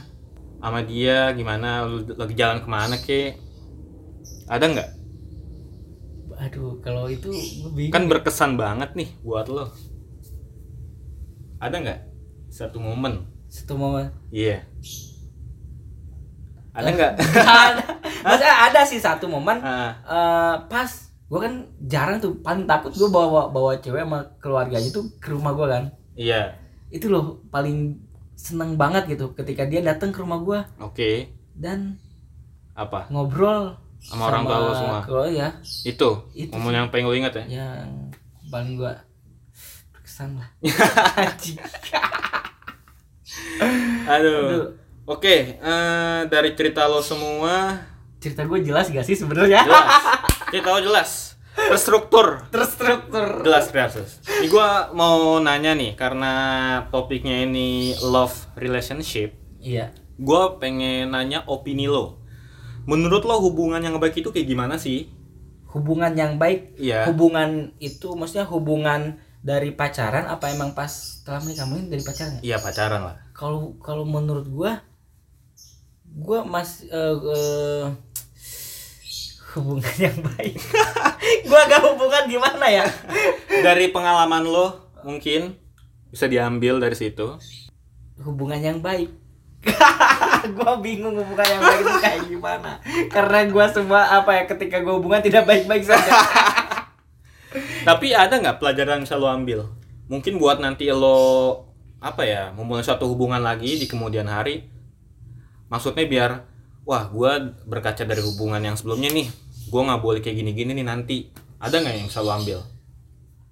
sama 0.58 0.82
dia 0.82 1.30
gimana 1.38 1.86
lo 1.86 2.02
lagi 2.18 2.34
jalan 2.34 2.60
ke 2.64 2.68
mana 2.70 2.96
ke 2.98 3.22
ada 4.46 4.66
nggak? 4.66 4.90
Aduh 6.36 6.78
kalau 6.84 7.10
itu 7.10 7.32
bingung. 7.74 7.94
Kan 7.94 8.06
berkesan 8.06 8.58
banget 8.58 8.94
nih 8.94 9.10
buat 9.26 9.50
lo. 9.50 9.74
Ada 11.58 11.76
nggak 11.82 12.00
satu 12.54 12.78
momen? 12.78 13.26
Satu 13.50 13.74
momen? 13.80 14.14
Iya. 14.30 14.62
Ada 16.76 16.90
nggak? 16.96 17.14
ada. 18.22 18.46
Ada 18.70 18.82
sih 18.86 19.02
satu 19.02 19.26
momen. 19.26 19.58
Ah, 19.66 19.98
eh, 20.06 20.56
pas 20.70 20.92
gue 21.26 21.40
kan 21.42 21.66
jarang 21.90 22.22
tuh 22.22 22.38
paling 22.46 22.70
takut 22.70 22.94
gue 22.94 23.10
bawa 23.10 23.50
bawa 23.50 23.82
cewek 23.82 24.06
sama 24.06 24.30
keluarganya 24.38 24.90
tuh 24.94 25.10
ke 25.18 25.34
rumah 25.34 25.58
gue 25.58 25.68
kan. 25.68 25.84
Iya. 26.14 26.54
Itu 26.94 27.10
loh 27.10 27.42
paling 27.50 28.05
seneng 28.36 28.76
banget 28.76 29.08
gitu 29.16 29.32
ketika 29.34 29.64
dia 29.66 29.82
datang 29.82 30.12
ke 30.12 30.20
rumah 30.22 30.40
gue 30.44 30.60
oke. 30.80 31.12
Dan 31.56 31.98
apa? 32.76 33.08
ngobrol 33.08 33.80
Sama 34.04 34.30
orang 34.30 34.44
tua 34.46 34.76
semua? 34.76 35.00
keluarga 35.02 35.32
ya 35.32 35.50
itu, 35.88 36.10
Itu 36.36 36.52
momen 36.54 36.76
yang 36.76 36.88
pengen 36.94 37.10
lo 37.10 37.16
ingat 37.16 37.34
ya? 37.42 37.46
Yang 37.64 38.14
paling 38.52 38.78
gue 38.78 38.94
berkesan 39.96 40.38
lah. 40.38 40.50
Aduh. 44.06 44.38
Aduh, 44.46 44.66
Oke, 45.06 45.62
eh, 45.62 46.20
dari 46.34 46.58
cerita 46.58 46.90
lo 46.90 46.98
semua. 46.98 47.78
Cerita 48.18 48.42
gue 48.42 48.58
jelas 48.66 48.90
gak 48.90 49.06
sih 49.06 49.14
sebenarnya? 49.14 49.62
Jelas, 49.62 49.86
cerita 50.50 50.70
lo 50.74 50.82
jelas, 50.82 51.35
terstruktur, 51.56 52.44
terstruktur 52.52 53.42
jelas 53.42 53.72
jelas. 53.72 54.20
Ini 54.28 54.48
gue 54.48 54.70
mau 54.92 55.40
nanya 55.40 55.72
nih 55.74 55.96
karena 55.96 56.34
topiknya 56.92 57.44
ini 57.44 57.96
love 58.04 58.36
relationship, 58.56 59.34
iya 59.60 59.96
gue 60.16 60.42
pengen 60.60 61.12
nanya 61.12 61.44
opini 61.48 61.88
lo. 61.88 62.20
Menurut 62.86 63.26
lo 63.26 63.42
hubungan 63.42 63.82
yang 63.82 63.98
baik 63.98 64.20
itu 64.20 64.30
kayak 64.30 64.46
gimana 64.46 64.76
sih? 64.78 65.10
hubungan 65.76 66.16
yang 66.16 66.40
baik 66.40 66.80
Iya. 66.80 67.04
hubungan 67.12 67.76
itu 67.84 68.16
maksudnya 68.16 68.48
hubungan 68.48 69.20
dari 69.44 69.76
pacaran 69.76 70.24
apa 70.24 70.48
emang 70.48 70.72
pas 70.72 70.88
setelah 71.20 71.44
menikah 71.44 71.68
mungkin 71.68 71.92
dari 71.92 72.00
pacaran 72.00 72.40
ya? 72.40 72.56
Iya 72.56 72.58
pacaran 72.64 73.02
lah. 73.04 73.16
kalau 73.36 73.76
kalau 73.84 74.08
menurut 74.08 74.48
gua 74.48 74.80
gua 76.16 76.48
mas 76.48 76.80
eh, 76.88 77.16
eh, 77.20 77.86
hubungan 79.58 79.96
yang 79.98 80.18
baik 80.22 80.56
gua 81.48 81.60
agak 81.66 81.82
hubungan 81.88 82.24
gimana 82.28 82.66
ya 82.68 82.86
Dari 83.48 83.90
pengalaman 83.90 84.44
lo 84.46 84.92
mungkin 85.06 85.56
bisa 86.12 86.28
diambil 86.28 86.80
dari 86.80 86.96
situ. 86.96 87.36
hubungan 88.24 88.60
yang 88.60 88.80
baik 88.80 89.12
gua 90.56 90.78
bingung 90.80 91.18
hubungan 91.18 91.48
yang 91.48 91.62
baik 91.62 91.80
itu 91.82 91.94
kayak 92.00 92.22
gimana 92.30 92.72
karena 93.10 93.40
gua 93.50 93.66
semua 93.68 94.02
apa 94.08 94.32
ya 94.36 94.44
ketika 94.46 94.80
gua 94.80 95.00
hubungan 95.02 95.20
tidak 95.20 95.44
baik-baik 95.44 95.84
saja 95.84 96.12
Tapi 97.86 98.12
ada 98.12 98.36
nggak 98.42 98.60
pelajaran 98.60 99.00
yang 99.00 99.04
bisa 99.06 99.16
lo 99.16 99.30
ambil? 99.30 99.70
Mungkin 100.10 100.42
buat 100.42 100.60
nanti 100.60 100.90
lo 100.92 101.64
apa 102.04 102.28
ya 102.28 102.52
memulai 102.54 102.84
suatu 102.84 103.08
hubungan 103.10 103.40
lagi 103.40 103.78
di 103.80 103.86
kemudian 103.88 104.28
hari. 104.28 104.68
Maksudnya 105.70 106.06
biar 106.06 106.32
wah 106.86 107.08
gue 107.10 107.32
berkaca 107.66 108.06
dari 108.06 108.22
hubungan 108.22 108.62
yang 108.62 108.78
sebelumnya 108.78 109.10
nih, 109.10 109.28
gue 109.76 109.82
nggak 109.84 110.00
boleh 110.00 110.24
kayak 110.24 110.40
gini-gini 110.40 110.72
nih 110.72 110.88
nanti. 110.88 111.28
Ada 111.60 111.84
nggak 111.84 111.94
yang 112.00 112.08
bisa 112.08 112.24
lo 112.24 112.32
ambil? 112.32 112.64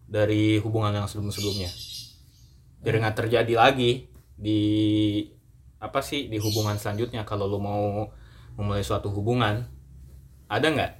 Dari 0.07 0.55
hubungan 0.63 0.95
yang 0.95 1.07
sebelum-sebelumnya? 1.11 1.67
Biar 2.79 2.95
nggak 3.03 3.17
terjadi 3.19 3.53
lagi 3.59 4.07
di 4.39 4.61
apa 5.83 5.99
sih 5.99 6.31
di 6.31 6.39
hubungan 6.39 6.79
selanjutnya 6.79 7.27
kalau 7.27 7.51
lo 7.51 7.59
mau 7.59 8.07
memulai 8.55 8.87
suatu 8.87 9.11
hubungan. 9.11 9.67
Ada 10.47 10.67
nggak? 10.71 10.91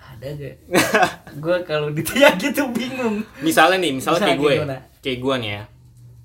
Ada 0.00 0.28
gak 0.38 0.56
gua 1.44 1.60
kalau 1.68 1.92
ditanya 1.92 2.32
gitu 2.40 2.72
bingung. 2.72 3.20
Misalnya 3.44 3.84
nih 3.84 3.92
misalnya 4.00 4.32
kayak 4.32 4.40
gue. 4.40 4.52
gimana? 4.56 4.78
kayak 5.04 5.18
gue 5.20 5.34
nih 5.44 5.50
ya. 5.52 5.62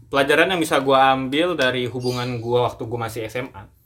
Pelajaran 0.08 0.48
yang 0.56 0.62
bisa 0.64 0.80
gue 0.80 0.96
ambil 0.96 1.60
dari 1.60 1.84
hubungan 1.92 2.40
gue 2.40 2.60
waktu 2.64 2.88
gue 2.88 3.00
masih 3.04 3.28
SMA 3.28 3.77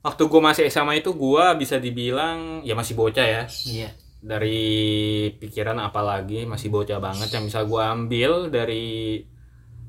waktu 0.00 0.22
gue 0.26 0.40
masih 0.40 0.64
SMA 0.72 1.04
itu 1.04 1.12
gue 1.12 1.44
bisa 1.60 1.76
dibilang 1.76 2.64
ya 2.64 2.72
masih 2.72 2.96
bocah 2.96 3.26
ya. 3.26 3.42
Iya. 3.68 3.90
Dari 4.20 4.60
pikiran 5.36 5.80
apalagi 5.80 6.44
masih 6.44 6.68
bocah 6.68 7.00
banget. 7.00 7.28
Yang 7.32 7.44
bisa 7.52 7.60
gue 7.64 7.82
ambil 7.82 8.32
dari 8.48 9.20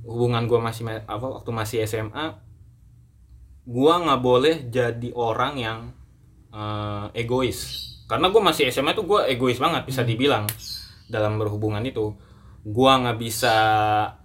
hubungan 0.03 0.47
gue 0.49 0.59
masih 0.59 0.81
ma- 0.83 1.05
apa 1.05 1.25
waktu 1.39 1.49
masih 1.53 1.77
SMA 1.85 2.33
gue 3.61 3.93
nggak 3.93 4.21
boleh 4.25 4.55
jadi 4.67 5.09
orang 5.13 5.53
yang 5.55 5.79
eh, 6.51 7.05
egois. 7.15 7.87
Karena 8.09 8.27
gue 8.27 8.41
masih 8.43 8.67
SMA 8.67 8.91
tuh 8.91 9.07
gue 9.07 9.19
egois 9.31 9.55
banget 9.55 9.87
bisa 9.87 10.03
dibilang 10.03 10.43
dalam 11.07 11.39
berhubungan 11.39 11.79
itu. 11.87 12.11
Gue 12.61 12.91
nggak 12.91 13.15
bisa 13.15 13.55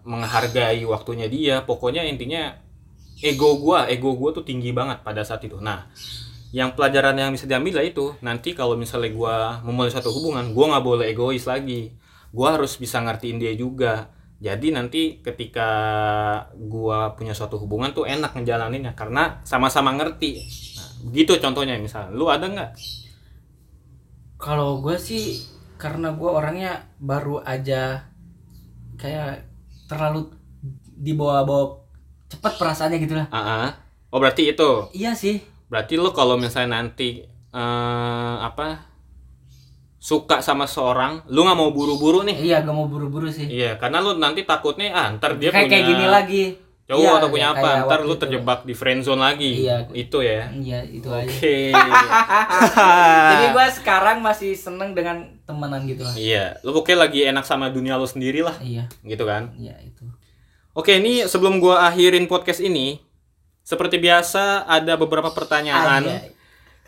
menghargai 0.03 0.83
waktunya 0.83 1.31
dia. 1.31 1.63
Pokoknya 1.63 2.03
intinya 2.03 2.66
ego 3.21 3.57
gue 3.61 3.79
ego 3.93 4.13
gue 4.17 4.31
tuh 4.37 4.45
tinggi 4.45 4.73
banget 4.77 5.01
pada 5.01 5.25
saat 5.25 5.45
itu. 5.45 5.57
Nah 5.61 5.89
yang 6.55 6.73
pelajaran 6.73 7.17
yang 7.19 7.33
bisa 7.35 7.45
diambil 7.45 7.83
lah 7.83 7.87
itu 7.87 8.15
nanti 8.23 8.57
kalau 8.57 8.79
misalnya 8.79 9.13
gue 9.13 9.37
memulai 9.67 9.93
suatu 9.93 10.09
hubungan 10.15 10.53
gue 10.53 10.65
nggak 10.65 10.85
boleh 10.85 11.07
egois 11.11 11.45
lagi. 11.49 11.97
Gue 12.33 12.49
harus 12.49 12.77
bisa 12.77 13.01
ngertiin 13.01 13.41
dia 13.41 13.53
juga. 13.57 14.13
Jadi 14.37 14.69
nanti 14.69 15.25
ketika 15.25 15.71
gue 16.53 16.99
punya 17.17 17.33
suatu 17.33 17.57
hubungan 17.57 17.97
tuh 17.97 18.05
enak 18.05 18.37
ngejalaninnya 18.37 18.93
karena 18.93 19.41
sama-sama 19.49 19.97
ngerti. 19.97 20.45
Nah, 20.77 20.89
begitu 21.09 21.41
contohnya 21.41 21.81
misalnya 21.81 22.13
lu 22.13 22.29
ada 22.29 22.45
nggak? 22.45 22.71
Kalau 24.37 24.85
gue 24.85 25.01
sih 25.01 25.41
karena 25.81 26.13
gue 26.13 26.29
orangnya 26.29 26.85
baru 27.01 27.41
aja 27.41 28.13
kayak 29.01 29.49
terlalu 29.89 30.33
dibawa-bawa 31.01 31.86
cepet 32.27 32.53
perasaannya 32.59 32.99
gitu 33.03 33.15
lah. 33.15 33.27
Ah, 33.31 33.39
ah. 33.39 33.69
oh 34.11 34.19
berarti 34.19 34.51
itu? 34.51 34.91
Iya 34.95 35.15
sih. 35.15 35.43
Berarti 35.67 35.99
lu 35.99 36.11
kalau 36.15 36.39
misalnya 36.39 36.79
nanti 36.83 37.23
eh, 37.51 38.37
apa 38.43 38.97
suka 40.07 40.39
sama 40.39 40.71
seorang 40.71 41.27
lu 41.27 41.43
nggak 41.43 41.59
mau 41.59 41.71
buru-buru 41.75 42.23
nih? 42.23 42.39
Iya 42.39 42.63
gak 42.63 42.77
mau 42.77 42.87
buru-buru 42.87 43.27
sih. 43.27 43.51
Iya 43.51 43.75
karena 43.75 43.99
lu 43.99 44.15
nanti 44.23 44.47
takutnya 44.47 44.95
ah 44.95 45.11
ntar 45.19 45.35
dia 45.35 45.51
kayak 45.51 45.67
punya 45.67 45.73
kayak 45.75 45.87
gini 45.91 46.07
lagi. 46.07 46.45
cowok 46.87 47.03
Iya, 47.03 47.19
atau 47.19 47.29
punya 47.35 47.49
apa 47.51 47.71
ntar 47.83 48.01
lu 48.07 48.15
itu. 48.15 48.23
terjebak 48.23 48.63
di 48.63 48.71
friend 48.71 49.03
zone 49.03 49.19
lagi. 49.19 49.67
Iya. 49.67 49.91
itu 49.91 50.23
ya. 50.23 50.47
Iya 50.55 50.79
itu 50.87 51.09
aja. 51.11 51.27
Oke. 51.27 51.57
Jadi 53.35 53.47
gue 53.51 53.67
sekarang 53.83 54.23
masih 54.23 54.55
seneng 54.55 54.95
dengan 54.95 55.27
temenan 55.43 55.83
gitu 55.91 56.07
lah. 56.07 56.15
Iya 56.15 56.63
lu 56.63 56.71
pokoknya 56.71 57.11
lagi 57.11 57.27
enak 57.27 57.43
sama 57.43 57.75
dunia 57.75 57.99
lu 57.99 58.07
sendiri 58.07 58.47
lah. 58.47 58.55
Iya. 58.63 58.87
Gitu 59.03 59.27
kan? 59.27 59.59
Iya 59.59 59.75
itu 59.83 60.07
oke 60.77 60.93
ini 60.93 61.25
sebelum 61.25 61.57
gua 61.57 61.89
akhirin 61.89 62.29
podcast 62.29 62.61
ini 62.61 63.01
seperti 63.65 63.97
biasa 63.99 64.69
ada 64.69 64.95
beberapa 64.95 65.33
pertanyaan 65.33 66.05
Ada. 66.05 66.17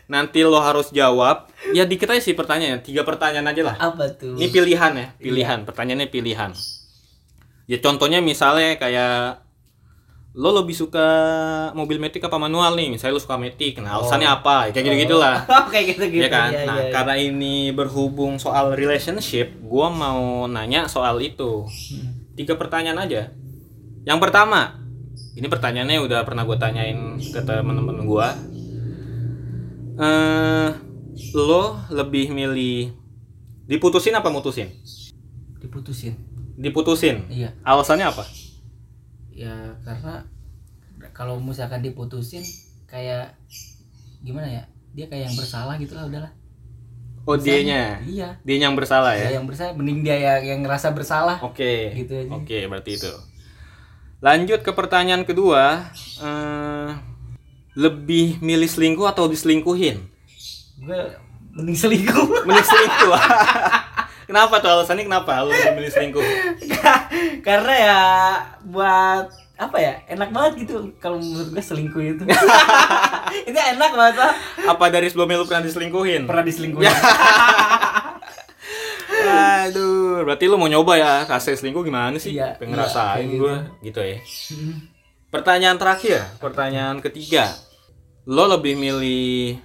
nanti 0.07 0.39
lo 0.41 0.61
harus 0.61 0.93
jawab 0.93 1.49
ya 1.73 1.83
dikit 1.83 2.07
aja 2.07 2.21
sih 2.21 2.33
pertanyaan 2.33 2.79
tiga 2.79 3.03
pertanyaan 3.03 3.49
aja 3.49 3.61
lah 3.65 3.75
apa 3.75 4.13
tuh 4.15 4.37
Ini 4.37 4.47
pilihan 4.47 4.91
ya, 4.95 5.07
pilihan. 5.17 5.59
Pertanyaannya 5.67 6.07
pilihan. 6.07 6.51
Ya 7.69 7.77
contohnya 7.77 8.17
misalnya 8.17 8.79
kayak 8.81 9.45
lo 10.33 10.49
lebih 10.55 10.73
suka 10.73 11.05
mobil 11.73 11.97
metik 11.97 12.21
apa 12.23 12.37
manual 12.37 12.73
nih? 12.73 12.89
Misalnya 12.89 13.17
lo 13.17 13.21
suka 13.21 13.37
metik, 13.37 13.77
nah 13.81 13.97
alasannya 13.99 14.29
apa? 14.29 14.69
Kayak 14.73 14.85
gitu-gitu 14.89 15.15
lah. 15.17 15.45
kayak 15.73 15.85
gitu 15.93 16.03
gitu 16.09 16.25
Ya 16.25 16.29
kan? 16.31 16.49
iya, 16.49 16.63
nah, 16.65 16.77
iya. 16.81 16.89
karena 16.89 17.15
ini 17.17 17.69
berhubung 17.73 18.37
soal 18.37 18.73
relationship, 18.73 19.57
gua 19.61 19.89
mau 19.93 20.45
nanya 20.45 20.85
soal 20.89 21.21
itu. 21.21 21.65
Hmm. 21.69 22.33
Tiga 22.33 22.55
pertanyaan 22.57 23.03
aja. 23.03 23.33
Yang 24.03 24.19
pertama, 24.19 24.79
ini 25.33 25.47
pertanyaannya 25.47 25.99
udah 26.01 26.19
pernah 26.23 26.43
gue 26.43 26.57
tanyain 26.57 26.97
ke 27.17 27.39
temen-temen 27.39 28.03
gua. 28.03 28.33
Eh, 29.99 30.69
lo 31.35 31.63
lebih 31.91 32.31
milih 32.31 32.95
diputusin 33.67 34.15
apa 34.15 34.31
mutusin? 34.31 34.71
diputusin 35.59 36.15
Diputusin. 36.55 37.27
iya 37.27 37.51
Alasannya 37.61 38.07
apa? 38.07 38.23
ya 39.29 39.51
karena 39.83 40.23
kalau 41.11 41.35
misalkan 41.35 41.79
diputusin 41.79 42.43
kayak 42.83 43.35
gimana 44.19 44.47
ya 44.49 44.63
dia 44.91 45.07
kayak 45.07 45.27
yang 45.27 45.35
bersalah 45.35 45.75
gitu 45.75 45.95
lah 45.95 46.07
udahlah 46.07 46.31
Oh, 47.23 47.35
dianya. 47.35 47.99
iya 48.01 48.39
Dia 48.41 48.55
yang 48.57 48.73
bersalah 48.73 49.13
ya. 49.13 49.29
ya. 49.29 49.37
yang 49.37 49.45
bersalah 49.45 49.75
mending 49.75 50.01
dia 50.01 50.15
yang, 50.17 50.41
yang 50.41 50.59
ngerasa 50.63 50.95
bersalah 50.95 51.37
Oke. 51.43 51.91
Gitu 51.93 52.15
aja. 52.15 52.31
Oke, 52.33 52.65
berarti 52.65 52.95
itu. 52.95 53.11
Lanjut 54.19 54.59
ke 54.59 54.71
pertanyaan 54.71 55.23
kedua. 55.23 55.87
Eh, 56.19 56.89
lebih 57.75 58.43
milih 58.43 58.67
selingkuh 58.67 59.07
atau 59.07 59.25
diselingkuhin? 59.25 60.03
gue 60.79 61.01
mending 61.51 61.75
selingkuh 61.75 62.23
Milih 62.47 62.63
selingkuh. 62.63 63.11
kenapa 64.31 64.63
tuh 64.63 64.71
alasannya 64.71 65.03
kenapa 65.03 65.43
lu 65.43 65.51
milih 65.51 65.91
selingkuh? 65.91 66.23
karena 67.47 67.73
ya 67.75 67.99
buat 68.63 69.27
apa 69.59 69.75
ya 69.75 69.99
enak 70.07 70.31
banget 70.31 70.51
gitu 70.63 70.95
kalau 71.03 71.19
menurut 71.19 71.51
gue 71.51 71.59
selingkuh 71.59 71.99
itu 71.99 72.23
itu 73.43 73.59
enak 73.59 73.91
banget 73.91 74.31
Apa 74.63 74.87
dari 74.87 75.11
sebelumnya 75.11 75.43
lu 75.43 75.47
pernah 75.47 75.67
diselingkuhin? 75.67 76.23
pernah 76.23 76.47
diselingkuhin 76.47 76.95
Aduh, 79.19 80.23
berarti 80.23 80.45
lu 80.47 80.55
mau 80.55 80.67
nyoba 80.67 80.93
ya 80.95 81.13
rasa 81.27 81.51
selingkuh 81.51 81.83
gimana 81.83 82.15
sih? 82.17 82.33
Iya, 82.35 82.55
Pengen 82.55 82.79
iya, 82.79 83.35
gue, 83.35 83.55
gitu 83.83 83.99
ya. 83.99 84.17
Pertanyaan 85.29 85.77
terakhir, 85.77 86.23
pertanyaan 86.39 86.97
ketiga. 86.99 87.51
Lo 88.25 88.45
lebih 88.45 88.73
milih 88.75 89.57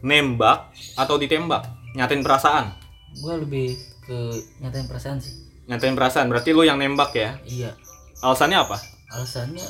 nembak 0.00 0.70
atau 0.94 1.16
ditembak? 1.16 1.66
Nyatain 1.94 2.20
perasaan. 2.20 2.76
gue 3.16 3.34
lebih 3.40 3.72
ke 4.04 4.18
nyatain 4.60 4.84
perasaan 4.84 5.16
sih 5.16 5.32
Nyatain 5.64 5.96
perasaan, 5.96 6.28
berarti 6.28 6.52
lo 6.52 6.62
yang 6.62 6.76
nembak 6.76 7.16
ya. 7.16 7.40
iya 7.48 7.72
Alasannya 8.20 8.60
apa? 8.60 8.76
alasannya 9.06 9.64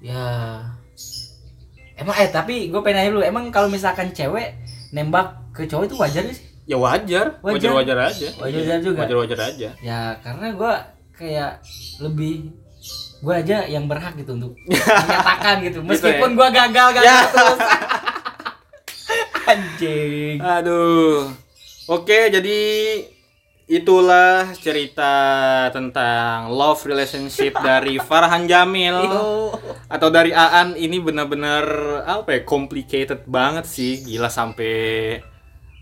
ya 0.00 0.24
emang 1.94 2.16
eh 2.18 2.28
tapi 2.28 2.68
gue 2.68 2.80
pengen 2.80 2.96
nanya 2.98 3.10
dulu 3.12 3.22
emang 3.22 3.44
kalau 3.48 3.68
misalkan 3.68 4.10
cewek 4.10 4.56
nembak 4.90 5.43
ke 5.54 5.64
cowok 5.64 5.84
itu 5.86 5.96
wajar 5.96 6.24
sih 6.28 6.42
Ya 6.64 6.74
wajar, 6.74 7.36
Wajar. 7.38 7.76
wajar-wajar 7.76 7.98
aja. 8.08 8.28
Wajar-wajar 8.40 8.78
juga. 8.80 8.98
Wajar-wajar 9.04 9.38
aja. 9.46 9.68
ya 9.78 10.16
karena 10.18 10.46
gue 10.50 10.72
kayak 11.14 11.52
lebih 12.00 12.56
gue 13.20 13.34
aja 13.34 13.64
yang 13.64 13.84
berhak 13.84 14.16
gitu 14.16 14.32
untuk 14.32 14.56
menyatakan 14.66 15.60
gitu 15.60 15.78
meskipun 15.80 16.30
gue 16.34 16.48
gagal 16.50 16.88
gagal 16.90 17.04
Ya. 17.04 17.18
terus 17.28 17.60
anjing 19.46 20.36
Aduh. 20.40 21.30
Oke, 21.84 22.32
jadi 22.32 22.60
itulah 23.64 24.52
cerita 24.54 25.12
tentang 25.68 26.48
love 26.48 26.80
relationship 26.82 27.52
dari 27.62 27.96
Farhan 27.98 28.44
Jamil 28.44 28.96
atau 29.86 30.08
dari 30.08 30.32
Aan 30.32 30.72
ini 30.74 30.96
benar-benar 30.96 31.64
apa 32.02 32.28
ya 32.30 32.40
complicated 32.42 33.24
banget 33.24 33.64
sih 33.64 34.00
gila 34.02 34.28
sampai 34.28 35.20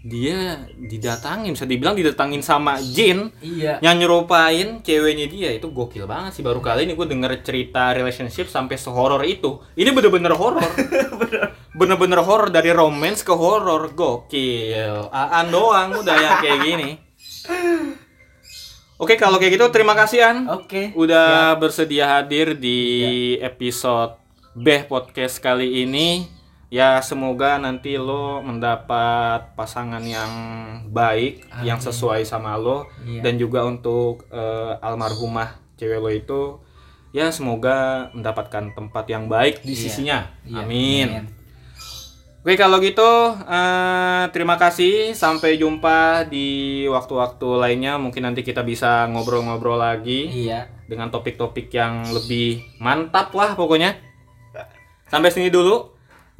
dia 0.03 0.67
didatangin 0.75 1.55
bisa 1.55 1.63
dibilang 1.63 1.95
didatangin 1.95 2.43
sama 2.43 2.83
Jin 2.83 3.31
iya. 3.39 3.79
yang 3.79 4.03
nyerupain 4.03 4.83
ceweknya 4.83 5.31
dia. 5.31 5.55
Itu 5.55 5.71
gokil 5.71 6.11
banget 6.11 6.35
sih. 6.35 6.43
Baru 6.43 6.59
kali 6.59 6.91
ini 6.91 6.99
gue 6.99 7.07
denger 7.07 7.39
cerita 7.47 7.95
relationship 7.95 8.51
sampai 8.51 8.75
sehoror 8.75 9.23
itu. 9.23 9.63
Ini 9.79 9.95
bener-bener 9.95 10.35
horor. 10.35 10.67
Bener-bener 11.79 12.21
horor 12.21 12.51
dari 12.51 12.75
romance 12.75 13.23
ke 13.23 13.31
horor. 13.31 13.95
Gokil. 13.95 15.09
Aan 15.15 15.55
doang 15.55 16.03
udah 16.03 16.17
yang 16.19 16.37
kayak 16.43 16.59
gini. 16.67 16.91
Oke 18.99 19.15
kalau 19.19 19.39
kayak 19.39 19.55
gitu 19.55 19.67
terima 19.71 19.95
kasih 19.95 20.19
An. 20.27 20.37
Oke. 20.51 20.91
Udah 20.99 21.55
bersedia 21.63 22.19
hadir 22.19 22.59
di 22.59 23.39
episode 23.39 24.19
Beh 24.59 24.83
Podcast 24.83 25.39
kali 25.39 25.87
ini. 25.87 26.42
Ya 26.73 27.05
semoga 27.05 27.61
nanti 27.61 28.01
lo 28.01 28.41
mendapat 28.41 29.53
pasangan 29.53 30.01
yang 30.01 30.33
baik, 30.89 31.45
yang 31.61 31.77
sesuai 31.77 32.25
sama 32.25 32.57
lo 32.57 32.89
Iya. 33.05 33.21
dan 33.21 33.37
juga 33.37 33.61
untuk 33.63 34.25
eh, 34.33 34.73
almarhumah 34.81 35.61
cewek 35.77 36.01
lo 36.01 36.09
itu 36.09 36.43
ya 37.13 37.29
semoga 37.29 38.09
mendapatkan 38.17 38.73
tempat 38.73 39.05
yang 39.05 39.29
baik 39.29 39.61
di 39.61 39.77
Iya. 39.77 39.83
sisinya. 39.85 40.19
Iya, 40.49 40.65
Amin. 40.65 41.09
Oke 42.41 42.57
kalau 42.57 42.81
gitu 42.81 43.05
eh, 43.37 44.25
terima 44.33 44.57
kasih 44.57 45.13
sampai 45.13 45.61
jumpa 45.61 46.25
di 46.25 46.49
waktu-waktu 46.89 47.49
lainnya 47.53 48.01
mungkin 48.01 48.25
nanti 48.25 48.41
kita 48.41 48.65
bisa 48.65 49.13
ngobrol-ngobrol 49.13 49.77
lagi 49.77 50.49
iya 50.49 50.73
dengan 50.89 51.13
topik-topik 51.13 51.69
yang 51.69 52.01
lebih 52.09 52.65
mantap 52.81 53.29
lah 53.37 53.53
pokoknya. 53.53 53.93
Sampai 55.05 55.29
sini 55.29 55.53
dulu. 55.53 55.92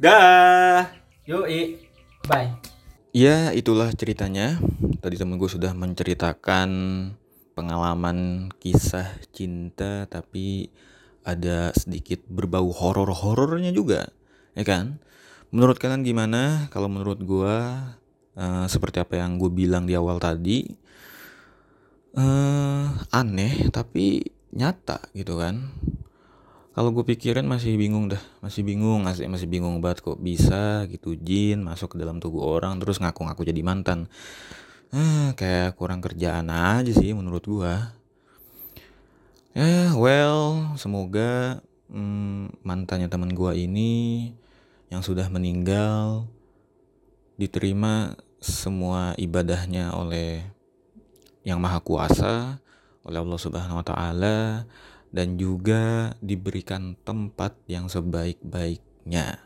Dah. 0.03 0.91
yoi 1.23 1.79
bye 2.27 2.51
Ya 3.15 3.55
itulah 3.55 3.87
ceritanya 3.95 4.59
Tadi 4.99 5.15
temen 5.15 5.39
gue 5.39 5.47
sudah 5.47 5.71
menceritakan 5.71 6.67
pengalaman 7.55 8.51
kisah 8.59 9.15
cinta 9.31 10.03
Tapi 10.11 10.67
ada 11.23 11.71
sedikit 11.71 12.19
berbau 12.27 12.67
horor-horornya 12.75 13.71
juga 13.71 14.11
Ya 14.59 14.67
kan? 14.67 14.99
Menurut 15.55 15.79
kalian 15.79 16.03
gimana? 16.03 16.67
Kalau 16.67 16.91
menurut 16.91 17.23
gue 17.23 17.55
eh, 18.35 18.65
Seperti 18.67 18.99
apa 18.99 19.23
yang 19.23 19.39
gue 19.39 19.55
bilang 19.55 19.87
di 19.87 19.95
awal 19.95 20.19
tadi 20.19 20.67
eh 22.19 22.85
Aneh 23.07 23.71
tapi 23.71 24.19
nyata 24.51 24.99
gitu 25.15 25.39
kan 25.39 25.71
kalau 26.73 26.89
gue 26.89 27.05
pikirin 27.05 27.45
masih 27.45 27.77
bingung 27.77 28.09
dah, 28.09 28.21
masih 28.41 28.65
bingung, 28.65 29.05
masih 29.05 29.29
masih 29.29 29.45
bingung 29.45 29.77
banget 29.77 30.01
kok 30.01 30.17
bisa 30.17 30.89
gitu 30.89 31.13
jin 31.13 31.61
masuk 31.61 31.93
ke 31.93 31.97
dalam 32.01 32.17
tubuh 32.17 32.57
orang 32.57 32.81
terus 32.81 32.97
ngaku-ngaku 32.97 33.45
jadi 33.45 33.61
mantan. 33.61 34.09
Eh, 34.89 35.37
kayak 35.37 35.77
kurang 35.77 36.01
kerjaan 36.01 36.49
aja 36.49 36.89
sih 36.89 37.13
menurut 37.13 37.45
gua. 37.45 37.93
Ya, 39.53 39.93
well, 39.93 40.73
semoga 40.81 41.61
mm, 41.93 42.65
mantannya 42.65 43.05
teman 43.05 43.37
gua 43.37 43.53
ini 43.53 44.33
yang 44.89 45.05
sudah 45.05 45.29
meninggal 45.29 46.25
diterima 47.37 48.17
semua 48.41 49.13
ibadahnya 49.21 49.93
oleh 49.93 50.41
yang 51.45 51.61
maha 51.61 51.77
kuasa, 51.85 52.57
oleh 53.05 53.21
Allah 53.21 53.39
Subhanahu 53.41 53.77
wa 53.77 53.85
taala 53.85 54.65
dan 55.13 55.37
juga 55.37 56.11
diberikan 56.19 56.97
tempat 57.05 57.53
yang 57.69 57.85
sebaik-baiknya. 57.85 59.37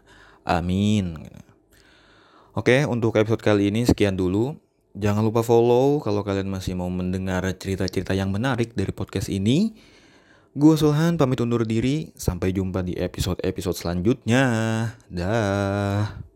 Amin. 0.48 1.28
Oke, 2.56 2.88
untuk 2.88 3.20
episode 3.20 3.44
kali 3.44 3.70
ini 3.70 3.84
sekian 3.84 4.16
dulu. 4.16 4.56
Jangan 4.98 5.22
lupa 5.22 5.46
follow 5.46 6.02
kalau 6.02 6.26
kalian 6.26 6.50
masih 6.50 6.74
mau 6.74 6.90
mendengar 6.90 7.46
cerita-cerita 7.54 8.18
yang 8.18 8.34
menarik 8.34 8.74
dari 8.74 8.90
podcast 8.90 9.30
ini. 9.30 9.78
Gue 10.58 10.74
Sulhan 10.74 11.22
pamit 11.22 11.38
undur 11.38 11.68
diri. 11.70 12.10
Sampai 12.18 12.50
jumpa 12.50 12.82
di 12.82 12.98
episode-episode 12.98 13.78
selanjutnya. 13.78 14.44
Dah. 15.06 16.27